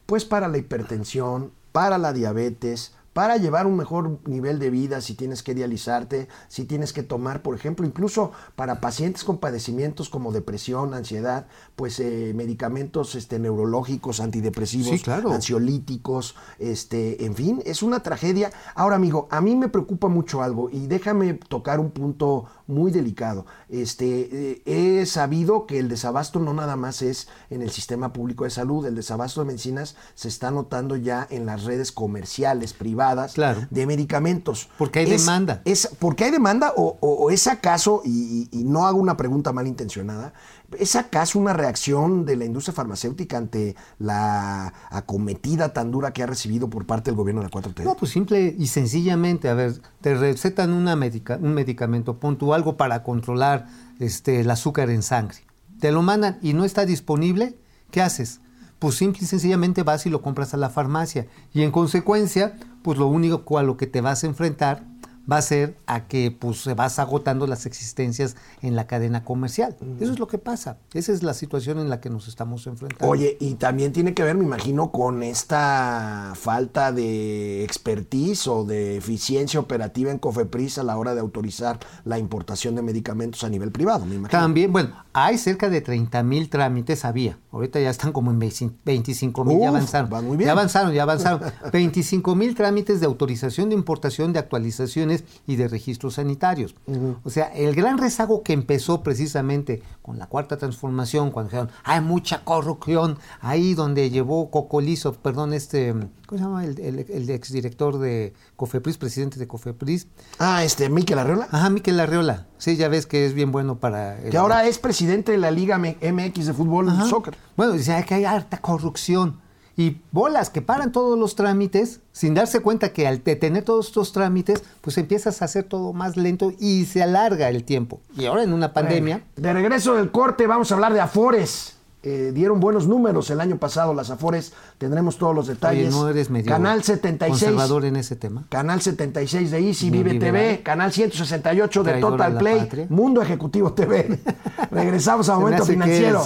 pues 0.06 0.26
para 0.26 0.48
la 0.48 0.58
hipertensión, 0.58 1.52
para 1.78 2.00
la 2.00 2.12
diabetes, 2.12 2.96
para 3.18 3.38
llevar 3.38 3.66
un 3.66 3.76
mejor 3.76 4.20
nivel 4.28 4.60
de 4.60 4.70
vida, 4.70 5.02
si 5.02 5.16
tienes 5.16 5.42
que 5.42 5.56
dializarte, 5.56 6.28
si 6.50 6.66
tienes 6.66 6.94
que 6.94 7.02
tomar, 7.02 7.42
por 7.42 7.56
ejemplo, 7.56 7.84
incluso 7.84 8.32
para 8.56 8.80
pacientes 8.80 9.24
con 9.24 9.40
padecimientos 9.40 10.08
como 10.08 10.32
depresión, 10.32 10.94
ansiedad, 10.94 11.48
pues 11.76 12.00
eh, 12.00 12.34
medicamentos 12.36 13.16
este, 13.16 13.40
neurológicos, 13.40 14.20
antidepresivos, 14.20 15.00
Sí, 15.00 15.00
claro. 15.00 15.32
ansiolíticos, 15.32 16.36
este, 16.60 17.26
en 17.26 17.34
fin, 17.34 17.64
es 17.66 17.82
una 17.82 18.04
tragedia. 18.04 18.52
Ahora, 18.76 18.98
amigo, 18.98 19.28
a 19.32 19.42
mí 19.42 19.56
me 19.56 19.70
preocupa 19.70 20.10
mucho 20.10 20.44
algo 20.44 20.70
y 20.70 20.86
déjame 20.86 21.34
tocar 21.34 21.80
un 21.80 21.90
punto 21.90 22.46
muy 22.68 22.92
delicado. 22.92 23.48
Este, 23.68 24.60
eh, 24.68 25.00
he 25.00 25.06
sabido 25.08 25.66
que 25.66 25.80
el 25.80 25.90
desabasto 25.90 26.40
no 26.40 26.54
nada 26.54 26.76
más 26.76 27.02
es 27.02 27.30
en 27.50 27.64
el 27.64 27.72
sistema 27.72 28.14
público 28.14 28.44
de 28.44 28.52
salud, 28.52 28.86
el 28.86 28.94
desabasto 28.94 29.42
de 29.42 29.48
medicinas 29.48 29.96
se 30.14 30.28
está 30.28 30.52
notando 30.52 30.98
ya 30.98 31.26
en 31.32 31.48
las 31.48 31.64
redes 31.64 31.92
comerciales 31.92 32.74
privadas 32.74 33.07
Claro. 33.34 33.66
de 33.70 33.86
medicamentos. 33.86 34.70
Porque 34.78 35.00
hay 35.00 35.12
Es- 35.12 35.22
demanda. 35.26 35.62
Es, 35.66 35.90
porque 36.00 36.26
hay 36.26 36.32
demanda 36.32 36.74
o, 36.76 36.98
o- 37.00 37.14
o 37.26 37.30
es 37.32 37.48
acaso, 37.48 38.02
y 38.06 38.50
no 38.66 38.86
hago 38.88 39.00
una 39.00 39.18
pregunta 39.18 39.52
malintencionada, 39.54 40.34
¿es 40.78 40.96
acaso 40.96 41.40
una 41.40 41.54
reacción 41.54 42.26
de 42.26 42.36
la 42.36 42.46
industria 42.46 42.74
farmacéutica 42.74 43.38
ante 43.38 43.76
la 44.00 44.74
acometida 44.90 45.74
tan 45.74 45.92
dura 45.92 46.12
que 46.12 46.24
ha 46.24 46.26
recibido 46.26 46.70
por 46.70 46.86
parte 46.86 47.10
del 47.12 47.16
gobierno 47.16 47.42
de 47.42 47.46
la 47.48 47.52
4T? 47.52 47.84
No, 47.84 47.96
pues 47.96 48.12
simple 48.12 48.56
y 48.58 48.68
sencillamente, 48.68 49.50
a 49.50 49.54
ver, 49.54 49.74
te 50.02 50.14
recetan 50.16 50.74
una 50.74 50.96
medica- 50.96 51.38
un 51.42 51.54
medicamento, 51.54 52.20
pon 52.20 52.38
tú 52.38 52.54
algo 52.54 52.76
para 52.78 53.04
controlar 53.04 53.68
este, 54.00 54.42
el 54.42 54.52
azúcar 54.52 54.90
en 54.90 55.04
sangre. 55.04 55.38
Te 55.80 55.92
lo 55.92 56.02
mandan 56.02 56.40
y 56.42 56.54
no 56.54 56.66
está 56.66 56.86
disponible, 56.86 57.58
¿qué 57.92 58.02
haces? 58.02 58.42
Pues 58.80 58.96
simple 58.96 59.24
y 59.24 59.26
sencillamente 59.26 59.84
vas 59.84 60.06
y 60.06 60.10
lo 60.10 60.22
compras 60.22 60.54
a 60.54 60.58
la 60.58 60.70
farmacia. 60.70 61.28
Y 61.54 61.64
en 61.64 61.72
consecuencia, 61.72 62.56
pues 62.84 62.98
lo 62.98 63.08
único 63.08 63.58
a 63.58 63.64
lo 63.64 63.78
que 63.78 63.88
te 63.88 64.02
vas 64.02 64.24
a 64.24 64.28
enfrentar 64.28 64.84
va 65.30 65.38
a 65.38 65.42
ser 65.42 65.78
a 65.86 66.08
que 66.08 66.32
pues 66.32 66.62
se 66.62 66.74
vas 66.74 67.00
agotando 67.00 67.48
las 67.48 67.66
existencias 67.66 68.36
en 68.62 68.76
la 68.76 68.88
cadena 68.88 69.24
comercial. 69.24 69.76
Eso 70.00 70.12
es 70.12 70.20
lo 70.20 70.28
que 70.28 70.38
pasa. 70.38 70.78
Esa 70.94 71.12
es 71.12 71.24
la 71.24 71.34
situación 71.34 71.80
en 71.80 71.90
la 71.90 72.00
que 72.00 72.10
nos 72.10 72.28
estamos 72.28 72.66
enfrentando. 72.68 73.08
Oye, 73.12 73.38
y 73.40 73.56
también 73.56 73.94
tiene 73.94 74.14
que 74.14 74.24
ver, 74.24 74.36
me 74.36 74.44
imagino, 74.44 74.92
con 74.92 75.24
esta 75.24 76.34
falta 76.36 76.92
de 76.92 77.64
expertise 77.64 78.48
o 78.48 78.64
de 78.64 78.98
eficiencia 78.98 79.60
operativa 79.60 80.12
en 80.12 80.20
Cofepris 80.20 80.78
a 80.78 80.84
la 80.84 80.98
hora 80.98 81.14
de 81.14 81.22
autorizar 81.22 81.80
la 82.06 82.18
importación 82.18 82.76
de 82.76 82.82
medicamentos 82.82 83.44
a 83.44 83.50
nivel 83.50 83.72
privado, 83.72 84.06
me 84.06 84.16
imagino. 84.16 84.40
También, 84.40 84.72
bueno, 84.72 84.96
hay 85.14 85.38
cerca 85.38 85.70
de 85.70 85.82
30 85.82 86.24
mil 86.24 86.50
trámites, 86.50 87.04
había. 87.04 87.38
Ahorita 87.52 87.80
ya 87.80 87.90
están 87.90 88.12
como 88.12 88.32
en 88.32 88.40
25 88.40 89.46
mil, 89.46 89.60
ya 89.60 89.70
avanzaron. 89.70 90.10
van 90.10 90.26
muy 90.26 90.38
bien. 90.38 90.48
Ya 90.48 90.52
avanzaron, 90.52 90.94
ya 90.94 91.04
avanzaron. 91.04 91.42
25 91.74 92.36
mil 92.36 92.56
trámites 92.56 93.00
de 93.00 93.08
autorización 93.08 93.70
de 93.70 93.76
importación, 93.76 94.32
de 94.32 94.40
actualizaciones 94.40 95.17
y 95.46 95.56
de 95.56 95.68
registros 95.68 96.16
sanitarios. 96.16 96.76
O 97.24 97.30
sea, 97.30 97.46
el 97.54 97.76
gran 97.76 97.98
rezago 97.98 98.44
que 98.44 98.54
empezó 98.54 99.04
precisamente 99.04 99.82
con 100.02 100.18
la 100.18 100.28
cuarta 100.28 100.58
transformación, 100.58 101.32
cuando 101.32 101.50
dijeron, 101.50 101.70
hay 101.84 102.02
mucha 102.02 102.44
corrupción, 102.44 103.18
ahí 103.42 103.74
donde 103.74 104.10
llevó 104.10 104.50
Cocolizo, 104.52 105.14
perdón, 105.14 105.54
este, 105.54 105.94
¿cómo 106.26 106.38
se 106.38 106.38
llama? 106.38 106.66
El, 106.66 106.80
el, 106.80 107.00
el 107.10 107.30
exdirector 107.30 107.98
de 108.00 108.34
Cofepris, 108.56 108.98
presidente 108.98 109.38
de 109.40 109.48
Cofepris. 109.48 110.08
Ah, 110.40 110.64
este, 110.64 110.90
Miquel 110.90 111.20
Arreola, 111.20 111.48
Ajá, 111.52 111.70
Miquel 111.70 112.00
Arreola. 112.00 112.48
Sí, 112.58 112.76
ya 112.76 112.88
ves 112.88 113.06
que 113.06 113.26
es 113.26 113.34
bien 113.34 113.52
bueno 113.52 113.80
para... 113.80 114.18
el- 114.20 114.30
que 114.32 114.38
ahora 114.38 114.66
es 114.66 114.80
presidente 114.80 115.32
de 115.32 115.38
la 115.38 115.52
Liga 115.52 115.78
MX 115.78 116.46
de 116.48 116.54
fútbol 116.54 116.90
Ajá. 116.90 117.06
soccer. 117.06 117.38
Bueno, 117.56 117.74
dice 117.74 118.04
que 118.08 118.16
hay 118.16 118.26
harta 118.26 118.58
corrupción. 118.60 119.40
Y 119.80 120.02
bolas 120.12 120.50
que 120.50 120.64
paran 120.64 120.92
todos 120.92 121.18
los 121.20 121.36
trámites 121.36 122.00
sin 122.12 122.34
darse 122.34 122.62
cuenta 122.62 122.94
que 122.94 123.08
al 123.08 123.22
tener 123.22 123.64
todos 123.64 123.88
estos 123.88 124.12
trámites, 124.12 124.64
pues 124.82 124.98
empiezas 124.98 125.42
a 125.42 125.46
hacer 125.46 125.66
todo 125.66 125.94
más 125.94 126.18
lento 126.18 126.52
y 126.60 126.86
se 126.86 127.04
alarga 127.04 127.48
el 127.50 127.64
tiempo. 127.64 128.02
Y 128.18 128.26
ahora 128.26 128.42
en 128.42 128.54
una 128.54 128.74
pandemia, 128.74 129.24
De 129.36 129.54
regreso 129.54 129.94
del 129.94 130.10
corte, 130.12 130.48
vamos 130.48 130.72
a 130.72 130.76
hablar 130.76 130.94
de 130.94 131.00
Afores. 131.00 131.76
Eh, 132.04 132.32
dieron 132.34 132.60
buenos 132.60 132.88
números 132.88 133.30
el 133.32 133.42
año 133.42 133.58
pasado 133.58 133.94
las 133.94 134.10
Afores. 134.10 134.54
Tendremos 134.78 135.18
todos 135.18 135.36
los 135.36 135.46
oye, 135.46 135.56
detalles. 135.56 135.92
no 135.92 136.08
eres 136.08 136.30
medio 136.30 136.50
Canal 136.50 136.82
76. 136.84 137.30
conservador 137.30 137.86
en 137.86 137.98
ese 137.98 138.16
tema. 138.16 138.46
Canal 138.50 138.82
76 138.82 139.52
de 139.52 139.60
Easy, 139.60 139.90
Vive 139.90 140.14
liberal. 140.14 140.34
TV, 140.34 140.64
Canal 140.64 140.92
168 140.92 141.84
de 141.84 141.92
Traidor 141.92 142.12
Total 142.14 142.34
la 142.34 142.40
Play, 142.40 142.60
patria. 142.62 142.88
Mundo 142.90 143.22
Ejecutivo 143.22 143.74
TV. 143.74 144.20
Regresamos 144.72 145.28
a 145.30 145.38
Momento 145.38 145.66
Financiero. 145.66 146.24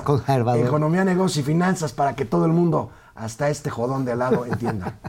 Economía, 0.55 1.03
negocios 1.03 1.43
y 1.43 1.43
finanzas 1.43 1.93
para 1.93 2.15
que 2.15 2.25
todo 2.25 2.45
el 2.45 2.51
mundo, 2.51 2.91
hasta 3.21 3.49
este 3.49 3.69
jodón 3.69 4.03
de 4.03 4.13
al 4.13 4.19
lado, 4.19 4.45
entienda. 4.45 4.99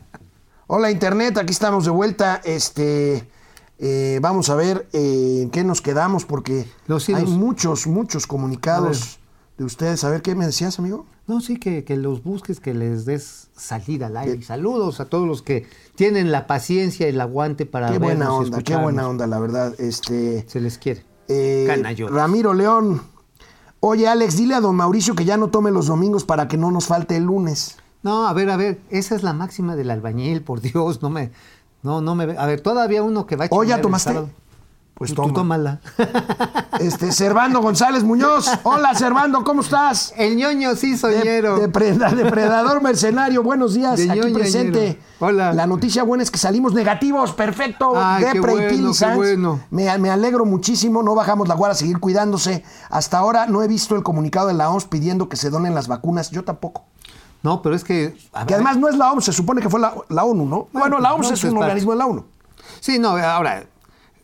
Hola 0.66 0.90
Internet, 0.90 1.38
aquí 1.38 1.52
estamos 1.52 1.86
de 1.86 1.90
vuelta. 1.90 2.42
Este, 2.44 3.26
eh, 3.78 4.18
vamos 4.20 4.50
a 4.50 4.54
ver 4.54 4.86
eh, 4.92 5.40
en 5.42 5.50
qué 5.50 5.64
nos 5.64 5.80
quedamos 5.80 6.26
porque 6.26 6.68
Los 6.86 7.08
hay 7.08 7.24
muchos, 7.24 7.86
muchos 7.86 8.26
comunicados 8.26 9.18
de 9.56 9.64
ustedes. 9.64 10.04
A 10.04 10.10
ver, 10.10 10.20
¿qué 10.20 10.34
me 10.34 10.44
decías, 10.44 10.78
amigo? 10.78 11.06
No, 11.26 11.40
sí, 11.40 11.58
que, 11.58 11.84
que 11.84 11.96
los 11.96 12.22
busques, 12.22 12.60
que 12.60 12.74
les 12.74 13.06
des 13.06 13.48
salida 13.56 14.08
al 14.08 14.16
aire. 14.18 14.42
Saludos 14.42 15.00
a 15.00 15.06
todos 15.06 15.26
los 15.26 15.40
que 15.40 15.66
tienen 15.94 16.32
la 16.32 16.46
paciencia 16.46 17.06
y 17.06 17.10
el 17.10 17.20
aguante 17.20 17.64
para 17.64 17.90
Qué 17.90 17.98
buena 17.98 18.30
onda, 18.34 18.60
qué 18.60 18.76
buena 18.76 19.08
onda, 19.08 19.26
la 19.26 19.38
verdad. 19.38 19.74
Este, 19.80 20.46
Se 20.48 20.60
les 20.60 20.76
quiere. 20.76 21.06
Eh. 21.28 21.82
Ramiro 22.10 22.52
León. 22.52 23.00
Oye, 23.80 24.06
Alex, 24.06 24.36
dile 24.36 24.54
a 24.54 24.60
don 24.60 24.76
Mauricio 24.76 25.14
que 25.14 25.24
ya 25.24 25.38
no 25.38 25.48
tome 25.48 25.70
los 25.70 25.86
domingos 25.86 26.24
para 26.24 26.46
que 26.46 26.58
no 26.58 26.70
nos 26.70 26.86
falte 26.86 27.16
el 27.16 27.24
lunes. 27.24 27.78
No, 28.02 28.26
a 28.26 28.32
ver, 28.32 28.50
a 28.50 28.56
ver, 28.56 28.80
esa 28.90 29.14
es 29.14 29.22
la 29.22 29.32
máxima 29.32 29.76
del 29.76 29.90
albañil, 29.90 30.42
por 30.42 30.60
Dios, 30.60 31.02
no 31.02 31.10
me, 31.10 31.30
no, 31.82 32.00
no 32.00 32.14
me, 32.14 32.36
a 32.36 32.46
ver, 32.46 32.60
todavía 32.60 33.02
uno 33.02 33.26
que 33.26 33.36
va 33.36 33.44
a 33.44 33.48
Oh, 33.50 33.62
¿ya 33.64 33.80
tomaste? 33.80 34.14
Pues 34.94 35.10
Tú 35.14 35.22
toma. 35.22 35.34
tómala. 35.34 35.80
Este, 36.78 37.10
Servando 37.12 37.60
González 37.60 38.04
Muñoz. 38.04 38.46
Hola, 38.62 38.94
Servando, 38.94 39.42
¿cómo 39.42 39.62
estás? 39.62 40.12
El 40.16 40.36
ñoño 40.36 40.76
sí 40.76 40.96
soñero. 40.96 41.58
depreda- 41.58 42.10
depredador 42.14 42.82
mercenario, 42.82 43.42
buenos 43.42 43.74
días. 43.74 43.96
De 43.98 44.10
Aquí 44.10 44.20
ñoño, 44.20 44.34
presente. 44.34 44.80
ñero. 44.80 45.00
Hola. 45.20 45.52
La 45.54 45.66
noticia 45.66 46.02
buena 46.04 46.22
es 46.22 46.30
que 46.30 46.38
salimos 46.38 46.74
negativos, 46.74 47.32
perfecto. 47.32 47.92
Ay, 47.96 48.24
qué 48.32 48.38
Depre 48.40 48.74
y 48.74 48.92
qué 48.92 49.14
bueno. 49.16 49.60
Me, 49.70 49.96
me 49.98 50.10
alegro 50.10 50.44
muchísimo, 50.44 51.02
no 51.02 51.14
bajamos 51.14 51.48
la 51.48 51.54
guarda 51.54 51.72
a 51.72 51.76
seguir 51.76 51.98
cuidándose. 51.98 52.62
Hasta 52.90 53.18
ahora 53.18 53.46
no 53.46 53.62
he 53.62 53.68
visto 53.68 53.96
el 53.96 54.02
comunicado 54.02 54.48
de 54.48 54.54
la 54.54 54.70
OMS 54.70 54.84
pidiendo 54.86 55.28
que 55.28 55.36
se 55.36 55.50
donen 55.50 55.74
las 55.74 55.88
vacunas, 55.88 56.30
yo 56.30 56.44
tampoco. 56.44 56.84
No, 57.42 57.60
pero 57.62 57.74
es 57.74 57.84
que. 57.84 58.16
a 58.32 58.46
Que 58.46 58.54
además 58.54 58.76
no 58.76 58.88
es 58.88 58.96
la 58.96 59.10
OMS, 59.12 59.24
se 59.24 59.32
supone 59.32 59.60
que 59.60 59.68
fue 59.68 59.80
la, 59.80 59.94
la 60.08 60.24
ONU, 60.24 60.46
¿no? 60.46 60.68
Bueno, 60.72 60.98
la 61.00 61.14
OMS 61.14 61.28
no, 61.28 61.34
es 61.34 61.40
pues 61.40 61.52
un 61.52 61.58
organismo 61.58 61.92
de 61.92 61.98
la 61.98 62.06
ONU. 62.06 62.24
Sí, 62.80 62.98
no, 62.98 63.10
ahora, 63.16 63.64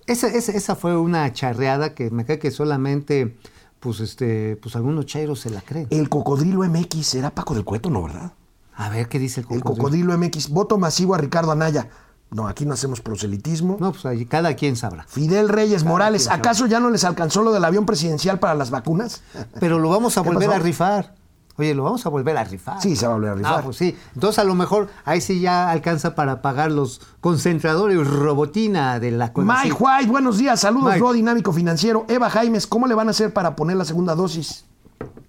esa, 0.07 0.29
esa, 0.29 0.53
esa 0.53 0.75
fue 0.77 0.97
una 0.97 1.33
charreada 1.33 1.95
que 1.95 2.11
me 2.11 2.25
cae 2.25 2.39
que 2.39 2.51
solamente, 2.51 3.37
pues, 3.81 4.01
este, 4.01 4.57
pues 4.57 4.77
algunos 4.77 5.07
chairos 5.07 5.41
se 5.41 5.51
la 5.51 5.61
creen. 5.61 5.87
El 5.91 6.09
cocodrilo 6.09 6.63
MX 6.63 7.15
era 7.17 7.31
Paco 7.31 7.55
del 7.55 7.65
Cueto, 7.65 7.91
¿no, 7.91 8.03
verdad? 8.03 8.33
A 8.75 8.89
ver, 8.89 9.09
¿qué 9.09 9.19
dice 9.19 9.41
el 9.41 9.47
El 9.51 9.63
cocodrilo? 9.63 10.13
cocodrilo 10.13 10.19
MX, 10.19 10.49
voto 10.51 10.79
masivo 10.79 11.15
a 11.15 11.19
Ricardo 11.19 11.51
Anaya. 11.51 11.89
No, 12.31 12.47
aquí 12.47 12.67
no 12.67 12.75
hacemos 12.75 13.01
proselitismo. 13.01 13.79
No, 13.81 13.93
pues 13.93 14.05
ahí 14.07 14.27
cada 14.27 14.55
quien 14.55 14.77
sabrá. 14.77 15.05
Fidel 15.09 15.49
Reyes 15.49 15.85
Morales. 15.85 16.29
¿acaso 16.29 16.67
ya 16.67 16.79
no 16.79 16.91
les 16.91 17.05
alcanzó 17.05 17.43
lo 17.43 17.53
del 17.53 17.65
avión 17.65 17.87
presidencial 17.87 18.39
para 18.39 18.55
las 18.55 18.71
vacunas? 18.71 19.23
Pero 19.59 19.79
lo 19.79 19.89
vamos 19.89 20.19
a 20.19 20.23
¿Qué 20.23 20.29
volver 20.29 20.49
pasó? 20.49 20.61
a 20.61 20.63
rifar. 20.63 21.15
Oye, 21.59 21.75
lo 21.75 21.83
vamos 21.83 22.07
a 22.07 22.09
volver 22.09 22.37
a 22.37 22.45
rifar. 22.45 22.81
Sí, 22.81 22.95
se 22.95 23.05
va 23.05 23.15
a 23.15 23.17
volver 23.17 23.33
a 23.33 23.35
rifar. 23.35 23.59
Ah, 23.59 23.63
pues 23.65 23.77
sí. 23.77 23.97
Entonces 24.15 24.39
a 24.39 24.45
lo 24.45 24.55
mejor 24.55 24.89
ahí 25.05 25.21
sí 25.21 25.41
ya 25.41 25.71
alcanza 25.71 26.15
para 26.15 26.41
pagar 26.41 26.71
los 26.71 27.01
concentradores 27.21 28.07
robotina 28.07 29.01
de 29.01 29.11
la 29.11 29.33
Mike 29.35 29.77
White, 29.77 30.09
buenos 30.09 30.39
días, 30.39 30.61
saludos, 30.61 30.95
Mike. 30.95 31.13
Dinámico 31.15 31.53
Financiero. 31.53 32.07
Eva 32.09 32.31
Jaimes, 32.31 32.69
¿cómo 32.69 32.87
le 32.87 32.95
van 32.95 33.09
a 33.09 33.11
hacer 33.11 33.33
para 33.33 33.57
poner 33.57 33.77
la 33.77 33.85
segunda 33.85 34.15
dosis? 34.15 34.67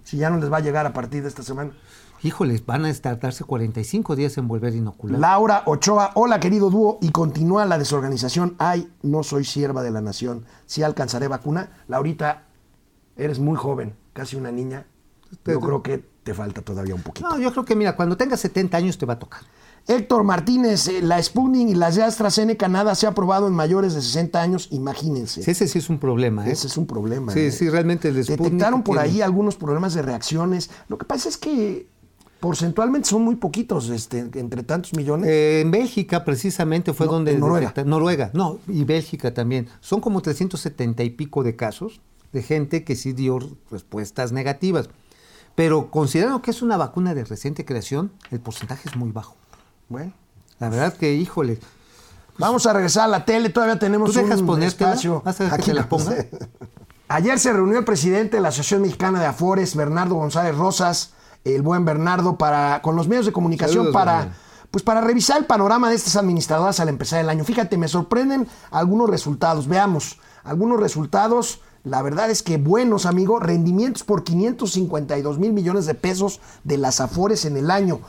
Si 0.04 0.18
ya 0.18 0.30
no 0.30 0.38
les 0.38 0.52
va 0.52 0.58
a 0.58 0.60
llegar 0.60 0.86
a 0.86 0.92
partir 0.92 1.22
de 1.22 1.28
esta 1.28 1.42
semana. 1.42 1.72
Híjoles, 2.22 2.64
van 2.64 2.84
a 2.84 2.94
tardarse 2.94 3.42
45 3.42 4.14
días 4.14 4.38
en 4.38 4.46
volver 4.46 4.72
a 4.72 4.76
inocular. 4.76 5.18
Laura 5.18 5.62
Ochoa, 5.66 6.12
hola 6.14 6.38
querido 6.38 6.70
dúo, 6.70 6.98
y 7.00 7.10
continúa 7.10 7.64
la 7.64 7.76
desorganización. 7.76 8.54
Ay, 8.58 8.88
no 9.02 9.24
soy 9.24 9.44
sierva 9.44 9.82
de 9.82 9.90
la 9.90 10.00
nación. 10.00 10.44
Si 10.66 10.84
alcanzaré 10.84 11.26
vacuna. 11.26 11.70
Laurita, 11.88 12.44
eres 13.16 13.40
muy 13.40 13.56
joven, 13.56 13.96
casi 14.12 14.36
una 14.36 14.52
niña. 14.52 14.86
Yo 15.44 15.60
creo 15.60 15.82
que 15.82 16.09
te 16.22 16.34
falta 16.34 16.62
todavía 16.62 16.94
un 16.94 17.02
poquito. 17.02 17.28
No, 17.28 17.38
yo 17.38 17.50
creo 17.52 17.64
que 17.64 17.74
mira, 17.74 17.96
cuando 17.96 18.16
tengas 18.16 18.40
70 18.40 18.76
años 18.76 18.98
te 18.98 19.06
va 19.06 19.14
a 19.14 19.18
tocar. 19.18 19.40
Héctor 19.88 20.22
Martínez, 20.24 20.88
eh, 20.88 21.00
la 21.02 21.22
Sputnik 21.22 21.70
y 21.70 21.74
las 21.74 21.96
de 21.96 22.02
AstraZeneca 22.02 22.68
nada 22.68 22.94
se 22.94 23.06
ha 23.06 23.14
probado 23.14 23.48
en 23.48 23.54
mayores 23.54 23.94
de 23.94 24.02
60 24.02 24.40
años, 24.40 24.68
imagínense. 24.70 25.42
Sí, 25.42 25.50
ese 25.50 25.66
sí 25.66 25.78
es 25.78 25.88
un 25.88 25.98
problema, 25.98 26.46
¿eh? 26.46 26.52
Ese 26.52 26.66
es 26.66 26.76
un 26.76 26.86
problema. 26.86 27.32
Sí, 27.32 27.40
¿eh? 27.40 27.50
sí, 27.52 27.68
realmente 27.70 28.08
el 28.08 28.22
Sputnik 28.22 28.44
Detectaron 28.44 28.82
por 28.82 28.96
tiene- 28.98 29.10
ahí 29.10 29.22
algunos 29.22 29.56
problemas 29.56 29.94
de 29.94 30.02
reacciones. 30.02 30.70
Lo 30.88 30.98
que 30.98 31.06
pasa 31.06 31.30
es 31.30 31.38
que 31.38 31.86
porcentualmente 32.40 33.08
son 33.08 33.22
muy 33.22 33.36
poquitos, 33.36 33.88
este, 33.90 34.18
entre 34.34 34.62
tantos 34.62 34.92
millones. 34.94 35.28
Eh, 35.28 35.60
en 35.62 35.70
Bélgica 35.70 36.24
precisamente 36.24 36.92
fue 36.92 37.06
No, 37.06 37.12
donde... 37.12 37.32
en 37.32 37.40
Noruega. 37.40 37.72
Noruega, 37.84 38.30
no, 38.34 38.58
y 38.68 38.84
Bélgica 38.84 39.32
también. 39.34 39.68
Son 39.80 40.00
como 40.00 40.20
370 40.22 41.02
y 41.02 41.10
pico 41.10 41.42
de 41.42 41.56
casos 41.56 42.00
de 42.32 42.42
gente 42.42 42.84
que 42.84 42.96
sí 42.96 43.12
dio 43.12 43.38
respuestas 43.70 44.30
negativas. 44.32 44.88
Pero 45.54 45.90
considerando 45.90 46.42
que 46.42 46.50
es 46.50 46.62
una 46.62 46.76
vacuna 46.76 47.14
de 47.14 47.24
reciente 47.24 47.64
creación, 47.64 48.12
el 48.30 48.40
porcentaje 48.40 48.88
es 48.88 48.96
muy 48.96 49.12
bajo. 49.12 49.36
Bueno, 49.88 50.12
La 50.58 50.68
verdad 50.68 50.94
que, 50.94 51.14
híjole, 51.14 51.58
Vamos 52.40 52.64
a 52.64 52.72
regresar 52.72 53.04
a 53.04 53.08
la 53.08 53.24
tele, 53.26 53.50
todavía 53.50 53.78
tenemos 53.78 54.12
¿Tú 54.12 54.18
dejas 54.18 54.40
un 54.40 54.62
espacio. 54.62 55.20
¿Vas 55.24 55.40
a 55.40 55.44
dejar 55.44 55.60
que 55.60 55.66
te 55.66 55.74
la 55.74 55.88
ponga? 55.88 56.14
Ayer 57.08 57.38
se 57.38 57.52
reunió 57.52 57.78
el 57.78 57.84
presidente 57.84 58.36
de 58.38 58.40
la 58.40 58.48
Asociación 58.48 58.82
Mexicana 58.82 59.20
de 59.20 59.26
Afores, 59.26 59.76
Bernardo 59.76 60.14
González 60.14 60.56
Rosas, 60.56 61.12
el 61.44 61.60
buen 61.60 61.84
Bernardo, 61.84 62.38
para, 62.38 62.80
con 62.80 62.96
los 62.96 63.08
medios 63.08 63.26
de 63.26 63.32
comunicación 63.32 63.84
Saludos, 63.84 63.92
para, 63.92 64.16
Bernardo. 64.18 64.38
pues 64.70 64.82
para 64.84 65.00
revisar 65.02 65.36
el 65.38 65.44
panorama 65.44 65.90
de 65.90 65.96
estas 65.96 66.16
administradoras 66.16 66.80
al 66.80 66.88
empezar 66.88 67.20
el 67.20 67.28
año. 67.28 67.44
Fíjate, 67.44 67.76
me 67.76 67.88
sorprenden 67.88 68.48
algunos 68.70 69.10
resultados. 69.10 69.68
Veamos, 69.68 70.18
algunos 70.42 70.80
resultados. 70.80 71.60
La 71.84 72.02
verdad 72.02 72.30
es 72.30 72.42
que 72.42 72.58
buenos, 72.58 73.06
amigo. 73.06 73.40
Rendimientos 73.40 74.04
por 74.04 74.24
552 74.24 75.38
mil 75.38 75.52
millones 75.52 75.86
de 75.86 75.94
pesos 75.94 76.40
de 76.64 76.76
las 76.76 77.00
Afores 77.00 77.44
en 77.44 77.56
el 77.56 77.70
año. 77.70 78.00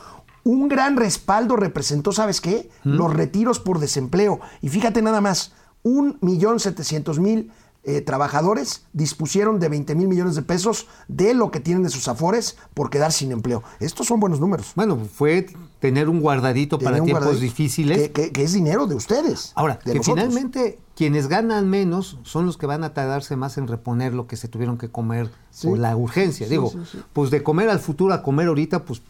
Un 0.44 0.68
gran 0.68 0.96
respaldo 0.96 1.56
representó, 1.56 2.12
¿sabes 2.12 2.40
qué? 2.40 2.68
Los 2.82 3.14
retiros 3.14 3.60
por 3.60 3.78
desempleo. 3.78 4.40
Y 4.60 4.68
fíjate 4.68 5.00
nada 5.00 5.20
más, 5.20 5.52
un 5.82 6.18
millón 6.20 6.60
setecientos 6.60 7.20
mil 7.20 7.52
eh, 7.84 8.00
trabajadores 8.00 8.84
dispusieron 8.92 9.58
de 9.58 9.68
20 9.68 9.94
mil 9.96 10.06
millones 10.06 10.36
de 10.36 10.42
pesos 10.42 10.86
de 11.08 11.34
lo 11.34 11.50
que 11.50 11.58
tienen 11.58 11.82
de 11.82 11.90
sus 11.90 12.06
afores 12.06 12.56
por 12.74 12.90
quedar 12.90 13.12
sin 13.12 13.32
empleo. 13.32 13.62
Estos 13.80 14.06
son 14.06 14.20
buenos 14.20 14.38
números. 14.38 14.72
Bueno, 14.76 14.98
fue 15.12 15.46
tener 15.82 16.08
un 16.08 16.20
guardadito 16.20 16.78
para 16.78 16.98
un 16.98 17.04
tiempos 17.04 17.24
guardadito 17.24 17.42
difíciles. 17.42 17.98
Que, 17.98 18.12
que- 18.12 18.32
que 18.32 18.42
es 18.44 18.52
dinero 18.54 18.86
de 18.86 18.94
ustedes. 18.94 19.52
Ahora, 19.56 19.78
de 19.84 19.92
que 19.92 19.98
nosotros. 19.98 20.24
finalmente 20.24 20.78
quienes 20.96 21.26
ganan 21.26 21.68
menos 21.68 22.18
son 22.22 22.46
los 22.46 22.56
que 22.56 22.66
van 22.66 22.84
a 22.84 22.94
tardarse 22.94 23.34
más 23.36 23.58
en 23.58 23.66
reponer 23.66 24.14
lo 24.14 24.26
que 24.28 24.36
se 24.36 24.46
tuvieron 24.48 24.78
que 24.78 24.88
comer 24.90 25.28
Sí. 25.50 25.66
por 25.68 25.78
la 25.78 25.94
urgencia. 25.96 26.46
Sí, 26.46 26.50
Digo, 26.52 26.70
sí, 26.90 27.00
pues 27.12 27.30
de 27.30 27.42
comer 27.42 27.68
al 27.68 27.80
futuro 27.80 28.14
a 28.14 28.22
comer 28.22 28.46
ahorita, 28.46 28.84
pues 28.84 29.02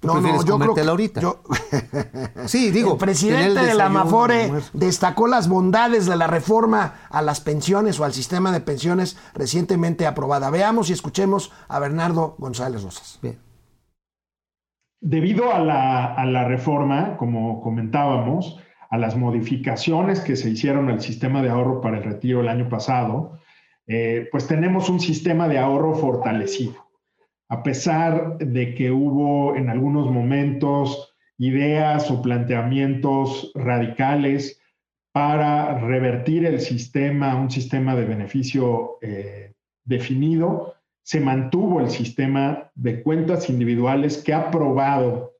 tú 0.00 0.08
No, 0.08 0.20
no, 0.20 0.44
yo 0.44 0.58
creo 0.58 0.74
que 0.74 0.80
ahorita. 0.82 1.20
yo- 1.20 1.40
Sí, 2.46 2.70
digo, 2.72 2.92
el 2.92 2.98
presidente 2.98 3.60
de 3.64 3.74
la 3.74 3.86
almuerzo. 3.86 4.68
destacó 4.72 5.28
las 5.28 5.48
bondades 5.48 6.06
de 6.06 6.16
la 6.16 6.26
reforma 6.26 6.94
a 7.08 7.22
las 7.22 7.40
pensiones 7.40 7.98
o 8.00 8.04
al 8.04 8.12
sistema 8.12 8.50
de 8.52 8.60
pensiones 8.60 9.16
recientemente 9.32 10.06
aprobada. 10.06 10.50
Veamos 10.50 10.90
y 10.90 10.92
escuchemos 10.92 11.52
a 11.68 11.78
Bernardo 11.78 12.34
González 12.38 12.82
Rosas. 12.82 13.18
Bien. 13.22 13.38
Debido 15.00 15.52
a 15.52 15.60
la, 15.60 16.44
reforma, 16.44 17.16
como 17.16 17.60
comentábamos, 17.60 18.60
a 18.90 18.98
las 18.98 19.16
modificaciones 19.16 20.20
que 20.20 20.36
se 20.36 20.50
hicieron 20.50 20.88
al 20.88 21.00
sistema 21.00 21.42
de 21.42 21.50
ahorro 21.50 21.80
para 21.80 21.98
el 21.98 22.04
retiro 22.04 22.40
el 22.40 22.48
año 22.48 22.68
pasado, 22.68 23.38
eh, 23.86 24.28
pues 24.32 24.46
tenemos 24.46 24.88
un 24.88 25.00
sistema 25.00 25.48
de 25.48 25.58
ahorro 25.58 25.94
fortalecido. 25.94 26.86
A 27.48 27.62
pesar 27.62 28.38
de 28.38 28.74
que 28.74 28.90
hubo 28.90 29.54
en 29.54 29.70
algunos 29.70 30.10
momentos 30.10 31.14
ideas 31.38 32.10
o 32.10 32.22
planteamientos 32.22 33.52
radicales 33.54 34.60
para 35.12 35.78
revertir 35.78 36.44
el 36.44 36.60
sistema 36.60 37.36
un 37.36 37.50
sistema 37.50 37.94
de 37.94 38.04
beneficio 38.04 38.98
eh, 39.00 39.54
definido, 39.84 40.74
se 41.06 41.20
mantuvo 41.20 41.80
el 41.80 41.88
sistema 41.88 42.72
de 42.74 43.00
cuentas 43.00 43.48
individuales 43.48 44.24
que 44.24 44.34
ha 44.34 44.50
probado 44.50 45.36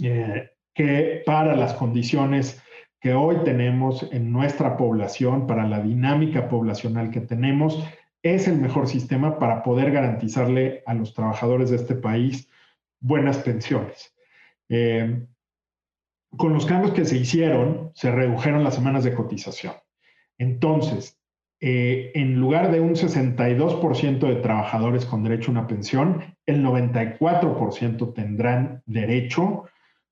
eh, 0.00 0.48
que 0.72 1.24
para 1.26 1.56
las 1.56 1.74
condiciones 1.74 2.62
que 3.00 3.12
hoy 3.12 3.38
tenemos 3.42 4.06
en 4.12 4.30
nuestra 4.30 4.76
población, 4.76 5.48
para 5.48 5.66
la 5.66 5.80
dinámica 5.80 6.48
poblacional 6.48 7.10
que 7.10 7.20
tenemos, 7.20 7.84
es 8.22 8.46
el 8.46 8.58
mejor 8.58 8.86
sistema 8.86 9.40
para 9.40 9.64
poder 9.64 9.90
garantizarle 9.90 10.84
a 10.86 10.94
los 10.94 11.14
trabajadores 11.14 11.70
de 11.70 11.76
este 11.76 11.96
país 11.96 12.48
buenas 13.00 13.38
pensiones. 13.38 14.14
Eh, 14.68 15.26
con 16.36 16.52
los 16.52 16.64
cambios 16.64 16.94
que 16.94 17.06
se 17.06 17.16
hicieron, 17.16 17.90
se 17.96 18.12
redujeron 18.12 18.62
las 18.62 18.76
semanas 18.76 19.02
de 19.02 19.16
cotización. 19.16 19.74
Entonces, 20.38 21.19
eh, 21.62 22.12
en 22.14 22.40
lugar 22.40 22.72
de 22.72 22.80
un 22.80 22.94
62% 22.94 24.18
de 24.18 24.36
trabajadores 24.36 25.04
con 25.04 25.22
derecho 25.22 25.50
a 25.50 25.52
una 25.52 25.66
pensión, 25.66 26.34
el 26.46 26.64
94% 26.64 28.14
tendrán 28.14 28.82
derecho. 28.86 29.64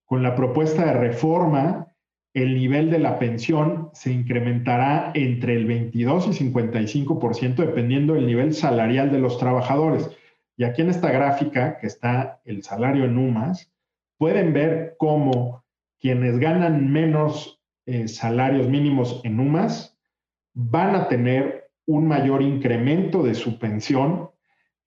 Con 0.05 0.23
la 0.23 0.35
propuesta 0.35 0.85
de 0.85 0.93
reforma, 0.93 1.89
el 2.35 2.55
nivel 2.55 2.91
de 2.91 2.99
la 2.99 3.19
pensión 3.19 3.89
se 3.95 4.13
incrementará 4.13 5.11
entre 5.15 5.55
el 5.55 5.65
22 5.65 6.29
y 6.29 6.51
55% 6.51 7.57
dependiendo 7.57 8.15
del 8.15 8.27
nivel 8.27 8.53
salarial 8.55 9.11
de 9.11 9.19
los 9.19 9.39
trabajadores. 9.39 10.11
Y 10.57 10.65
aquí 10.65 10.83
en 10.83 10.91
esta 10.91 11.11
gráfica, 11.11 11.79
que 11.79 11.87
está 11.87 12.41
el 12.45 12.63
salario 12.63 13.05
en 13.05 13.17
UMAS, 13.17 13.73
pueden 14.19 14.53
ver 14.53 14.97
cómo 14.99 15.65
quienes 15.99 16.39
ganan 16.39 16.93
menos 16.93 17.61
eh, 17.87 18.07
salarios 18.07 18.69
mínimos 18.69 19.21
en 19.25 19.41
UMAS 19.41 19.98
van 20.55 20.95
a 20.95 21.09
tener 21.09 21.69
un 21.89 22.07
mayor 22.07 22.43
incremento 22.43 23.23
de 23.23 23.35
su 23.35 23.59
pensión 23.59 24.31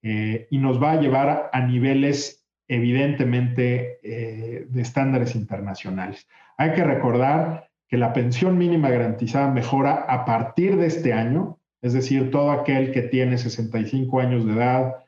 eh, 0.02 0.46
y 0.50 0.58
nos 0.58 0.82
va 0.82 0.92
a 0.92 1.00
llevar 1.00 1.50
a 1.52 1.60
niveles 1.66 2.44
evidentemente 2.68 3.98
eh, 4.02 4.66
de 4.68 4.82
estándares 4.82 5.34
internacionales. 5.34 6.28
Hay 6.56 6.72
que 6.72 6.84
recordar 6.84 7.68
que 7.88 7.96
la 7.96 8.12
pensión 8.12 8.56
mínima 8.56 8.88
garantizada 8.88 9.50
mejora 9.50 10.06
a 10.08 10.24
partir 10.24 10.76
de 10.76 10.86
este 10.86 11.12
año, 11.12 11.58
es 11.82 11.92
decir, 11.92 12.30
todo 12.30 12.52
aquel 12.52 12.92
que 12.92 13.02
tiene 13.02 13.36
65 13.36 14.20
años 14.20 14.46
de 14.46 14.52
edad, 14.52 15.04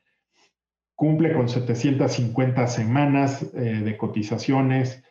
cumple 0.97 1.33
con 1.33 1.49
750 1.49 2.67
semanas 2.67 3.43
eh, 3.55 3.83
de 3.85 3.97
cotizaciones, 3.97 5.03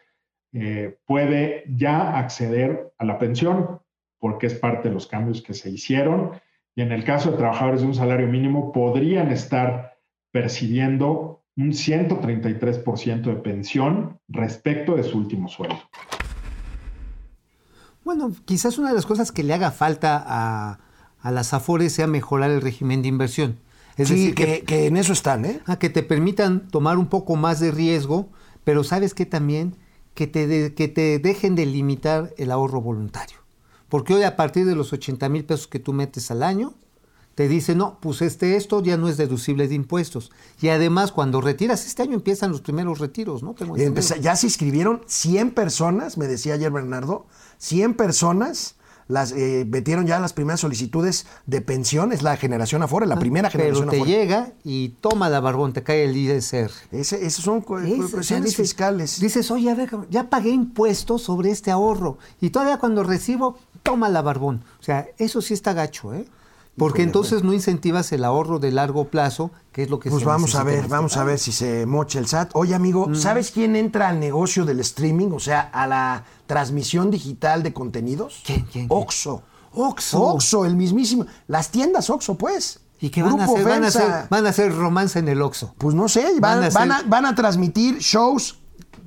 puede 1.08 1.64
ya 1.68 2.16
acceder 2.20 2.94
a 3.00 3.06
la 3.06 3.18
pensión 3.18 3.80
porque 4.24 4.47
es 4.47 4.53
parte 4.53 4.88
de 4.88 4.93
los 4.93 5.05
cambios 5.05 5.41
que 5.41 5.53
se 5.53 5.69
hicieron. 5.69 6.32
Y 6.78 6.82
en 6.82 6.93
el 6.93 7.03
caso 7.03 7.32
de 7.32 7.38
trabajadores 7.38 7.82
de 7.82 7.88
un 7.88 7.93
salario 7.93 8.28
mínimo, 8.30 8.71
podrían 8.71 9.32
estar 9.34 9.97
percibiendo 10.32 11.43
un 11.57 11.74
133% 11.74 13.24
de 13.24 13.36
pensión 13.36 14.19
respecto 14.30 14.95
de 14.95 15.03
su 15.03 15.17
último 15.17 15.49
sueldo. 15.49 15.82
Bueno, 18.05 18.32
quizás 18.45 18.78
una 18.78 18.89
de 18.89 18.95
las 18.95 19.05
cosas 19.05 19.32
que 19.34 19.43
le 19.43 19.53
haga 19.53 19.71
falta 19.71 20.24
a, 20.26 20.80
a 21.19 21.32
las 21.32 21.53
AFORES 21.53 21.91
sea 21.93 22.07
mejorar 22.07 22.49
el 22.49 22.61
régimen 22.61 23.01
de 23.01 23.09
inversión. 23.09 23.59
Es 23.97 24.07
sí, 24.07 24.15
decir, 24.15 24.36
que, 24.36 24.63
que 24.65 24.88
en 24.88 24.95
eso 24.97 25.11
están, 25.13 25.45
¿eh? 25.45 25.59
Ah, 25.65 25.78
que 25.80 25.89
te 25.89 26.01
permitan 26.03 26.67
tomar 26.69 26.97
un 26.97 27.07
poco 27.07 27.36
más 27.36 27.59
de 27.59 27.71
riesgo, 27.71 28.30
pero 28.63 28.84
sabes 28.86 29.13
que 29.13 29.26
también 29.26 29.76
que 30.13 30.28
te, 30.28 30.47
de- 30.47 30.74
que 30.74 30.88
te 30.88 31.19
dejen 31.19 31.55
de 31.55 31.65
limitar 31.65 32.34
el 32.38 32.51
ahorro 32.51 32.82
voluntario. 32.82 33.43
Porque 33.94 34.16
hoy 34.16 34.24
a 34.24 34.36
partir 34.36 34.66
de 34.66 34.74
los 34.74 34.91
80 34.91 35.30
mil 35.30 35.46
pesos 35.46 35.68
que 35.68 35.78
tú 35.78 35.94
metes 35.94 36.32
al 36.32 36.41
año, 36.41 36.74
te 37.36 37.48
dicen, 37.48 37.78
no, 37.78 38.00
pues 38.02 38.24
este, 38.24 38.56
esto 38.56 38.82
ya 38.82 38.98
no 38.98 39.08
es 39.08 39.18
deducible 39.18 39.68
de 39.68 39.76
impuestos. 39.76 40.32
Y 40.60 40.70
además, 40.70 41.12
cuando 41.12 41.41
retiras, 41.41 41.86
este 41.86 42.02
año 42.02 42.16
empiezan 42.16 42.50
los 42.50 42.62
primeros 42.62 42.98
retiros, 42.98 43.44
¿no? 43.44 43.54
Tengo 43.54 43.78
ya 43.78 44.36
se 44.36 44.48
inscribieron 44.48 45.04
100 45.06 45.52
personas, 45.52 46.18
me 46.18 46.26
decía 46.26 46.56
ayer 46.56 46.72
Bernardo, 46.72 47.28
100 47.60 47.94
personas 47.94 48.78
las 49.08 49.32
eh, 49.34 49.66
metieron 49.70 50.08
ya 50.08 50.20
las 50.20 50.34
primeras 50.34 50.60
solicitudes 50.62 51.26
de 51.45 51.62
pensión, 51.62 52.12
es 52.12 52.22
la 52.22 52.38
generación 52.38 52.82
Afore, 52.84 53.06
la 53.06 53.18
primera 53.20 53.47
Ah, 53.47 53.51
Pero 53.51 53.64
generación 53.66 53.89
te 53.89 53.95
Afore. 53.97 54.12
llega 54.12 54.51
y 54.64 54.89
toma 55.01 55.30
la 55.30 55.39
barbón, 55.39 55.74
te 55.74 55.84
cae 55.84 56.06
el 56.06 56.16
ISR. 56.16 56.72
Ese- 56.91 57.26
esos 57.26 57.43
son 57.45 57.64
o 57.68 57.80
sea, 57.80 57.95
cuestiones 57.97 58.45
dices- 58.51 58.56
fiscales. 58.56 59.20
Dices, 59.20 59.51
oye, 59.51 59.70
a 59.70 59.76
ver, 59.76 59.89
ya 60.10 60.30
pagué 60.30 60.49
impuestos 60.51 61.22
sobre 61.24 61.51
este 61.51 61.72
ahorro. 61.72 62.18
Y 62.41 62.49
todavía 62.51 62.78
cuando 62.78 63.04
recibo, 63.04 63.58
toma 63.84 64.10
la 64.10 64.22
barbón. 64.22 64.64
O 64.80 64.84
sea, 64.84 65.08
eso 65.18 65.41
sí 65.41 65.54
está 65.54 65.74
gacho, 65.74 66.14
¿eh? 66.14 66.26
Porque 66.76 67.03
entonces 67.03 67.43
no 67.43 67.53
incentivas 67.53 68.11
el 68.13 68.24
ahorro 68.24 68.57
de 68.57 68.71
largo 68.71 69.05
plazo, 69.09 69.51
que 69.71 69.84
es 69.84 69.89
lo 69.91 69.99
que 69.99 70.09
Pues 70.09 70.21
se 70.21 70.26
vamos 70.26 70.55
a 70.55 70.63
ver, 70.63 70.78
este 70.80 70.88
vamos 70.88 71.17
a 71.17 71.24
ver 71.24 71.38
si 71.38 71.51
se 71.51 71.86
mocha 71.86 72.17
el 72.17 72.26
SAT. 72.28 72.49
Oye, 72.55 72.74
amigo, 72.74 73.13
¿sabes 73.13 73.51
quién 73.51 73.76
entra 73.76 74.09
al 74.09 74.19
negocio 74.19 74.65
del 74.65 74.80
streaming? 74.80 75.30
O 75.34 75.39
sea, 75.39 75.61
a 75.61 75.86
la 75.86 76.24
transmisión 76.47 77.11
digital 77.11 77.61
de 77.61 77.74
contenidos. 77.74 78.41
¿Quién, 78.43 78.61
quién? 78.71 78.86
Oxo. 78.89 79.43
Oxxo. 79.71 80.19
Oxo, 80.21 80.65
el 80.65 80.76
mismísimo. 80.76 81.26
Las 81.47 81.69
tiendas 81.69 82.09
Oxo, 82.09 82.36
pues. 82.36 82.80
¿Y 82.99 83.09
qué 83.09 83.21
van 83.21 83.39
a 83.39 83.43
hacer? 83.45 83.63
Van 83.65 83.84
a 83.84 83.88
hacer, 83.88 84.28
van 84.30 84.45
a 84.45 84.49
hacer 84.49 84.76
romance 84.76 85.19
en 85.19 85.28
el 85.28 85.41
Oxxo. 85.41 85.76
Pues 85.78 85.93
no 85.95 86.07
sé, 86.09 86.24
van, 86.39 86.59
Van 86.61 86.63
a 86.63 86.69
van 86.69 86.91
a, 86.91 86.95
hacer- 86.97 87.09
van 87.09 87.26
a 87.28 87.36
transmitir 87.36 87.99
shows 87.99 88.57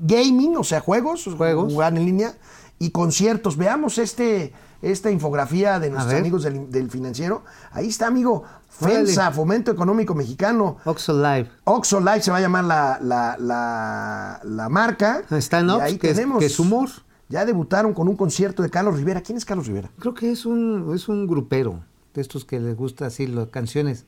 gaming, 0.00 0.56
o 0.56 0.64
sea, 0.64 0.80
juegos, 0.80 1.24
Juegos. 1.36 1.72
jugar 1.72 1.96
en 1.96 2.04
línea 2.04 2.34
y 2.78 2.90
conciertos. 2.90 3.56
Veamos 3.56 3.98
este, 3.98 4.52
esta 4.82 5.10
infografía 5.10 5.78
de 5.80 5.90
nuestros 5.90 6.14
amigos 6.20 6.42
del, 6.44 6.70
del 6.70 6.90
financiero. 6.90 7.42
Ahí 7.72 7.88
está, 7.88 8.06
amigo. 8.08 8.42
FEMSA, 8.68 9.30
Fomento 9.32 9.70
Económico 9.70 10.14
Mexicano. 10.14 10.76
Oxxo 10.84 11.14
Live. 11.14 11.48
Oxo 11.64 11.98
Live 12.00 12.20
se 12.22 12.30
va 12.30 12.36
a 12.36 12.40
llamar 12.40 12.64
la, 12.64 12.98
la, 13.02 13.36
la, 13.38 14.40
la 14.44 14.68
marca. 14.68 15.22
Y 15.30 15.34
Ups, 15.34 15.82
ahí 15.82 15.98
que 15.98 16.10
es- 16.10 16.16
tenemos- 16.16 16.38
que 16.40 16.46
es 16.46 16.58
humor. 16.58 16.88
Ya 17.28 17.44
debutaron 17.44 17.92
con 17.92 18.06
un 18.06 18.16
concierto 18.16 18.62
de 18.62 18.70
Carlos 18.70 18.96
Rivera. 18.96 19.20
¿Quién 19.20 19.36
es 19.38 19.44
Carlos 19.44 19.66
Rivera? 19.66 19.90
Creo 19.98 20.14
que 20.14 20.30
es 20.30 20.46
un, 20.46 20.92
es 20.94 21.08
un 21.08 21.26
grupero 21.26 21.80
de 22.14 22.20
estos 22.20 22.44
que 22.44 22.60
les 22.60 22.76
gusta 22.76 23.06
así 23.06 23.26
las 23.26 23.48
canciones. 23.48 24.04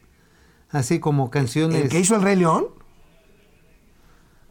Así 0.71 1.01
como 1.01 1.31
canciones. 1.31 1.83
¿El 1.83 1.89
que 1.89 1.99
hizo 1.99 2.15
el 2.15 2.23
Rey 2.23 2.37
León? 2.37 2.67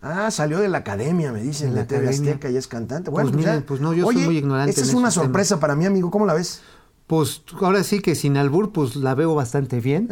Ah, 0.07 0.31
salió 0.31 0.59
de 0.59 0.69
la 0.69 0.79
academia, 0.79 1.31
me 1.31 1.41
dicen, 1.41 1.71
De 1.71 1.81
la 1.81 1.87
TV 1.87 2.07
academia. 2.07 2.31
Azteca 2.31 2.49
y 2.49 2.57
es 2.57 2.67
cantante. 2.67 3.11
Pues 3.11 3.23
Bueno, 3.23 3.37
miren, 3.37 3.59
ya. 3.59 3.65
pues 3.65 3.81
no, 3.81 3.93
yo 3.93 4.05
soy 4.05 4.17
muy 4.17 4.37
ignorante 4.37 4.71
Esta 4.71 4.83
en 4.83 4.89
es 4.89 4.93
una 4.93 5.11
sorpresa 5.11 5.59
para 5.59 5.75
mí, 5.75 5.85
amigo. 5.85 6.11
¿Cómo 6.11 6.25
la 6.25 6.33
ves? 6.33 6.61
Pues 7.07 7.41
ahora 7.61 7.83
sí 7.83 8.01
que 8.01 8.15
sin 8.15 8.35
albur, 8.35 8.73
pues 8.73 8.95
la 8.97 9.15
veo 9.15 9.33
bastante 9.33 9.79
bien. 9.79 10.09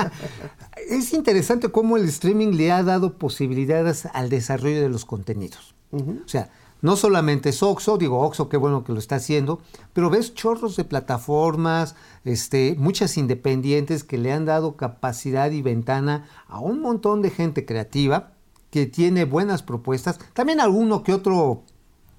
es 0.88 1.14
interesante 1.14 1.70
cómo 1.70 1.96
el 1.96 2.04
streaming 2.08 2.48
le 2.48 2.72
ha 2.72 2.82
dado 2.82 3.16
posibilidades 3.16 4.06
al 4.12 4.28
desarrollo 4.28 4.82
de 4.82 4.90
los 4.90 5.06
contenidos. 5.06 5.74
O 5.92 6.28
sea, 6.28 6.50
no 6.82 6.96
solamente 6.96 7.48
es 7.48 7.62
Oxo, 7.62 7.98
digo 7.98 8.20
Oxo, 8.20 8.48
qué 8.48 8.56
bueno 8.56 8.84
que 8.84 8.92
lo 8.92 8.98
está 8.98 9.16
haciendo, 9.16 9.60
pero 9.92 10.08
ves 10.08 10.34
chorros 10.34 10.76
de 10.76 10.84
plataformas, 10.84 11.96
este, 12.24 12.76
muchas 12.78 13.16
independientes 13.18 14.04
que 14.04 14.18
le 14.18 14.32
han 14.32 14.44
dado 14.44 14.76
capacidad 14.76 15.50
y 15.50 15.62
ventana 15.62 16.28
a 16.48 16.60
un 16.60 16.80
montón 16.80 17.22
de 17.22 17.30
gente 17.30 17.66
creativa 17.66 18.32
que 18.70 18.86
tiene 18.86 19.24
buenas 19.24 19.62
propuestas. 19.62 20.18
También 20.34 20.60
alguno 20.60 21.02
que 21.02 21.12
otro 21.12 21.62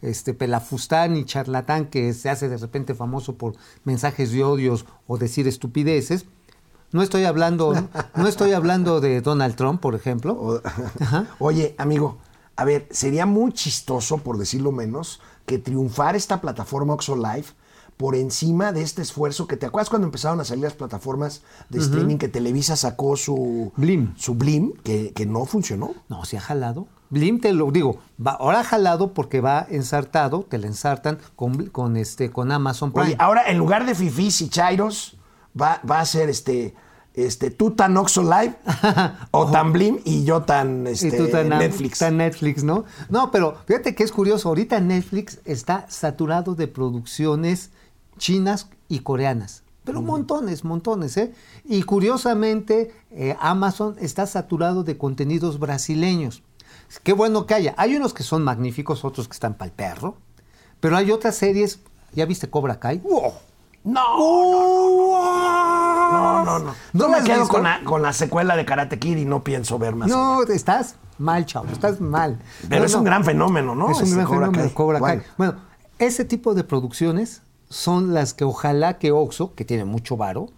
este 0.02 0.34
pelafustán 0.34 1.16
y 1.16 1.26
charlatán 1.26 1.86
que 1.86 2.14
se 2.14 2.30
hace 2.30 2.50
de 2.50 2.58
repente 2.58 2.96
famoso 2.96 3.36
por 3.38 3.54
mensajes 3.84 4.32
de 4.32 4.44
odios 4.44 4.86
o 5.08 5.18
decir 5.18 5.48
estupideces. 5.48 6.26
No 6.92 7.02
estoy 7.04 7.24
hablando, 7.26 7.74
no 8.16 8.28
estoy 8.28 8.52
hablando 8.54 9.00
de 9.00 9.22
Donald 9.22 9.56
Trump, 9.56 9.80
por 9.80 9.96
ejemplo. 9.96 10.34
O- 10.34 10.62
Oye, 11.40 11.76
amigo, 11.78 12.18
a 12.56 12.66
ver, 12.66 12.88
sería 12.92 13.26
muy 13.26 13.54
chistoso, 13.54 14.18
por 14.18 14.38
decirlo 14.38 14.72
menos, 14.72 15.22
que 15.46 15.58
triunfara 15.58 16.18
esta 16.18 16.42
plataforma 16.42 16.94
Oxo 16.94 17.16
Live 17.16 17.46
por 18.02 18.16
encima 18.16 18.72
de 18.72 18.82
este 18.82 19.04
esfuerzo 19.04 19.46
que 19.46 19.58
te 19.58 19.68
acuerdas 19.68 19.92
cuando 19.92 20.08
empezaron 20.08 20.42
a 20.42 20.44
salir 20.44 20.64
las 20.64 20.74
plataformas 20.74 21.44
de 21.70 21.78
streaming 21.78 22.18
que 22.18 22.30
Televisa 22.30 22.76
sacó 22.76 23.16
su 23.16 23.72
Blim. 23.78 24.16
su 24.18 24.34
Blim 24.34 24.74
que, 24.84 25.14
que 25.14 25.28
no 25.28 25.46
funcionó. 25.46 25.94
No, 26.10 26.26
se 26.26 26.36
ha 26.36 26.42
jalado. 26.42 26.88
Blim 27.12 27.40
te 27.40 27.54
lo 27.54 27.70
digo, 27.72 28.00
va, 28.26 28.32
ahora 28.32 28.62
ha 28.62 28.64
jalado 28.64 29.14
porque 29.14 29.40
va 29.40 29.68
ensartado, 29.70 30.48
te 30.50 30.58
la 30.58 30.66
ensartan 30.66 31.20
con, 31.36 31.68
con 31.68 31.96
este 31.96 32.32
con 32.32 32.52
Amazon 32.52 32.92
Prime. 32.92 33.10
Oye, 33.10 33.16
ahora 33.20 33.44
en 33.52 33.60
lugar 33.60 33.86
de 33.86 33.94
fifís 33.94 34.42
y 34.42 34.50
chairos 34.50 35.18
va, 35.62 35.80
va 35.88 36.00
a 36.00 36.06
ser 36.08 36.28
este 36.30 36.74
este 37.14 37.52
tú 37.52 37.72
tan 37.72 37.96
Oxo 37.98 38.24
Live 38.24 38.56
o 39.32 39.52
tan 39.52 39.74
Blim 39.74 40.00
y 40.06 40.24
yo 40.24 40.42
tan 40.42 40.88
este, 40.88 41.10
y 41.10 41.12
tú 41.12 41.28
tan, 41.28 41.50
Netflix. 41.50 42.00
tan 42.00 42.18
Netflix, 42.18 42.64
¿no? 42.64 42.86
No, 43.10 43.30
pero 43.30 43.58
fíjate 43.68 43.94
que 43.94 44.04
es 44.04 44.12
curioso, 44.12 44.50
ahorita 44.50 44.80
Netflix 44.80 45.40
está 45.46 45.86
saturado 45.88 46.56
de 46.56 46.68
producciones 46.68 47.70
chinas 48.22 48.68
y 48.88 49.00
coreanas. 49.00 49.64
Pero 49.84 50.02
montones, 50.04 50.64
montones, 50.64 51.18
¿eh? 51.18 51.34
Y 51.66 51.82
curiosamente, 51.82 52.94
eh, 53.10 53.36
Amazon 53.42 53.96
está 54.00 54.28
saturado 54.28 54.84
de 54.84 54.96
contenidos 54.96 55.58
brasileños. 55.60 56.44
Qué 57.04 57.14
bueno 57.14 57.48
que 57.48 57.56
haya. 57.56 57.74
Hay 57.78 57.96
unos 57.96 58.14
que 58.14 58.22
son 58.22 58.44
magníficos, 58.44 59.04
otros 59.04 59.28
que 59.28 59.34
están 59.34 59.56
para 59.56 59.70
el 59.70 59.74
perro. 59.76 60.18
Pero 60.80 60.98
hay 60.98 61.10
otras 61.12 61.36
series. 61.36 61.80
¿Ya 62.14 62.26
viste 62.28 62.48
Cobra 62.48 62.80
Kai? 62.80 63.02
No, 63.84 63.84
no, 63.84 66.60
no. 66.60 66.60
¿No 66.60 66.74
Yo 66.94 67.08
la 67.10 67.18
me 67.18 67.24
quedo 67.24 67.48
con 67.48 67.64
la, 67.64 67.84
con 67.84 68.04
la 68.04 68.14
secuela 68.14 68.56
de 68.56 68.66
Karate 68.66 69.00
Kid 69.00 69.18
y 69.18 69.26
no 69.26 69.44
pienso 69.44 69.80
ver 69.80 69.96
más. 69.96 70.10
No, 70.10 70.44
estás 70.44 70.96
mal, 71.18 71.46
chavo, 71.48 71.70
estás 71.72 72.00
mal. 72.00 72.40
Pero 72.70 72.82
No, 72.82 72.86
es 72.86 72.92
no. 72.94 73.00
un 73.00 73.06
gran 73.06 73.24
fenómeno, 73.24 73.74
¿no? 73.74 73.90
Es 73.90 73.98
un 73.98 74.04
Este 74.04 74.16
gran 74.16 74.28
Cobra 74.28 74.40
fenómeno, 74.48 74.64
Kai. 74.66 74.74
Cobra 74.74 75.00
Kai. 75.00 75.22
Bueno, 75.38 75.56
ese 75.98 76.26
tipo 76.26 76.54
de 76.54 76.64
producciones 76.64 77.42
son 77.72 78.14
las 78.14 78.34
que 78.34 78.44
ojalá 78.44 79.00
que 79.00 79.12
Oxxo, 79.12 79.56
que 79.56 79.64
tiene 79.64 79.86
mucho 79.86 80.18
varo, 80.18 80.50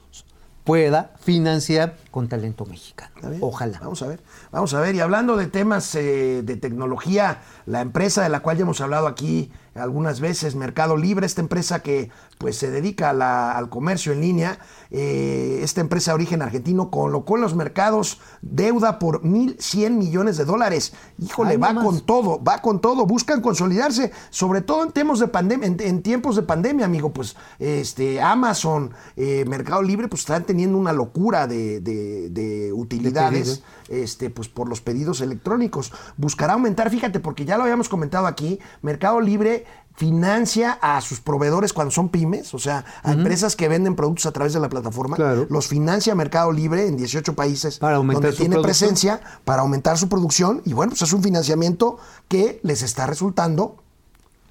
pueda 0.64 1.14
financiar 1.20 1.96
con 2.10 2.28
talento 2.28 2.66
mexicano. 2.66 3.12
Ojalá. 3.40 3.80
Vamos 3.80 4.02
a 4.02 4.08
ver. 4.08 4.22
Vamos 4.52 4.74
a 4.74 4.80
ver. 4.80 4.96
Y 4.96 5.00
hablando 5.00 5.38
de 5.38 5.48
temas 5.48 5.94
eh, 5.96 6.42
de 6.44 6.56
tecnología, 6.56 7.42
la 7.66 7.82
empresa 7.82 8.24
de 8.24 8.30
la 8.30 8.40
cual 8.40 8.58
ya 8.58 8.64
hemos 8.64 8.82
hablado 8.82 9.08
aquí 9.08 9.52
algunas 9.76 10.20
veces, 10.20 10.56
Mercado 10.56 10.98
Libre, 10.98 11.26
esta 11.26 11.42
empresa 11.42 11.82
que 11.82 12.10
pues 12.38 12.58
se 12.58 12.70
dedica 12.70 13.10
a 13.12 13.14
la- 13.14 13.52
al 13.58 13.70
comercio 13.70 14.12
en 14.12 14.22
línea, 14.22 14.60
eh, 14.92 15.60
esta 15.64 15.82
empresa 15.82 16.12
de 16.12 16.16
origen 16.16 16.42
argentino 16.42 16.92
colocó 16.92 17.36
en 17.38 17.42
los 17.42 17.56
mercados 17.56 18.20
deuda 18.42 19.00
por 19.00 19.24
1.100 19.24 19.98
millones 19.98 20.38
de 20.38 20.46
dólares. 20.46 20.94
Híjole, 21.20 21.52
Ay, 21.52 21.58
va 21.58 21.74
con 21.76 22.02
todo, 22.02 22.44
va 22.44 22.62
con 22.62 22.82
todo, 22.82 23.06
buscan 23.06 23.42
consolidarse, 23.42 24.12
sobre 24.30 24.62
todo 24.62 24.84
en 24.84 24.92
tiempos 24.92 25.20
de 25.20 25.28
pandemia, 25.30 25.68
en, 25.68 25.78
en 25.80 26.02
tiempos 26.04 26.36
de 26.36 26.44
pandemia, 26.44 26.86
amigo, 26.86 27.14
pues 27.14 27.36
este 27.60 28.22
Amazon, 28.22 28.92
eh, 29.16 29.46
Mercado 29.48 29.82
Libre, 29.82 30.08
pues 30.10 30.22
están 30.22 30.44
teniendo 30.44 30.78
una 30.78 30.92
locura 30.94 31.48
de, 31.48 31.80
de- 31.80 32.30
de 32.30 32.74
utilidades, 32.74 33.64
este, 33.90 34.30
pues 34.30 34.48
por 34.50 34.70
los 34.70 34.82
pedidos 34.82 35.22
electrónicos. 35.22 35.92
Buscará 36.18 36.54
aumentar, 36.54 36.90
fíjate, 36.90 37.20
porque 37.20 37.46
ya 37.46 37.58
lo 37.58 37.64
habíamos 37.64 37.90
comentado 37.90 38.28
aquí, 38.28 38.60
Mercado 38.82 39.20
Libre 39.22 39.66
financia 39.96 40.80
a 40.82 41.00
sus 41.02 41.20
proveedores 41.22 41.72
cuando 41.72 41.92
son 41.92 42.10
pymes, 42.10 42.56
o 42.56 42.60
sea, 42.60 42.84
a 43.04 43.12
empresas 43.12 43.56
que 43.56 43.68
venden 43.68 43.96
productos 43.96 44.26
a 44.26 44.32
través 44.32 44.52
de 44.54 44.60
la 44.60 44.68
plataforma, 44.68 45.16
Claro. 45.16 45.46
los 45.52 45.68
financia 45.68 46.16
Mercado 46.16 46.52
Libre 46.52 46.88
en 46.88 46.98
18 46.98 47.36
países 47.36 47.78
Para 47.78 47.98
donde 47.98 48.16
tiene 48.16 48.56
producción. 48.56 48.64
presencia 48.64 49.22
para 49.46 49.62
aumentar 49.62 50.00
su 50.00 50.10
producción 50.10 50.64
y 50.66 50.74
bueno, 50.74 50.90
pues 50.92 51.04
es 51.04 51.14
un 51.14 51.22
financiamiento 51.22 52.00
que 52.28 52.60
les 52.64 52.82
está 52.82 53.06
resultando 53.06 53.83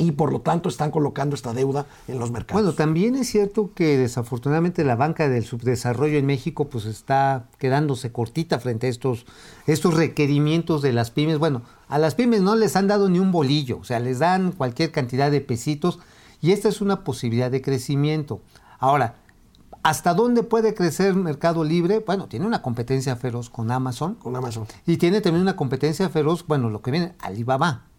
y 0.03 0.11
por 0.12 0.32
lo 0.32 0.40
tanto 0.40 0.68
están 0.68 0.90
colocando 0.90 1.36
esta 1.36 1.53
deuda 1.53 1.86
en 2.09 2.18
los 2.18 2.32
mercados. 2.32 2.61
Bueno, 2.61 2.76
también 2.76 3.14
es 3.14 3.28
cierto 3.28 3.70
que 3.72 3.96
desafortunadamente 3.96 4.82
la 4.82 4.96
banca 4.96 5.28
del 5.28 5.44
subdesarrollo 5.44 6.18
en 6.18 6.26
México 6.26 6.68
pues 6.68 6.86
está 6.86 7.46
quedándose 7.59 8.11
cortita 8.11 8.59
frente 8.59 8.88
a 8.88 8.90
estos, 8.90 9.26
estos 9.66 9.94
requerimientos 9.94 10.82
de 10.82 10.92
las 10.92 11.12
pymes. 11.12 11.38
Bueno, 11.38 11.62
a 11.88 11.98
las 11.98 12.16
pymes 12.16 12.40
no 12.40 12.57
les 12.57 12.74
han 12.74 12.88
dado 12.88 13.09
ni 13.09 13.20
un 13.20 13.30
bolillo, 13.30 13.78
o 13.78 13.84
sea, 13.84 14.00
les 14.00 14.18
dan 14.18 14.50
cualquier 14.50 14.90
cantidad 14.90 15.30
de 15.30 15.40
pesitos 15.40 16.00
y 16.40 16.50
esta 16.50 16.68
es 16.68 16.80
una 16.80 17.05
posibilidad 17.05 17.50
de 17.50 17.62
crecimiento. 17.62 18.40
Ahora, 18.80 19.14
¿hasta 19.84 20.14
dónde 20.14 20.42
puede 20.42 20.74
crecer 20.74 21.14
Mercado 21.14 21.62
Libre? 21.62 22.00
Bueno, 22.00 22.26
tiene 22.26 22.44
una 22.46 22.61
competencia 22.61 23.14
feroz 23.14 23.50
con 23.50 23.70
Amazon 23.70 24.16
con 24.16 24.34
Amazon. 24.34 24.66
y 24.84 24.96
tiene 24.96 25.20
también 25.20 25.42
una 25.42 25.55
competencia 25.55 26.09
feroz, 26.09 26.44
bueno, 26.44 26.70
lo 26.70 26.82
que 26.82 26.90
viene, 26.90 27.14
Alibaba. 27.20 27.91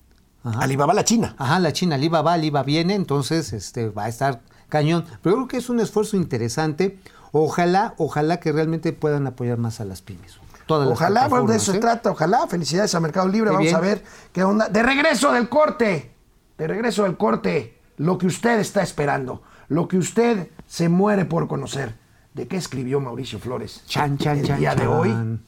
Ajá. 0.43 0.61
Alibaba 0.61 0.93
la 0.93 1.03
China. 1.03 1.35
Ajá, 1.37 1.59
la 1.59 1.71
China, 1.73 1.95
Alibaba 1.95 2.31
va, 2.31 2.33
Alibaba 2.33 2.63
viene, 2.63 2.95
entonces 2.95 3.53
este, 3.53 3.89
va 3.89 4.05
a 4.05 4.09
estar 4.09 4.41
cañón. 4.69 5.05
Pero 5.21 5.35
yo 5.35 5.37
creo 5.37 5.47
que 5.47 5.57
es 5.57 5.69
un 5.69 5.79
esfuerzo 5.79 6.17
interesante. 6.17 6.99
Ojalá, 7.31 7.95
ojalá 7.97 8.39
que 8.39 8.51
realmente 8.51 8.93
puedan 8.93 9.25
apoyar 9.25 9.57
más 9.57 9.79
a 9.79 9.85
las 9.85 10.01
pymes. 10.01 10.37
Todas 10.65 10.87
las 10.87 10.97
Ojalá, 10.97 11.27
bueno, 11.27 11.47
de 11.47 11.57
eso 11.57 11.71
se 11.71 11.77
¿eh? 11.77 11.81
trata, 11.81 12.11
ojalá. 12.11 12.47
Felicidades 12.47 12.93
a 12.95 12.99
Mercado 12.99 13.27
Libre. 13.27 13.49
Qué 13.49 13.53
Vamos 13.53 13.65
bien. 13.65 13.75
a 13.75 13.79
ver 13.79 14.03
qué 14.31 14.43
onda. 14.43 14.69
De 14.69 14.83
regreso 14.83 15.31
del 15.33 15.49
corte, 15.49 16.11
de 16.57 16.67
regreso 16.67 17.03
del 17.03 17.17
corte, 17.17 17.79
lo 17.97 18.17
que 18.17 18.27
usted 18.27 18.59
está 18.59 18.81
esperando, 18.81 19.41
lo 19.67 19.87
que 19.87 19.97
usted 19.97 20.49
se 20.67 20.89
muere 20.89 21.25
por 21.25 21.47
conocer. 21.47 21.95
¿De 22.33 22.47
qué 22.47 22.57
escribió 22.57 22.99
Mauricio 22.99 23.37
Flores 23.37 23.83
Chan, 23.85 24.17
chan, 24.17 24.39
el 24.39 24.47
chan, 24.47 24.59
día 24.59 24.73
de 24.73 24.87
hoy? 24.87 25.39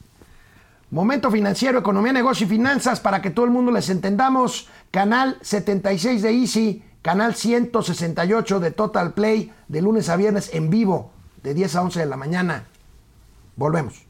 Momento 0.96 1.30
financiero, 1.30 1.78
economía, 1.78 2.14
negocio 2.14 2.46
y 2.46 2.48
finanzas 2.48 3.00
para 3.00 3.20
que 3.20 3.28
todo 3.28 3.44
el 3.44 3.50
mundo 3.50 3.70
les 3.70 3.90
entendamos. 3.90 4.70
Canal 4.90 5.36
76 5.42 6.22
de 6.22 6.30
Easy, 6.30 6.84
canal 7.02 7.34
168 7.34 8.60
de 8.60 8.70
Total 8.70 9.12
Play, 9.12 9.52
de 9.68 9.82
lunes 9.82 10.08
a 10.08 10.16
viernes 10.16 10.48
en 10.54 10.70
vivo, 10.70 11.10
de 11.42 11.52
10 11.52 11.76
a 11.76 11.82
11 11.82 12.00
de 12.00 12.06
la 12.06 12.16
mañana. 12.16 12.68
Volvemos. 13.56 14.05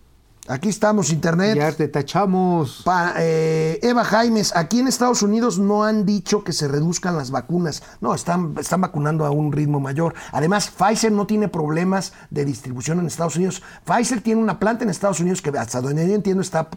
Aquí 0.49 0.69
estamos, 0.69 1.11
Internet. 1.11 1.57
Ya 1.57 1.73
te 1.73 1.89
tachamos. 1.89 2.83
Pa- 2.85 3.15
eh, 3.19 3.81
Eva 3.83 4.05
Jaimes, 4.05 4.55
aquí 4.55 4.79
en 4.79 4.87
Estados 4.87 5.23
Unidos 5.23 5.59
no 5.59 5.85
han 5.85 6.07
dicho 6.07 6.45
que 6.45 6.53
se 6.53 6.69
reduzcan 6.69 7.17
las 7.17 7.31
vacunas. 7.33 7.83
No, 8.01 8.15
están, 8.15 8.55
están 8.59 8.81
vacunando 8.81 9.27
a 9.27 9.31
un 9.31 9.51
ritmo 9.51 9.81
mayor. 9.81 10.15
Además, 10.31 10.71
Pfizer 10.71 11.11
no 11.11 11.27
tiene 11.27 11.49
problemas 11.49 12.13
de 12.31 12.45
distribución 12.45 13.01
en 13.01 13.07
Estados 13.07 13.37
Unidos. 13.37 13.63
Pfizer 13.85 14.21
tiene 14.21 14.41
una 14.41 14.59
planta 14.61 14.85
en 14.85 14.91
Estados 14.91 15.19
Unidos 15.19 15.43
que 15.43 15.51
hasta 15.51 15.81
donde 15.81 16.07
yo 16.09 16.15
entiendo 16.15 16.43
está, 16.43 16.69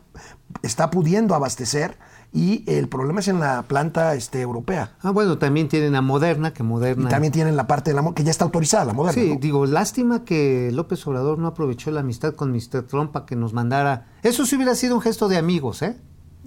está 0.64 0.90
pudiendo 0.90 1.36
abastecer 1.36 1.98
y 2.32 2.64
el 2.68 2.88
problema 2.90 3.22
es 3.22 3.28
en 3.28 3.40
la 3.40 3.64
planta 3.64 4.14
este, 4.14 4.42
europea. 4.42 4.96
Ah, 5.02 5.12
bueno, 5.12 5.40
también 5.40 5.68
tienen 5.68 5.96
a 5.96 6.02
Moderna, 6.02 6.54
que 6.54 6.62
Y 6.62 6.66
Moderna... 6.66 7.10
también 7.10 7.34
tienen 7.34 7.56
la 7.56 7.66
parte 7.66 7.92
de 7.92 8.00
la 8.00 8.14
que 8.14 8.24
ya 8.24 8.32
está 8.32 8.46
autorizada, 8.46 8.86
la 8.86 8.94
moderna. 8.94 9.22
Sí, 9.22 9.34
¿no? 9.34 9.40
digo, 9.40 9.66
lástima 9.66 10.24
que 10.26 10.70
López 10.72 11.06
Obrador 11.08 11.40
no 11.40 11.48
aprovechó 11.48 11.90
la 11.92 12.02
amistad 12.02 12.36
con 12.36 12.52
Mr. 12.52 12.84
Trump 12.84 13.12
para 13.12 13.26
que 13.26 13.36
nos 13.36 13.54
mandara... 13.54 14.08
Eso 14.22 14.46
sí 14.46 14.56
hubiera 14.56 14.76
sido 14.76 14.96
un 14.96 15.02
gesto 15.02 15.28
de 15.28 15.38
amigos, 15.38 15.82
¿eh? 15.82 15.98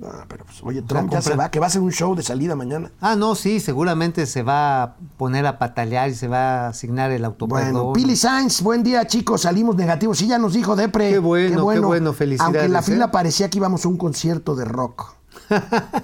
Ah, 0.04 0.24
pero 0.26 0.44
pues, 0.44 0.60
oye, 0.62 0.82
Trump 0.82 1.12
ya 1.12 1.20
se 1.20 1.36
va, 1.36 1.50
que 1.50 1.60
va 1.60 1.66
a 1.66 1.70
ser 1.70 1.80
un 1.80 1.92
show 1.92 2.14
de 2.14 2.22
salida 2.22 2.56
mañana. 2.56 2.90
Ah, 3.00 3.14
no, 3.14 3.34
sí, 3.34 3.60
seguramente 3.60 4.26
se 4.26 4.42
va 4.42 4.82
a 4.82 4.96
poner 5.16 5.46
a 5.46 5.58
patalear 5.58 6.10
y 6.10 6.14
se 6.14 6.28
va 6.28 6.66
a 6.66 6.68
asignar 6.68 7.12
el 7.12 7.24
autoperdón. 7.24 7.72
Bueno, 7.72 7.92
Pili 7.92 8.16
Sainz, 8.16 8.62
buen 8.62 8.82
día 8.82 9.06
chicos, 9.06 9.42
salimos 9.42 9.76
negativos. 9.76 10.18
Sí, 10.18 10.26
ya 10.26 10.38
nos 10.38 10.54
dijo 10.54 10.76
Depre. 10.76 11.10
Qué 11.10 11.18
bueno, 11.18 11.68
qué 11.68 11.80
bueno, 11.80 12.12
felicidades, 12.12 12.46
Aunque 12.54 12.66
en 12.66 12.72
la 12.72 12.80
¿eh? 12.80 12.82
fila 12.82 13.10
parecía 13.10 13.50
que 13.50 13.58
íbamos 13.58 13.84
a 13.84 13.88
un 13.88 13.96
concierto 13.96 14.56
de 14.56 14.64
rock. 14.64 15.21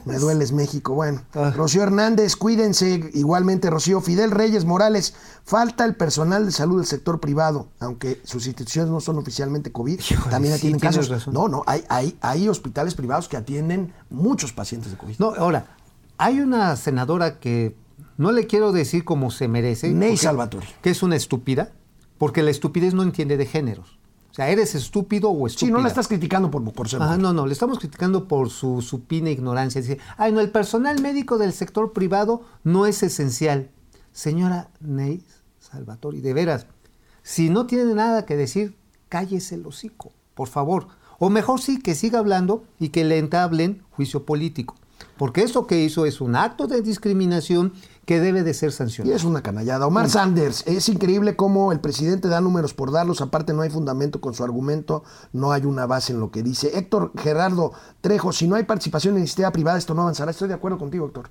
Me 0.04 0.18
dueles 0.18 0.52
México. 0.52 0.94
Bueno, 0.94 1.22
Ah. 1.34 1.52
Rocío 1.54 1.82
Hernández, 1.82 2.36
cuídense. 2.36 3.10
Igualmente, 3.14 3.70
Rocío 3.70 4.00
Fidel 4.00 4.30
Reyes 4.30 4.64
Morales. 4.64 5.14
Falta 5.44 5.84
el 5.84 5.94
personal 5.94 6.46
de 6.46 6.52
salud 6.52 6.76
del 6.78 6.86
sector 6.86 7.20
privado, 7.20 7.68
aunque 7.80 8.20
sus 8.24 8.46
instituciones 8.46 8.90
no 8.90 9.00
son 9.00 9.18
oficialmente 9.18 9.72
COVID. 9.72 10.00
Híjole, 10.10 10.30
también 10.30 10.54
atienden 10.54 10.80
casos. 10.80 11.08
razón. 11.08 11.34
No, 11.34 11.48
no, 11.48 11.62
hay, 11.66 11.84
hay, 11.88 12.16
hay 12.20 12.48
hospitales 12.48 12.94
privados 12.94 13.28
que 13.28 13.36
atienden 13.36 13.92
muchos 14.10 14.52
pacientes 14.52 14.90
de 14.92 14.98
COVID. 14.98 15.16
No, 15.18 15.34
ahora, 15.36 15.66
hay 16.18 16.40
una 16.40 16.76
senadora 16.76 17.38
que 17.38 17.76
no 18.16 18.32
le 18.32 18.46
quiero 18.46 18.72
decir 18.72 19.04
como 19.04 19.30
se 19.30 19.48
merece. 19.48 19.90
Ney 19.90 20.16
Salvatore. 20.16 20.66
Que 20.82 20.90
es 20.90 21.02
una 21.02 21.16
estúpida, 21.16 21.72
porque 22.18 22.42
la 22.42 22.50
estupidez 22.50 22.92
no 22.94 23.02
entiende 23.02 23.36
de 23.36 23.46
géneros. 23.46 23.97
Sea, 24.38 24.50
eres 24.50 24.76
estúpido 24.76 25.30
o 25.30 25.48
estúpida. 25.48 25.66
Sí, 25.66 25.72
no 25.72 25.80
la 25.80 25.88
estás 25.88 26.06
criticando 26.06 26.48
por, 26.48 26.62
por 26.72 26.88
ser 26.88 27.02
Ah, 27.02 27.06
mujer. 27.06 27.18
no, 27.20 27.32
no, 27.32 27.44
le 27.44 27.52
estamos 27.52 27.80
criticando 27.80 28.28
por 28.28 28.50
su 28.50 28.82
supina 28.82 29.30
ignorancia. 29.30 29.80
Dice, 29.80 29.98
ay, 30.16 30.30
no, 30.30 30.38
el 30.38 30.52
personal 30.52 31.02
médico 31.02 31.38
del 31.38 31.52
sector 31.52 31.92
privado 31.92 32.42
no 32.62 32.86
es 32.86 33.02
esencial. 33.02 33.72
Señora 34.12 34.70
Ney 34.78 35.24
Salvatori, 35.58 36.20
de 36.20 36.34
veras, 36.34 36.66
si 37.24 37.50
no 37.50 37.66
tiene 37.66 37.92
nada 37.94 38.26
que 38.26 38.36
decir, 38.36 38.76
cállese 39.08 39.56
el 39.56 39.66
hocico, 39.66 40.12
por 40.34 40.46
favor. 40.46 40.86
O 41.18 41.30
mejor 41.30 41.60
sí, 41.60 41.80
que 41.82 41.96
siga 41.96 42.20
hablando 42.20 42.62
y 42.78 42.90
que 42.90 43.02
le 43.02 43.18
entablen 43.18 43.82
juicio 43.90 44.24
político. 44.24 44.76
Porque 45.16 45.42
esto 45.42 45.66
que 45.66 45.82
hizo 45.82 46.06
es 46.06 46.20
un 46.20 46.36
acto 46.36 46.66
de 46.66 46.80
discriminación 46.82 47.72
que 48.06 48.20
debe 48.20 48.42
de 48.42 48.54
ser 48.54 48.70
Y 48.70 48.72
sancionado. 48.72 49.14
es 49.16 49.24
una 49.24 49.42
canallada. 49.42 49.86
Omar 49.86 50.08
Sanders, 50.08 50.64
es 50.66 50.88
increíble 50.88 51.36
cómo 51.36 51.72
el 51.72 51.80
presidente 51.80 52.28
da 52.28 52.40
números 52.40 52.72
por 52.72 52.90
darlos, 52.90 53.20
aparte 53.20 53.52
no 53.52 53.62
hay 53.62 53.70
fundamento 53.70 54.20
con 54.20 54.32
su 54.32 54.44
argumento, 54.44 55.02
no 55.32 55.52
hay 55.52 55.66
una 55.66 55.84
base 55.86 56.12
en 56.12 56.20
lo 56.20 56.30
que 56.30 56.42
dice. 56.42 56.78
Héctor 56.78 57.12
Gerardo 57.18 57.72
Trejo, 58.00 58.32
si 58.32 58.48
no 58.48 58.56
hay 58.56 58.64
participación 58.64 59.14
en 59.14 59.20
iniciativa 59.20 59.50
privada, 59.52 59.76
esto 59.76 59.92
no 59.92 60.02
avanzará. 60.02 60.30
Estoy 60.30 60.48
de 60.48 60.54
acuerdo 60.54 60.78
contigo, 60.78 61.06
Héctor. 61.06 61.28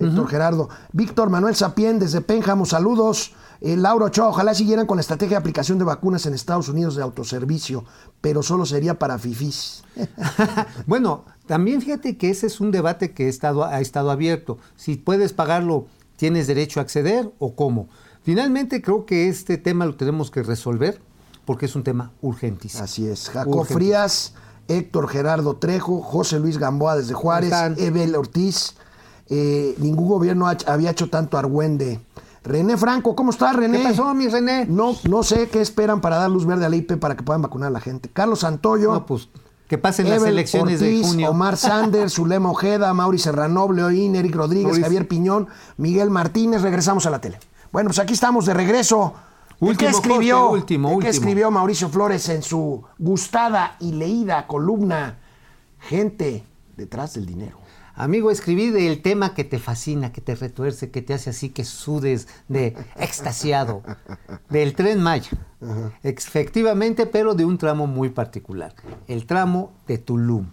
Héctor 0.00 0.28
Gerardo. 0.28 0.68
Víctor 0.92 1.30
Manuel 1.30 1.54
Sapien, 1.54 1.98
desde 1.98 2.20
Pénjamo, 2.20 2.66
saludos. 2.66 3.34
Eh, 3.60 3.76
Laura 3.76 4.06
Ochoa, 4.06 4.28
ojalá 4.28 4.54
siguieran 4.54 4.86
con 4.86 4.96
la 4.96 5.02
estrategia 5.02 5.36
de 5.36 5.40
aplicación 5.40 5.78
de 5.78 5.84
vacunas 5.84 6.24
en 6.24 6.32
Estados 6.32 6.68
Unidos 6.70 6.96
de 6.96 7.02
autoservicio, 7.02 7.84
pero 8.20 8.42
solo 8.42 8.64
sería 8.64 8.98
para 8.98 9.18
fifís. 9.18 9.84
bueno, 10.86 11.24
también 11.46 11.82
fíjate 11.82 12.16
que 12.16 12.30
ese 12.30 12.46
es 12.46 12.60
un 12.60 12.70
debate 12.70 13.12
que 13.12 13.26
ha 13.26 13.28
estado, 13.28 13.64
ha 13.64 13.80
estado 13.80 14.10
abierto. 14.10 14.58
Si 14.76 14.96
puedes 14.96 15.34
pagarlo, 15.34 15.86
¿tienes 16.16 16.46
derecho 16.46 16.80
a 16.80 16.84
acceder 16.84 17.30
o 17.38 17.54
cómo? 17.54 17.88
Finalmente 18.22 18.80
creo 18.80 19.04
que 19.04 19.28
este 19.28 19.58
tema 19.58 19.84
lo 19.84 19.94
tenemos 19.94 20.30
que 20.30 20.42
resolver 20.42 21.00
porque 21.44 21.66
es 21.66 21.74
un 21.74 21.82
tema 21.82 22.12
urgentísimo. 22.22 22.84
Así 22.84 23.06
es. 23.06 23.28
Jacob 23.28 23.54
Urgentísimo. 23.54 23.78
Frías, 23.78 24.34
Héctor 24.68 25.08
Gerardo 25.08 25.56
Trejo, 25.56 26.00
José 26.00 26.38
Luis 26.38 26.58
Gamboa 26.58 26.96
desde 26.96 27.12
Juárez? 27.14 27.52
Ebel 27.76 28.14
Ortiz. 28.14 28.74
Eh, 29.30 29.74
ningún 29.78 30.08
gobierno 30.08 30.48
ha- 30.48 30.56
había 30.66 30.90
hecho 30.90 31.08
tanto 31.08 31.38
argüende. 31.38 32.00
René 32.42 32.76
Franco, 32.76 33.14
¿cómo 33.14 33.30
estás, 33.30 33.54
René? 33.54 33.78
¿Qué 33.78 33.84
pasó, 33.84 34.12
mi 34.14 34.26
René? 34.28 34.66
No, 34.66 34.96
no 35.08 35.22
sé 35.22 35.48
qué 35.48 35.60
esperan 35.60 36.00
para 36.00 36.16
dar 36.16 36.30
luz 36.30 36.46
verde 36.46 36.64
a 36.66 36.68
la 36.68 36.76
IP 36.76 36.96
para 36.96 37.16
que 37.16 37.22
puedan 37.22 37.42
vacunar 37.42 37.68
a 37.68 37.70
la 37.70 37.80
gente. 37.80 38.08
Carlos 38.12 38.40
Santoyo. 38.40 38.92
No, 38.94 39.06
pues 39.06 39.28
que 39.68 39.78
pasen 39.78 40.08
las 40.10 40.24
elecciones 40.24 40.80
Ortiz, 40.82 41.00
de 41.02 41.06
junio. 41.08 41.30
Omar 41.30 41.56
Sanders, 41.56 42.12
Zulema 42.16 42.50
Ojeda, 42.50 42.92
Mauri 42.92 43.18
Serranoble, 43.18 43.84
Oín, 43.84 44.16
Eric 44.16 44.34
Rodríguez. 44.34 44.80
Javier 44.80 45.06
Piñón, 45.06 45.46
Miguel 45.76 46.10
Martínez. 46.10 46.62
Regresamos 46.62 47.06
a 47.06 47.10
la 47.10 47.20
tele. 47.20 47.38
Bueno, 47.70 47.90
pues 47.90 48.00
aquí 48.00 48.14
estamos 48.14 48.46
de 48.46 48.54
regreso. 48.54 49.12
¿De 49.60 49.66
¿Qué 49.76 49.84
Último 49.86 49.90
escribió, 49.90 50.50
último, 50.50 50.88
qué 50.88 50.94
último. 50.96 51.10
escribió 51.10 51.50
Mauricio 51.50 51.88
Flores 51.90 52.28
en 52.30 52.42
su 52.42 52.82
gustada 52.98 53.76
y 53.78 53.92
leída 53.92 54.46
columna 54.46 55.18
Gente 55.78 56.42
detrás 56.76 57.12
del 57.14 57.26
dinero? 57.26 57.58
Amigo, 58.00 58.30
escribí 58.30 58.70
del 58.70 59.02
tema 59.02 59.34
que 59.34 59.44
te 59.44 59.58
fascina, 59.58 60.10
que 60.10 60.22
te 60.22 60.34
retuerce, 60.34 60.90
que 60.90 61.02
te 61.02 61.12
hace 61.12 61.28
así 61.28 61.50
que 61.50 61.66
sudes 61.66 62.28
de 62.48 62.74
extasiado, 62.96 63.82
del 64.48 64.74
tren 64.74 65.02
Maya. 65.02 65.28
Efectivamente, 66.02 67.04
pero 67.04 67.34
de 67.34 67.44
un 67.44 67.58
tramo 67.58 67.86
muy 67.86 68.08
particular, 68.08 68.74
el 69.06 69.26
tramo 69.26 69.74
de 69.86 69.98
Tulum. 69.98 70.46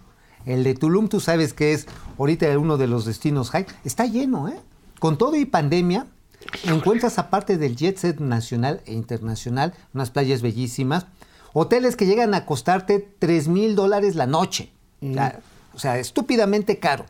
El 0.46 0.66
de 0.66 0.74
Tulum, 0.74 1.08
tú 1.08 1.22
sabes 1.22 1.54
que 1.54 1.72
es 1.72 1.88
ahorita 2.18 2.60
uno 2.60 2.76
de 2.76 2.88
los 2.88 3.06
destinos 3.06 3.52
high, 3.52 3.66
está 3.86 4.06
lleno, 4.06 4.50
¿eh? 4.50 4.60
Con 5.00 5.18
todo 5.18 5.38
y 5.38 5.46
pandemia, 5.46 6.06
encuentras 6.66 7.18
aparte 7.18 7.58
del 7.58 7.78
jet 7.78 7.96
set 7.98 8.20
nacional 8.20 8.82
e 8.86 8.92
internacional, 8.92 9.74
unas 9.94 10.12
playas 10.12 10.42
bellísimas, 10.42 11.08
hoteles 11.54 11.96
que 11.96 12.08
llegan 12.08 12.34
a 12.34 12.46
costarte 12.46 13.00
3 13.20 13.48
mil 13.48 13.76
dólares 13.78 14.16
la 14.16 14.28
noche. 14.28 14.74
O 15.02 15.14
sea, 15.14 15.40
o 15.74 15.80
sea, 15.80 15.98
estúpidamente 15.98 16.80
caro. 16.80 17.06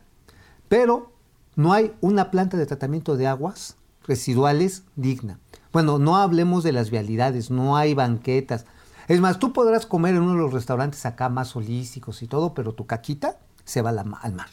Pero 0.69 1.13
no 1.55 1.73
hay 1.73 1.93
una 2.01 2.31
planta 2.31 2.57
de 2.57 2.65
tratamiento 2.65 3.17
de 3.17 3.27
aguas 3.27 3.77
residuales 4.05 4.83
digna. 4.95 5.39
Bueno, 5.73 5.99
no 5.99 6.17
hablemos 6.17 6.63
de 6.63 6.71
las 6.71 6.89
vialidades, 6.89 7.51
no 7.51 7.77
hay 7.77 7.93
banquetas. 7.93 8.65
Es 9.07 9.19
más, 9.19 9.39
tú 9.39 9.53
podrás 9.53 9.85
comer 9.85 10.15
en 10.15 10.21
uno 10.21 10.33
de 10.33 10.39
los 10.39 10.53
restaurantes 10.53 11.05
acá 11.05 11.29
más 11.29 11.55
holísticos 11.55 12.21
y 12.23 12.27
todo, 12.27 12.53
pero 12.53 12.73
tu 12.73 12.85
caquita 12.85 13.39
se 13.63 13.81
va 13.81 13.89
al 13.89 14.05
mar. 14.33 14.49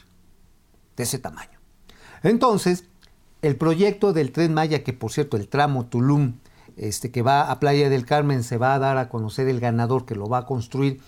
De 0.97 1.03
ese 1.03 1.19
tamaño. 1.19 1.59
Entonces, 2.23 2.85
el 3.43 3.57
proyecto 3.57 4.13
del 4.13 4.33
Tren 4.33 4.55
Maya, 4.55 4.83
que 4.83 4.93
por 4.93 5.13
cierto, 5.13 5.37
el 5.37 5.49
tramo 5.49 5.87
Tulum, 5.87 6.35
este, 6.77 7.11
que 7.11 7.23
va 7.23 7.51
a 7.51 7.61
Playa 7.61 7.89
del 7.89 8.07
Carmen, 8.07 8.43
se 8.43 8.57
va 8.57 8.75
a 8.75 8.79
dar 8.79 8.97
a 8.97 9.09
conocer 9.09 9.49
el 9.49 9.61
ganador 9.61 10.07
que 10.07 10.15
lo 10.15 10.29
va 10.29 10.39
a 10.39 10.47
construir 10.47 11.01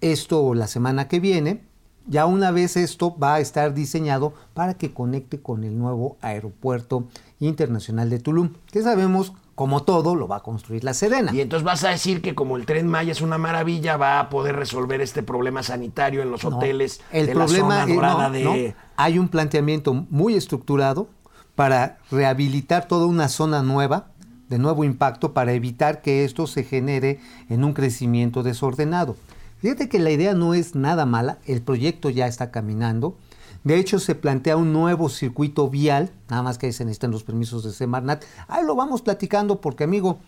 esto 0.00 0.54
la 0.54 0.66
semana 0.66 1.08
que 1.08 1.20
viene. 1.20 1.64
Ya 2.06 2.26
una 2.26 2.50
vez 2.50 2.76
esto 2.76 3.16
va 3.16 3.36
a 3.36 3.40
estar 3.40 3.72
diseñado 3.72 4.34
para 4.52 4.74
que 4.74 4.92
conecte 4.92 5.40
con 5.40 5.64
el 5.64 5.78
nuevo 5.78 6.16
aeropuerto 6.20 7.08
internacional 7.40 8.10
de 8.10 8.18
Tulum, 8.18 8.50
que 8.70 8.82
sabemos, 8.82 9.32
como 9.54 9.84
todo, 9.84 10.14
lo 10.14 10.28
va 10.28 10.36
a 10.36 10.42
construir 10.42 10.84
la 10.84 10.92
Serena. 10.92 11.32
Y 11.34 11.40
entonces 11.40 11.64
vas 11.64 11.84
a 11.84 11.90
decir 11.90 12.20
que 12.20 12.34
como 12.34 12.56
el 12.56 12.66
tren 12.66 12.88
Maya 12.88 13.12
es 13.12 13.22
una 13.22 13.38
maravilla, 13.38 13.96
va 13.96 14.20
a 14.20 14.28
poder 14.28 14.56
resolver 14.56 15.00
este 15.00 15.22
problema 15.22 15.62
sanitario 15.62 16.22
en 16.22 16.30
los 16.30 16.44
No, 16.44 16.56
hoteles 16.56 17.00
el 17.10 17.26
de 17.26 17.32
problema 17.32 17.78
la 17.78 17.82
zona 17.82 17.92
eh, 17.92 17.94
dorada 17.94 18.28
no, 18.28 18.34
de... 18.34 18.44
no. 18.44 18.74
hay 18.96 19.18
un 19.18 19.28
planteamiento 19.28 19.94
muy 20.10 20.34
estructurado 20.34 21.08
para 21.54 21.98
rehabilitar 22.10 22.88
toda 22.88 23.06
una 23.06 23.28
zona 23.28 23.62
nueva 23.62 24.08
de 24.48 24.58
nuevo 24.58 24.84
impacto 24.84 25.32
para 25.32 25.52
evitar 25.52 26.02
que 26.02 26.24
esto 26.24 26.46
se 26.46 26.64
genere 26.64 27.20
en 27.48 27.64
un 27.64 27.72
crecimiento 27.72 28.42
desordenado. 28.42 29.16
Fíjate 29.64 29.88
que 29.88 29.98
la 29.98 30.10
idea 30.10 30.34
no 30.34 30.52
es 30.52 30.74
nada 30.74 31.06
mala, 31.06 31.38
el 31.46 31.62
proyecto 31.62 32.10
ya 32.10 32.26
está 32.26 32.50
caminando. 32.50 33.16
De 33.62 33.78
hecho, 33.78 33.98
se 33.98 34.14
plantea 34.14 34.58
un 34.58 34.74
nuevo 34.74 35.08
circuito 35.08 35.70
vial, 35.70 36.12
nada 36.28 36.42
más 36.42 36.58
que 36.58 36.66
ahí 36.66 36.72
se 36.74 36.84
necesitan 36.84 37.12
los 37.12 37.24
permisos 37.24 37.64
de 37.64 37.72
Semarnat. 37.72 38.22
Ahí 38.46 38.62
lo 38.62 38.76
vamos 38.76 39.00
platicando 39.00 39.62
porque, 39.62 39.84
amigo, 39.84 40.18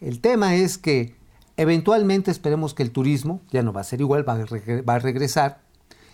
el 0.00 0.22
tema 0.22 0.54
es 0.54 0.78
que 0.78 1.14
eventualmente 1.58 2.30
esperemos 2.30 2.72
que 2.72 2.84
el 2.84 2.90
turismo 2.90 3.42
ya 3.50 3.62
no 3.62 3.74
va 3.74 3.82
a 3.82 3.84
ser 3.84 4.00
igual, 4.00 4.26
va 4.26 4.32
a, 4.32 4.46
va 4.80 4.94
a 4.94 4.98
regresar. 4.98 5.60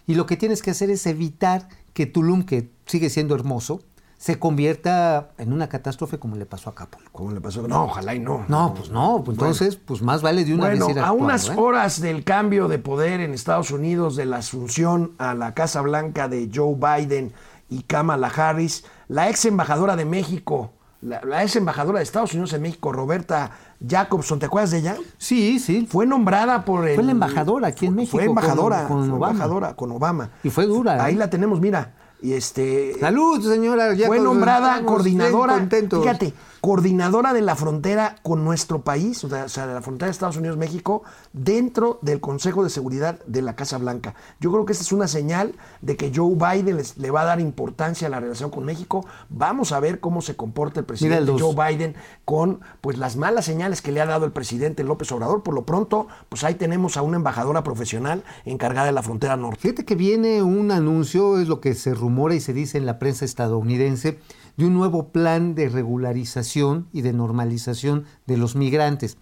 Y 0.09 0.17
lo 0.17 0.27
que 0.27 0.37
tienes 0.37 0.61
que 0.61 0.73
hacer 0.73 0.91
es 0.91 1.07
evitar 1.07 1.69
que 1.93 2.07
Tulum, 2.07 2.43
que 2.43 2.73
sigue 2.87 3.11
siendo 3.11 3.37
hermoso, 3.37 3.81
se 4.23 4.39
convierta 4.39 5.31
en 5.37 5.53
una 5.53 5.69
catástrofe 5.69 6.17
como 6.21 6.37
le 6.37 6.47
pasó 6.47 6.71
a 6.71 6.75
Acapulco. 6.75 7.11
¿Cómo 7.11 7.33
le 7.33 7.41
pasó? 7.41 7.67
No, 7.67 7.87
ojalá 7.87 8.15
y 8.15 8.21
no. 8.21 8.45
No, 8.47 8.73
pues 8.73 8.89
no, 8.89 9.21
pues 9.25 9.37
entonces, 9.37 9.75
pues 9.75 10.01
más 10.01 10.23
vale 10.23 10.45
de 10.45 10.55
una 10.55 10.67
Bueno, 10.69 10.87
vez 10.87 10.95
ir 10.95 11.01
a 11.01 11.07
actuando, 11.07 11.25
unas 11.25 11.49
¿eh? 11.49 11.55
horas 11.57 12.01
del 12.01 12.23
cambio 12.23 12.69
de 12.69 12.79
poder 12.79 13.19
en 13.19 13.35
Estados 13.35 13.73
Unidos, 13.73 14.15
de 14.15 14.27
la 14.27 14.37
asunción 14.37 15.11
a 15.19 15.35
la 15.35 15.55
Casa 15.55 15.81
Blanca 15.81 16.29
de 16.29 16.49
Joe 16.55 16.77
Biden 16.77 17.33
y 17.69 17.83
Kamala 17.83 18.29
Harris, 18.29 18.85
la 19.09 19.29
ex 19.29 19.45
embajadora 19.45 19.97
de 19.97 20.05
México, 20.05 20.71
la, 21.01 21.21
la 21.25 21.43
ex 21.43 21.57
embajadora 21.57 21.99
de 21.99 22.05
Estados 22.05 22.33
Unidos 22.33 22.53
en 22.53 22.63
México, 22.63 22.93
Roberta 22.93 23.51
Jacobson, 23.85 24.39
¿te 24.39 24.47
acuerdas 24.47 24.71
de 24.71 24.79
ella? 24.79 24.97
Sí, 25.19 25.59
sí. 25.59 25.89
Fue 25.91 26.07
nombrada 26.07 26.65
por 26.65 26.87
el... 26.89 26.95
Fue 26.95 27.03
la 27.03 27.11
embajadora 27.11 27.67
aquí 27.67 27.87
en 27.87 27.97
México 27.97 28.19
Fue 28.19 28.27
embajadora, 28.27 28.87
con- 28.87 29.11
Obama. 29.11 29.31
embajadora 29.33 29.75
con 29.75 29.91
Obama. 29.91 30.31
Y 30.45 30.51
fue 30.51 30.65
dura, 30.67 31.03
Ahí 31.05 31.15
¿eh? 31.15 31.19
la 31.19 31.29
tenemos, 31.29 31.61
mira. 31.61 31.95
Y 32.23 32.35
este... 32.35 32.95
Salud, 33.01 33.43
señora. 33.43 33.95
ya 33.95 34.07
fue 34.07 34.21
nombrada 34.21 34.85
coordinadora, 34.85 35.67
fíjate, 35.69 36.33
coordinadora 36.63 37.33
de 37.33 37.41
la 37.41 37.57
frontera 37.57 38.15
con 38.23 38.45
nuestro 38.45 38.83
país, 38.83 39.25
o 39.25 39.29
sea, 39.49 39.67
de 39.67 39.75
la 39.75 39.83
frontera 39.83 40.07
de 40.07 40.13
Estados 40.13 40.37
Unidos-México, 40.37 41.03
dentro 41.33 41.99
del 42.03 42.21
Consejo 42.21 42.63
de 42.63 42.71
Seguridad 42.71 43.19
de 43.27 43.43
la 43.43 43.57
Casa 43.57 43.79
Blanca. 43.79 44.15
Yo 44.39 44.53
creo 44.53 44.65
que 44.65 44.73
esta 44.73 44.85
es 44.85 44.93
una 44.93 45.09
señal 45.09 45.57
de 45.81 45.97
que 45.97 46.13
Joe 46.15 46.37
Biden 46.37 46.77
les- 46.77 46.97
le 46.99 47.11
va 47.11 47.23
a 47.23 47.25
dar 47.25 47.41
importancia 47.41 48.07
a 48.07 48.11
la 48.11 48.21
relación 48.21 48.49
con 48.51 48.65
México. 48.65 49.05
Vamos 49.29 49.73
a 49.73 49.81
ver 49.81 49.99
cómo 49.99 50.23
se 50.23 50.37
comporta 50.37 50.79
el 50.79 50.87
presidente 50.87 51.33
Joe 51.43 51.57
Biden 51.75 51.97
con 52.25 52.61
pues 52.81 52.97
las 52.97 53.17
malas 53.17 53.45
señales 53.45 53.83
que 53.83 53.91
le 53.91 54.01
ha 54.01 54.07
dado 54.07 54.25
el 54.25 54.31
presidente 54.31 54.85
López 54.85 55.11
Obrador. 55.11 55.43
Por 55.43 55.55
lo 55.55 55.67
pronto, 55.67 56.07
pues 56.29 56.45
ahí 56.45 56.55
tenemos 56.55 56.97
a 56.97 57.03
una 57.03 57.17
embajadora 57.17 57.65
profesional 57.65 58.23
encargada 58.45 58.87
de 58.87 58.93
la 58.93 59.03
frontera 59.03 59.37
norte. 59.37 59.59
Fíjate 59.63 59.85
que 59.85 59.97
viene 59.97 60.45
un 60.45 60.71
anuncio, 60.71 61.41
es 61.41 61.49
lo 61.49 61.61
que 61.61 61.75
se 61.75 61.93
rumora 61.93 62.37
y 62.37 62.41
se 62.41 62.53
dice 62.53 62.79
en 62.79 62.87
la 62.87 63.01
prensa 63.01 63.25
estadounidense, 63.25 64.21
de 64.57 64.67
un 64.67 64.75
nuevo 64.75 65.09
plan 65.09 65.55
de 65.55 65.69
regularización 65.69 66.89
y 66.93 67.03
de 67.03 67.13
normalización 67.13 68.05
de 68.27 68.37
los 68.37 68.57
migrantes, 68.57 69.17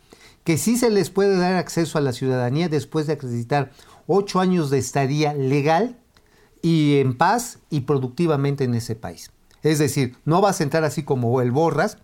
que 0.45 0.59
sí 0.59 0.77
se 0.77 0.91
les 0.91 1.11
puede 1.11 1.37
dar 1.37 1.55
acceso 1.55 1.99
a 1.99 2.01
la 2.01 2.13
ciudadanía 2.13 2.69
después 2.69 3.07
de 3.07 3.15
acreditar 3.15 3.71
ocho 4.07 4.41
años 4.41 4.71
de 4.71 4.79
estadía 4.79 5.35
legal 5.35 5.99
y 6.63 6.99
en 6.99 7.17
paz 7.17 7.59
y 7.71 7.83
productivamente 7.83 8.65
en 8.65 8.75
ese 8.75 8.97
país. 8.97 9.31
Es 9.63 9.79
decir, 9.79 10.17
no 10.25 10.41
vas 10.41 10.61
a 10.61 10.65
entrar 10.65 10.85
así 10.85 11.03
como 11.03 11.41
el 11.41 11.51
borras, 11.51 11.99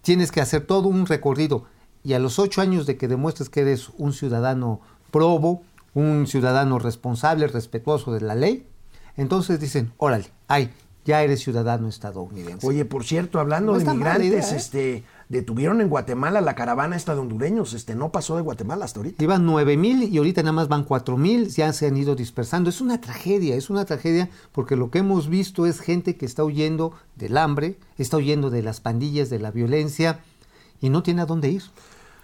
tienes 0.00 0.32
que 0.32 0.40
hacer 0.40 0.66
todo 0.66 0.88
un 0.88 1.06
recorrido 1.06 1.64
y 2.02 2.14
a 2.14 2.18
los 2.18 2.38
ocho 2.38 2.60
años 2.60 2.86
de 2.86 2.96
que 2.96 3.08
demuestres 3.08 3.48
que 3.48 3.60
eres 3.60 3.90
un 3.98 4.12
ciudadano 4.12 4.80
probo, 5.10 5.62
un 5.94 6.26
ciudadano 6.26 6.78
responsable, 6.78 7.46
respetuoso 7.46 8.12
de 8.12 8.22
la 8.22 8.34
ley, 8.34 8.66
entonces 9.16 9.60
dicen, 9.60 9.92
órale, 9.98 10.32
ay, 10.48 10.70
ya 11.04 11.22
eres 11.22 11.40
ciudadano 11.40 11.88
estadounidense. 11.88 12.66
Oye, 12.66 12.84
por 12.84 13.04
cierto, 13.04 13.40
hablando 13.40 13.72
No 13.72 13.78
de 13.78 14.24
idea, 14.24 14.40
¿eh? 14.40 14.56
este, 14.56 15.04
detuvieron 15.28 15.80
en 15.80 15.88
Guatemala 15.88 16.40
la 16.40 16.54
caravana 16.54 16.96
esta 16.96 17.14
de 17.14 17.20
hondureños, 17.20 17.74
este, 17.74 17.94
no 17.94 18.12
pasó 18.12 18.36
de 18.36 18.42
Guatemala 18.42 18.84
hasta 18.84 19.00
ahorita. 19.00 19.22
Iban 19.22 19.44
nueve 19.44 19.76
mil 19.76 20.02
y 20.02 20.18
ahorita 20.18 20.42
nada 20.42 20.52
más 20.52 20.68
van 20.68 20.84
cuatro 20.84 21.16
mil, 21.16 21.48
ya 21.48 21.72
se 21.72 21.86
han 21.86 21.96
ido 21.96 22.14
dispersando. 22.14 22.70
Es 22.70 22.80
una 22.80 23.00
tragedia, 23.00 23.56
es 23.56 23.70
una 23.70 23.84
tragedia 23.84 24.30
porque 24.52 24.76
lo 24.76 24.90
que 24.90 24.98
hemos 24.98 25.28
visto 25.28 25.66
es 25.66 25.80
gente 25.80 26.16
que 26.16 26.26
está 26.26 26.44
huyendo 26.44 26.92
del 27.16 27.36
hambre, 27.36 27.78
está 27.98 28.18
huyendo 28.18 28.50
de 28.50 28.62
las 28.62 28.80
pandillas, 28.80 29.30
de 29.30 29.38
la 29.38 29.50
violencia 29.50 30.20
y 30.80 30.90
no 30.90 31.02
tiene 31.02 31.22
a 31.22 31.26
dónde 31.26 31.48
ir. 31.50 31.62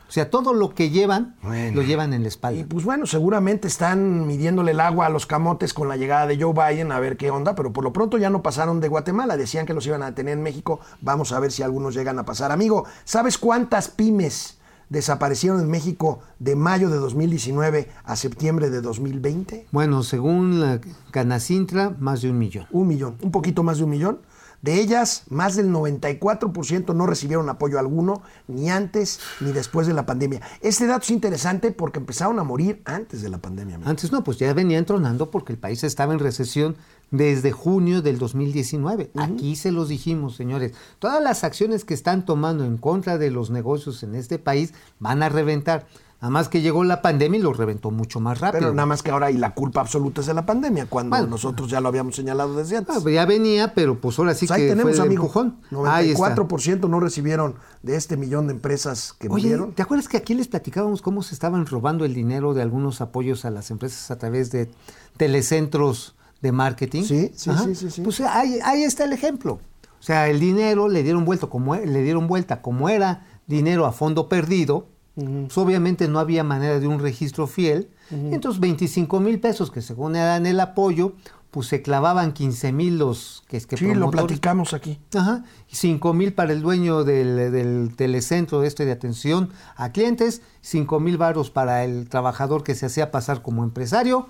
O 0.09 0.11
sea, 0.11 0.31
todo 0.31 0.55
lo 0.55 0.75
que 0.75 0.89
llevan 0.89 1.37
Bueno. 1.43 1.77
lo 1.77 1.83
llevan 1.83 2.15
en 2.15 2.23
la 2.23 2.27
Y 2.27 2.29
espalda. 2.29 2.65
pues 2.67 2.85
bueno, 2.85 3.05
seguramente 3.07 3.69
están 3.69 4.27
midiéndole 4.27 4.71
el 4.71 4.81
agua 4.81 5.05
a 5.07 5.11
los 5.11 5.27
camotes 5.27 5.75
con 5.75 5.87
la 5.89 5.97
llegada 5.99 6.27
de 6.27 6.41
Joe 6.41 6.55
Biden 6.55 6.93
a 6.93 6.99
ver 7.01 7.19
qué 7.19 7.31
onda, 7.31 7.55
pero 7.55 7.73
por 7.75 7.85
lo 7.85 7.93
pronto 7.93 8.17
ya 8.17 8.31
no 8.31 8.43
pasaron 8.43 8.81
de 8.81 8.89
Guatemala, 8.89 9.37
decían 9.37 9.67
que 9.67 9.75
los 9.75 9.87
iban 9.87 10.03
a 10.03 10.15
tener 10.15 10.33
en 10.39 10.43
México, 10.43 10.81
vamos 11.03 11.33
a 11.33 11.41
ver 11.41 11.53
si 11.53 11.63
algunos 11.63 11.95
llegan 11.95 12.19
a 12.19 12.25
pasar. 12.25 12.53
Amigo, 12.53 12.87
¿sabes 13.05 13.37
cuántas 13.37 13.89
pymes 13.89 14.57
desaparecieron 14.89 15.61
en 15.61 15.69
México 15.71 16.21
de 16.39 16.57
mayo 16.57 16.89
de 16.89 16.97
2019 16.97 17.91
a 18.05 18.17
septiembre 18.17 18.71
de 18.71 18.81
2020? 18.81 19.67
Bueno, 19.73 20.03
según 20.03 20.61
la 20.61 20.81
Canacintra, 21.11 21.95
más 21.99 22.23
de 22.23 22.31
un 22.31 22.39
millón. 22.39 22.67
Un 22.71 22.89
millón, 22.89 23.17
un 23.21 23.31
poquito 23.31 23.63
más 23.63 23.77
de 23.77 23.85
un 23.85 23.91
millón. 23.91 24.21
De 24.63 24.81
ellas, 24.81 25.23
más 25.29 25.55
del 25.55 25.71
94% 25.71 26.95
no 26.95 27.07
recibieron 27.07 27.49
apoyo 27.49 27.79
alguno, 27.79 28.23
ni 28.49 28.71
antes 28.71 29.21
ni 29.41 29.53
después 29.53 29.87
de 29.87 29.95
la 29.95 30.05
pandemia. 30.05 30.41
Este 30.61 30.87
dato 30.87 31.05
es 31.05 31.11
interesante 31.11 31.71
porque 31.71 32.01
empezaron 32.01 32.39
a 32.41 32.45
morir 32.45 32.83
antes 32.85 33.23
de 33.23 33.29
la 33.29 33.39
pandemia. 33.39 33.79
Antes 33.85 34.11
no, 34.11 34.25
pues 34.25 34.39
ya 34.39 34.53
venía 34.53 34.79
entronando 34.79 35.31
porque 35.31 35.53
el 35.53 35.59
país 35.59 35.85
estaba 35.85 36.13
en 36.13 36.19
recesión 36.19 36.77
desde 37.11 37.53
junio 37.53 38.03
del 38.03 38.19
2019. 38.19 39.13
Aquí 39.17 39.55
se 39.57 39.71
los 39.73 39.89
dijimos, 39.89 40.35
señores. 40.35 40.73
Todas 40.99 41.23
las 41.23 41.45
acciones 41.45 41.85
que 41.85 41.95
están 41.95 42.25
tomando 42.25 42.65
en 42.65 42.79
contra 42.79 43.17
de 43.17 43.31
los 43.31 43.51
negocios 43.51 44.03
en 44.03 44.15
este 44.15 44.39
país 44.39 44.75
van 44.99 45.23
a 45.23 45.29
reventar. 45.29 45.87
Nada 46.21 46.31
más 46.33 46.49
que 46.49 46.61
llegó 46.61 46.83
la 46.83 47.01
pandemia 47.01 47.39
y 47.39 47.43
lo 47.43 47.53
reventó 47.53 47.93
mucho 47.93 48.19
más 48.19 48.41
rápido. 48.41 48.61
Pero 48.61 48.75
nada 48.75 48.87
más 48.87 49.05
que 49.05 49.13
ahora 49.13 49.31
y 49.31 49.37
la 49.39 49.55
culpa 49.55 49.81
absoluta 49.83 50.21
es 50.21 50.27
de 50.27 50.35
la 50.35 50.45
pandemia, 50.45 50.87
cuando 50.87 51.11
Bueno. 51.17 51.29
nosotros 51.29 51.71
ya 51.71 51.81
lo 51.81 51.87
habíamos 51.89 52.17
señalado 52.17 52.57
desde 52.57 52.77
antes. 52.77 52.97
Ah, 53.07 53.09
ya 53.11 53.25
venía, 53.25 53.73
pero 53.73 54.01
pues 54.01 54.19
ahora 54.19 54.35
sí 54.35 54.49
Pues 54.49 54.57
ahí 54.59 54.65
que 54.65 54.69
tenemos, 54.71 54.91
fue 54.97 55.05
el 55.05 55.07
amigo. 55.07 55.23
empujón. 55.23 55.59
Ahí 55.87 56.11
está. 56.11 56.35
94% 56.35 56.89
no 56.89 56.99
recibieron 56.99 57.55
de 57.85 57.95
este 57.95 58.17
millón 58.17 58.49
de 58.49 58.55
empresas 58.55 59.13
que 59.13 59.29
Oye, 59.29 59.45
murieron. 59.45 59.73
¿te 59.75 59.83
acuerdas 59.83 60.09
que 60.09 60.17
aquí 60.17 60.35
les 60.35 60.49
platicábamos 60.49 61.03
cómo 61.03 61.23
se 61.23 61.35
estaban 61.35 61.65
robando 61.67 62.05
el 62.05 62.15
dinero 62.15 62.53
de 62.53 62.63
algunos 62.63 63.01
apoyos 63.01 63.45
a 63.45 63.51
las 63.51 63.71
empresas 63.71 64.11
a 64.11 64.19
través 64.19 64.51
de 64.51 64.69
telecentros 65.17 66.15
de 66.41 66.53
marketing? 66.53 67.03
Sí, 67.05 67.31
sí, 67.35 67.51
sí, 67.65 67.75
sí, 67.75 67.91
sí. 67.91 68.01
Pues 68.03 68.21
ahí, 68.23 68.59
ahí 68.65 68.83
está 68.83 69.05
el 69.05 69.13
ejemplo. 69.13 69.61
O 70.01 70.03
sea, 70.03 70.29
el 70.29 70.41
dinero 70.41 70.89
le 70.89 71.03
dieron 71.03 71.25
vuelta 71.25 71.47
como 71.49 71.75
le 71.75 72.03
dieron 72.03 72.27
vuelta 72.29 72.63
como 72.63 72.89
era 72.89 73.27
dinero 73.47 73.85
a 73.87 73.93
fondo 73.93 74.29
perdido. 74.29 74.87
Pues 75.25 75.59
obviamente 75.59 76.07
no 76.09 76.19
había 76.21 76.45
manera 76.45 76.79
de 76.79 76.87
un 76.87 77.01
registro 77.01 77.47
fiel. 77.47 77.91
Entonces 78.11 78.61
25 78.61 79.21
mil 79.21 79.39
pesos 79.41 79.71
que 79.71 79.83
según 79.83 80.17
eran 80.17 80.47
el 80.47 80.61
apoyo, 80.61 81.13
pues 81.51 81.67
se 81.67 81.83
clavaban 81.83 82.33
15 82.33 82.73
mil 82.73 82.99
los 82.99 83.43
que 83.49 83.57
es 83.57 83.67
que 83.67 83.77
sí, 83.77 83.95
lo 83.95 84.11
platicamos 84.11 84.75
aquí. 84.75 84.99
Ajá. 85.15 85.45
y 85.71 85.77
Cinco 85.77 86.13
mil 86.15 86.33
para 86.33 86.53
el 86.53 86.63
dueño 86.63 87.05
del, 87.05 87.51
del 87.53 87.95
telecentro 87.97 88.63
este 88.63 88.85
de 88.85 88.93
atención 88.93 89.51
a 89.77 89.93
clientes, 89.93 90.41
cinco 90.61 91.01
mil 91.01 91.19
varos 91.19 91.51
para 91.51 91.85
el 91.85 92.09
trabajador 92.09 92.63
que 92.63 92.75
se 92.75 92.87
hacía 92.87 93.11
pasar 93.11 93.43
como 93.43 93.65
empresario. 93.65 94.29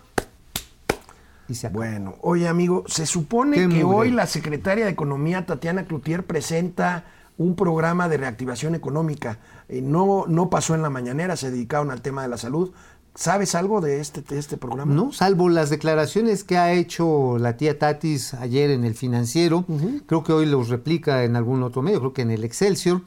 Y 1.48 1.54
se 1.54 1.66
acabó. 1.68 1.80
Bueno, 1.80 2.16
oye 2.20 2.46
amigo, 2.48 2.84
se 2.86 3.06
supone 3.06 3.56
Qué 3.56 3.68
que 3.68 3.84
mugre. 3.84 3.98
hoy 3.98 4.10
la 4.10 4.26
secretaria 4.26 4.84
de 4.84 4.90
Economía, 4.90 5.46
Tatiana 5.46 5.84
Cloutier, 5.84 6.24
presenta 6.24 7.04
un 7.38 7.54
programa 7.54 8.08
de 8.08 8.18
reactivación 8.18 8.74
económica. 8.74 9.38
Eh, 9.68 9.80
no, 9.80 10.26
no 10.28 10.50
pasó 10.50 10.74
en 10.74 10.82
la 10.82 10.90
mañanera, 10.90 11.36
se 11.36 11.50
dedicaron 11.50 11.90
al 11.90 12.02
tema 12.02 12.22
de 12.22 12.28
la 12.28 12.36
salud. 12.36 12.72
¿Sabes 13.14 13.54
algo 13.54 13.80
de 13.80 14.00
este, 14.00 14.22
de 14.22 14.38
este 14.38 14.56
programa? 14.56 14.94
¿no? 14.94 15.12
Salvo 15.12 15.48
las 15.48 15.70
declaraciones 15.70 16.44
que 16.44 16.58
ha 16.58 16.72
hecho 16.72 17.38
la 17.38 17.56
tía 17.56 17.78
Tatis 17.78 18.34
ayer 18.34 18.70
en 18.70 18.84
el 18.84 18.94
financiero, 18.94 19.64
creo 20.06 20.22
que 20.22 20.32
hoy 20.32 20.46
los 20.46 20.68
replica 20.68 21.24
en 21.24 21.34
algún 21.34 21.62
otro 21.62 21.82
medio, 21.82 21.98
creo 21.98 22.12
que 22.12 22.22
en 22.22 22.30
el 22.30 22.44
Excelsior, 22.44 23.02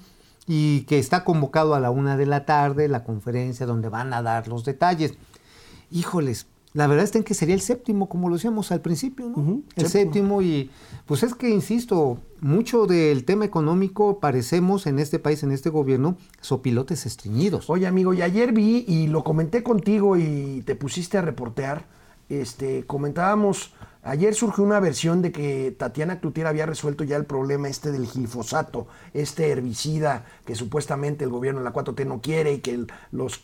y 0.48 0.82
que 0.82 1.00
está 1.00 1.24
convocado 1.24 1.76
a 1.76 1.80
la 1.80 1.92
una 1.92 2.18
de 2.18 2.26
la 2.26 2.46
tarde 2.46 2.90
la 2.90 3.04
conferencia 3.06 3.66
donde 3.66 3.88
van 3.88 4.14
a 4.14 4.22
dar 4.22 4.50
los 4.50 4.66
detalles. 4.66 5.14
Híjoles, 5.92 6.48
la 6.74 6.88
verdad 6.88 7.04
es 7.04 7.24
que 7.24 7.34
sería 7.34 7.56
el 7.56 7.62
séptimo, 7.62 8.08
como 8.08 8.30
lo 8.30 8.36
decíamos 8.36 8.72
al 8.72 8.82
principio, 8.82 9.28
¿no? 9.36 9.62
el 9.76 9.88
séptimo 9.88 10.42
y 10.42 10.70
pues 11.06 11.24
es 11.24 11.36
que, 11.36 11.50
insisto, 11.50 12.20
mucho 12.40 12.86
del 12.88 13.26
tema 13.26 13.44
económico 13.44 14.20
parecemos 14.20 14.88
en 14.88 15.00
este 15.00 15.20
país, 15.20 15.44
en 15.44 15.52
este 15.52 15.70
gobierno, 15.70 16.16
sopilotes 16.40 17.06
estreñidos. 17.06 17.70
Oye, 17.70 17.88
amigo, 17.88 18.14
y 18.14 18.22
ayer 18.22 18.54
vi 18.54 18.86
y 18.88 19.08
lo 19.08 19.24
comenté 19.24 19.64
contigo 19.64 20.16
y 20.16 20.64
te 20.66 20.76
pusiste 20.76 21.18
a 21.18 21.22
reportear. 21.22 21.86
Este, 22.32 22.86
comentábamos, 22.86 23.74
ayer 24.04 24.34
surgió 24.34 24.64
una 24.64 24.80
versión 24.80 25.22
de 25.22 25.34
que 25.34 25.76
Tatiana 25.78 26.20
Cloutier 26.22 26.48
había 26.48 26.66
resuelto 26.66 27.04
ya 27.04 27.18
el 27.18 27.26
problema 27.26 27.68
este 27.68 27.92
del 27.92 28.08
glifosato, 28.08 28.88
este 29.14 29.50
herbicida 29.50 30.26
que 30.46 30.56
supuestamente 30.56 31.26
el 31.26 31.30
gobierno 31.30 31.60
de 31.60 31.66
la 31.66 31.74
4T 31.74 32.06
no 32.08 32.22
quiere 32.22 32.54
y 32.54 32.60
que 32.60 32.86
los, 33.12 33.42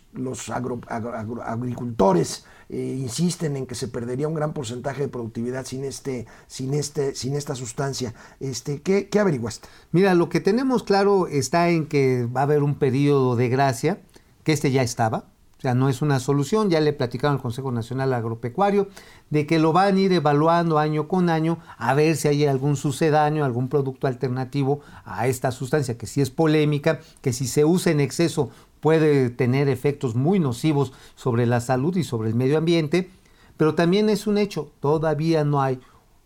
agro- 0.49 0.79
agro- 0.87 1.43
agricultores 1.43 2.45
eh, 2.69 2.97
insisten 2.97 3.57
en 3.57 3.65
que 3.65 3.75
se 3.75 3.87
perdería 3.89 4.27
un 4.29 4.33
gran 4.35 4.53
porcentaje 4.53 5.01
de 5.03 5.07
productividad 5.09 5.65
sin 5.65 5.83
este, 5.83 6.25
sin 6.47 6.73
este, 6.73 7.13
sin 7.13 7.35
esta 7.35 7.55
sustancia. 7.55 8.13
Este, 8.39 8.81
¿qué, 8.81 9.09
qué 9.09 9.19
averiguaste? 9.19 9.67
Mira, 9.91 10.13
lo 10.15 10.29
que 10.29 10.39
tenemos 10.39 10.83
claro 10.83 11.27
está 11.27 11.69
en 11.69 11.87
que 11.87 12.25
va 12.25 12.41
a 12.41 12.43
haber 12.43 12.63
un 12.63 12.75
periodo 12.75 13.35
de 13.35 13.49
gracia, 13.49 13.99
que 14.43 14.53
este 14.53 14.71
ya 14.71 14.81
estaba, 14.81 15.25
o 15.57 15.61
sea, 15.61 15.73
no 15.73 15.89
es 15.89 16.03
una 16.03 16.19
solución, 16.19 16.69
ya 16.69 16.79
le 16.79 16.93
platicaron 16.93 17.37
al 17.37 17.41
Consejo 17.41 17.71
Nacional 17.71 18.13
Agropecuario, 18.13 18.89
de 19.31 19.47
que 19.47 19.57
lo 19.57 19.73
van 19.73 19.95
a 19.95 19.99
ir 19.99 20.13
evaluando 20.13 20.77
año 20.77 21.07
con 21.07 21.29
año 21.29 21.57
a 21.77 21.95
ver 21.95 22.15
si 22.15 22.27
hay 22.27 22.45
algún 22.45 22.75
sucedáneo, 22.75 23.43
algún 23.43 23.67
producto 23.67 24.05
alternativo 24.05 24.81
a 25.03 25.27
esta 25.27 25.51
sustancia, 25.51 25.97
que 25.97 26.05
sí 26.05 26.21
es 26.21 26.29
polémica, 26.29 26.99
que 27.21 27.33
si 27.33 27.47
se 27.47 27.65
usa 27.65 27.91
en 27.91 28.01
exceso 28.01 28.51
puede 28.81 29.31
tener 29.31 29.67
efectos 29.67 30.13
muy 30.13 30.39
nocivos 30.39 30.93
sobre 31.15 31.47
la 31.47 31.59
salud 31.59 31.95
y 31.95 32.03
sobre 32.03 32.29
el 32.29 32.35
medio 32.35 32.59
ambiente, 32.59 33.09
pero 33.57 33.73
también 33.73 34.09
es 34.09 34.27
un 34.27 34.37
hecho, 34.37 34.71
todavía 34.79 35.43
no 35.43 35.59
hay 35.61 35.79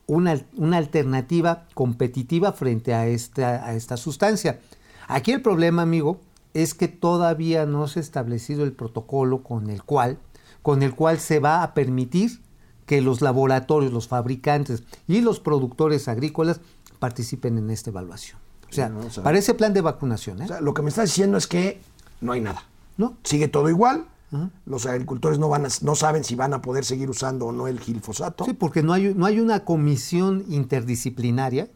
una, 0.07 0.41
una 0.57 0.75
alternativa 0.75 1.67
competitiva 1.73 2.51
frente 2.51 2.93
a 2.93 3.07
esta, 3.07 3.65
a 3.65 3.75
esta 3.75 3.95
sustancia. 3.95 4.59
Aquí 5.07 5.31
el 5.31 5.41
problema, 5.41 5.83
amigo, 5.83 6.19
es 6.53 6.73
que 6.73 6.87
todavía 6.87 7.65
no 7.65 7.87
se 7.87 7.99
ha 7.99 8.01
establecido 8.01 8.63
el 8.63 8.73
protocolo 8.73 9.43
con 9.43 9.69
el 9.69 9.83
cual, 9.83 10.17
con 10.61 10.83
el 10.83 10.93
cual 10.95 11.19
se 11.19 11.39
va 11.39 11.63
a 11.63 11.73
permitir 11.73 12.41
que 12.85 13.01
los 13.01 13.21
laboratorios, 13.21 13.93
los 13.93 14.07
fabricantes 14.07 14.83
y 15.07 15.21
los 15.21 15.39
productores 15.39 16.07
agrícolas 16.07 16.59
participen 16.99 17.57
en 17.57 17.69
esta 17.69 17.89
evaluación. 17.89 18.37
O 18.69 18.73
sea, 18.73 18.87
Sí, 18.87 18.93
no, 18.93 18.99
o 19.07 19.09
sea, 19.09 19.23
para 19.23 19.37
ese 19.37 19.53
plan 19.53 19.73
de 19.73 19.81
vacunación, 19.81 20.41
¿eh? 20.41 20.45
O 20.45 20.47
sea, 20.47 20.61
lo 20.61 20.73
que 20.73 20.81
me 20.81 20.89
estás 20.89 21.05
diciendo 21.09 21.37
es 21.37 21.47
que 21.47 21.81
no 22.21 22.31
hay 22.33 22.41
nada. 22.41 22.63
¿no? 22.97 23.17
Sigue 23.23 23.47
todo 23.47 23.69
igual. 23.69 24.05
Los 24.65 24.85
agricultores 24.85 25.39
no, 25.39 25.49
van 25.49 25.65
a- 25.65 25.69
no 25.81 25.95
saben 25.95 26.23
si 26.23 26.35
van 26.35 26.53
a 26.53 26.61
poder 26.61 26.85
seguir 26.85 27.09
usando 27.09 27.47
o 27.47 27.51
no 27.51 27.67
el 27.67 27.79
glifosato. 27.79 28.45
Sí, 28.45 28.53
porque 28.53 28.81
no 28.81 28.93
hay, 28.93 29.13
no 29.13 29.25
hay 29.25 29.39
una 29.41 29.65
comisión 29.65 30.45
interdisciplinaria, 30.47 31.69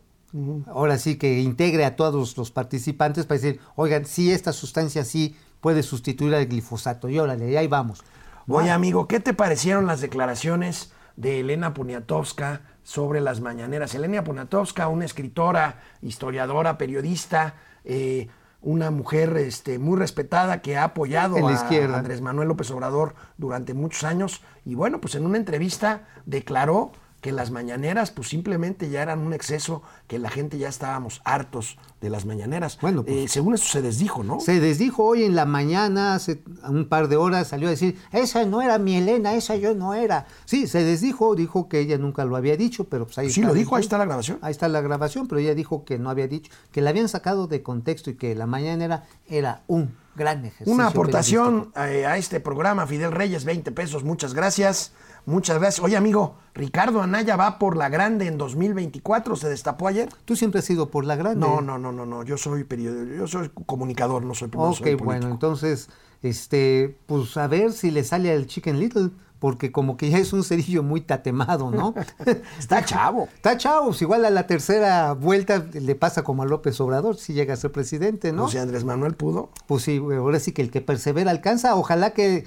ahora 0.67 0.97
sí 0.97 1.17
que 1.17 1.39
integre 1.39 1.85
a 1.85 1.95
todos 1.95 2.37
los 2.37 2.51
participantes 2.51 3.25
para 3.25 3.39
decir, 3.39 3.59
oigan, 3.75 4.05
si 4.05 4.31
esta 4.31 4.53
sustancia 4.53 5.03
sí 5.05 5.35
puede 5.61 5.83
sustituir 5.83 6.35
al 6.35 6.45
glifosato, 6.45 7.09
y 7.09 7.19
órale, 7.19 7.49
y 7.49 7.57
ahí 7.57 7.67
vamos. 7.67 8.03
Oye, 8.47 8.69
amigo, 8.69 9.07
¿qué 9.07 9.19
te 9.19 9.33
parecieron 9.33 9.87
las 9.87 10.01
declaraciones 10.01 10.91
de 11.15 11.39
Elena 11.39 11.73
Poniatowska 11.73 12.61
sobre 12.83 13.21
las 13.21 13.41
mañaneras? 13.41 13.95
Elena 13.95 14.23
Poniatowska, 14.23 14.87
una 14.87 15.05
escritora, 15.05 15.81
historiadora, 16.01 16.77
periodista, 16.77 17.55
eh, 17.83 18.27
una 18.61 18.91
mujer 18.91 19.37
este, 19.37 19.79
muy 19.79 19.97
respetada 19.97 20.61
que 20.61 20.77
ha 20.77 20.83
apoyado 20.83 21.37
En 21.37 21.45
la 21.45 21.53
a. 21.53 21.95
Andrés 21.95 22.21
Manuel 22.21 22.47
López 22.47 22.69
Obrador 22.71 23.15
durante 23.37 23.73
muchos 23.73 24.03
años. 24.03 24.41
Y 24.65 24.75
bueno, 24.75 24.99
pues 24.99 25.15
en 25.15 25.25
una 25.25 25.37
entrevista 25.37 26.07
declaró 26.25 26.91
que 27.25 27.31
las 27.31 27.49
mañaneras 27.49 28.11
pues 28.11 28.27
simplemente 28.29 28.91
ya 28.91 29.01
eran 29.01 29.17
un 29.17 29.33
exceso, 29.33 29.81
que 30.07 30.19
la 30.19 30.29
gente 30.29 30.59
ya 30.59 30.69
estábamos 30.69 31.21
hartos 31.25 31.79
de 31.99 32.11
las 32.11 32.27
mañaneras. 32.27 32.77
Bueno, 32.83 33.03
pues, 33.03 33.15
Eh, 33.17 33.27
según 33.27 33.55
eso 33.55 33.65
se 33.67 33.81
desdijo, 33.81 34.23
¿no? 34.23 34.39
Se 34.39 34.59
desdijo 34.59 35.03
hoy 35.03 35.23
en 35.23 35.33
la 35.35 35.47
mañana, 35.47 36.13
hace 36.13 36.43
un 36.69 36.87
par 36.87 37.07
de 37.07 37.15
horas, 37.15 37.47
salió 37.47 37.67
a 37.67 37.71
decir, 37.71 37.97
esa 38.11 38.45
no 38.45 38.61
era 38.61 38.77
mi 38.77 38.95
Elena, 38.97 39.33
esa 39.33 39.55
yo 39.55 39.73
no 39.73 39.95
era. 39.95 40.27
Sí, 40.45 40.67
se 40.67 40.83
desdijo, 40.83 41.33
dijo 41.33 41.67
que 41.67 41.79
ella 41.79 41.97
nunca 41.97 42.25
lo 42.25 42.35
había 42.35 42.57
dicho, 42.57 42.83
pero 42.83 43.05
pues 43.05 43.17
ahí 43.17 43.31
Sí 43.31 43.39
está. 43.39 43.47
lo 43.47 43.55
dijo, 43.55 43.75
ahí 43.75 43.81
está 43.81 43.97
la 43.97 44.05
grabación. 44.05 44.37
Ahí 44.43 44.51
está 44.51 44.67
la 44.67 44.81
grabación, 44.81 45.27
pero 45.27 45.41
ella 45.41 45.55
dijo 45.55 45.83
que 45.83 45.97
no 45.97 46.11
había 46.11 46.27
dicho, 46.27 46.51
que 46.71 46.81
la 46.81 46.91
habían 46.91 47.09
sacado 47.09 47.47
de 47.47 47.63
contexto 47.63 48.11
y 48.11 48.17
que 48.17 48.35
la 48.35 48.45
mañanera 48.45 49.05
era 49.27 49.63
un 49.65 49.95
gran 50.15 50.45
ejercicio. 50.45 50.71
Una 50.71 50.87
aportación 50.89 51.71
eh, 51.75 52.05
a 52.05 52.17
este 52.17 52.39
programa, 52.39 52.85
Fidel 52.85 53.11
Reyes, 53.11 53.45
20 53.45 53.71
pesos, 53.71 54.03
muchas 54.03 54.35
gracias. 54.35 54.91
Muchas 55.25 55.59
gracias. 55.59 55.83
Oye, 55.83 55.97
amigo, 55.97 56.35
Ricardo 56.53 57.01
Anaya 57.01 57.35
va 57.35 57.59
por 57.59 57.77
la 57.77 57.89
grande 57.89 58.27
en 58.27 58.37
2024, 58.37 59.35
se 59.35 59.49
destapó 59.49 59.87
ayer. 59.87 60.09
Tú 60.25 60.35
siempre 60.35 60.59
has 60.59 60.65
sido 60.65 60.89
por 60.89 61.05
la 61.05 61.15
grande. 61.15 61.39
No, 61.39 61.61
no, 61.61 61.77
no, 61.77 61.91
no, 61.91 62.05
no. 62.05 62.23
Yo 62.23 62.37
soy 62.37 62.63
periodista, 62.63 63.15
yo 63.15 63.27
soy 63.27 63.51
comunicador, 63.65 64.23
no 64.23 64.33
soy, 64.35 64.49
no 64.53 64.61
Ok, 64.61 64.77
soy 64.77 64.95
bueno, 64.95 65.27
entonces, 65.29 65.89
este, 66.21 66.97
pues 67.07 67.35
a 67.37 67.47
ver 67.47 67.73
si 67.73 67.91
le 67.91 68.03
sale 68.03 68.31
al 68.31 68.45
Chicken 68.45 68.79
Little, 68.79 69.09
porque 69.39 69.71
como 69.71 69.97
que 69.97 70.09
ya 70.09 70.17
es 70.17 70.33
un 70.33 70.43
cerillo 70.43 70.81
muy 70.81 71.01
tatemado, 71.01 71.71
¿no? 71.71 71.93
Está 72.59 72.85
chavo. 72.85 73.27
Está 73.35 73.57
chavo, 73.57 73.87
pues 73.87 74.01
igual 74.01 74.25
a 74.25 74.29
la 74.29 74.47
tercera 74.47 75.13
vuelta 75.13 75.65
le 75.73 75.95
pasa 75.95 76.23
como 76.23 76.43
a 76.43 76.45
López 76.45 76.79
Obrador, 76.79 77.17
si 77.17 77.33
llega 77.33 77.53
a 77.53 77.57
ser 77.57 77.71
presidente, 77.71 78.31
¿no? 78.31 78.43
No 78.43 78.47
sé, 78.47 78.59
Andrés 78.59 78.83
Manuel 78.83 79.15
pudo. 79.15 79.49
Pues 79.67 79.83
sí, 79.83 79.97
ahora 79.97 80.39
sí 80.39 80.51
que 80.51 80.61
el 80.61 80.71
que 80.71 80.81
persevera 80.81 81.31
alcanza, 81.31 81.75
ojalá 81.75 82.11
que, 82.11 82.45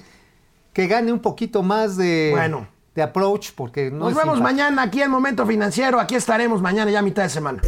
que 0.79 0.87
gane 0.87 1.11
un 1.11 1.19
poquito 1.19 1.61
más 1.61 1.97
de, 1.97 2.29
Bueno. 2.31 2.65
de 2.95 3.01
approach, 3.01 3.49
porque 3.53 3.91
no 3.91 3.97
Nos 4.05 4.11
es 4.11 4.17
vemos 4.17 4.39
mañana 4.39 4.83
aquí 4.83 5.01
en 5.01 5.11
Momento 5.11 5.45
Financiero. 5.45 5.99
Aquí 5.99 6.15
estaremos 6.15 6.61
mañana 6.61 6.89
ya 6.89 7.01
mitad 7.01 7.23
de 7.23 7.29
semana. 7.29 7.61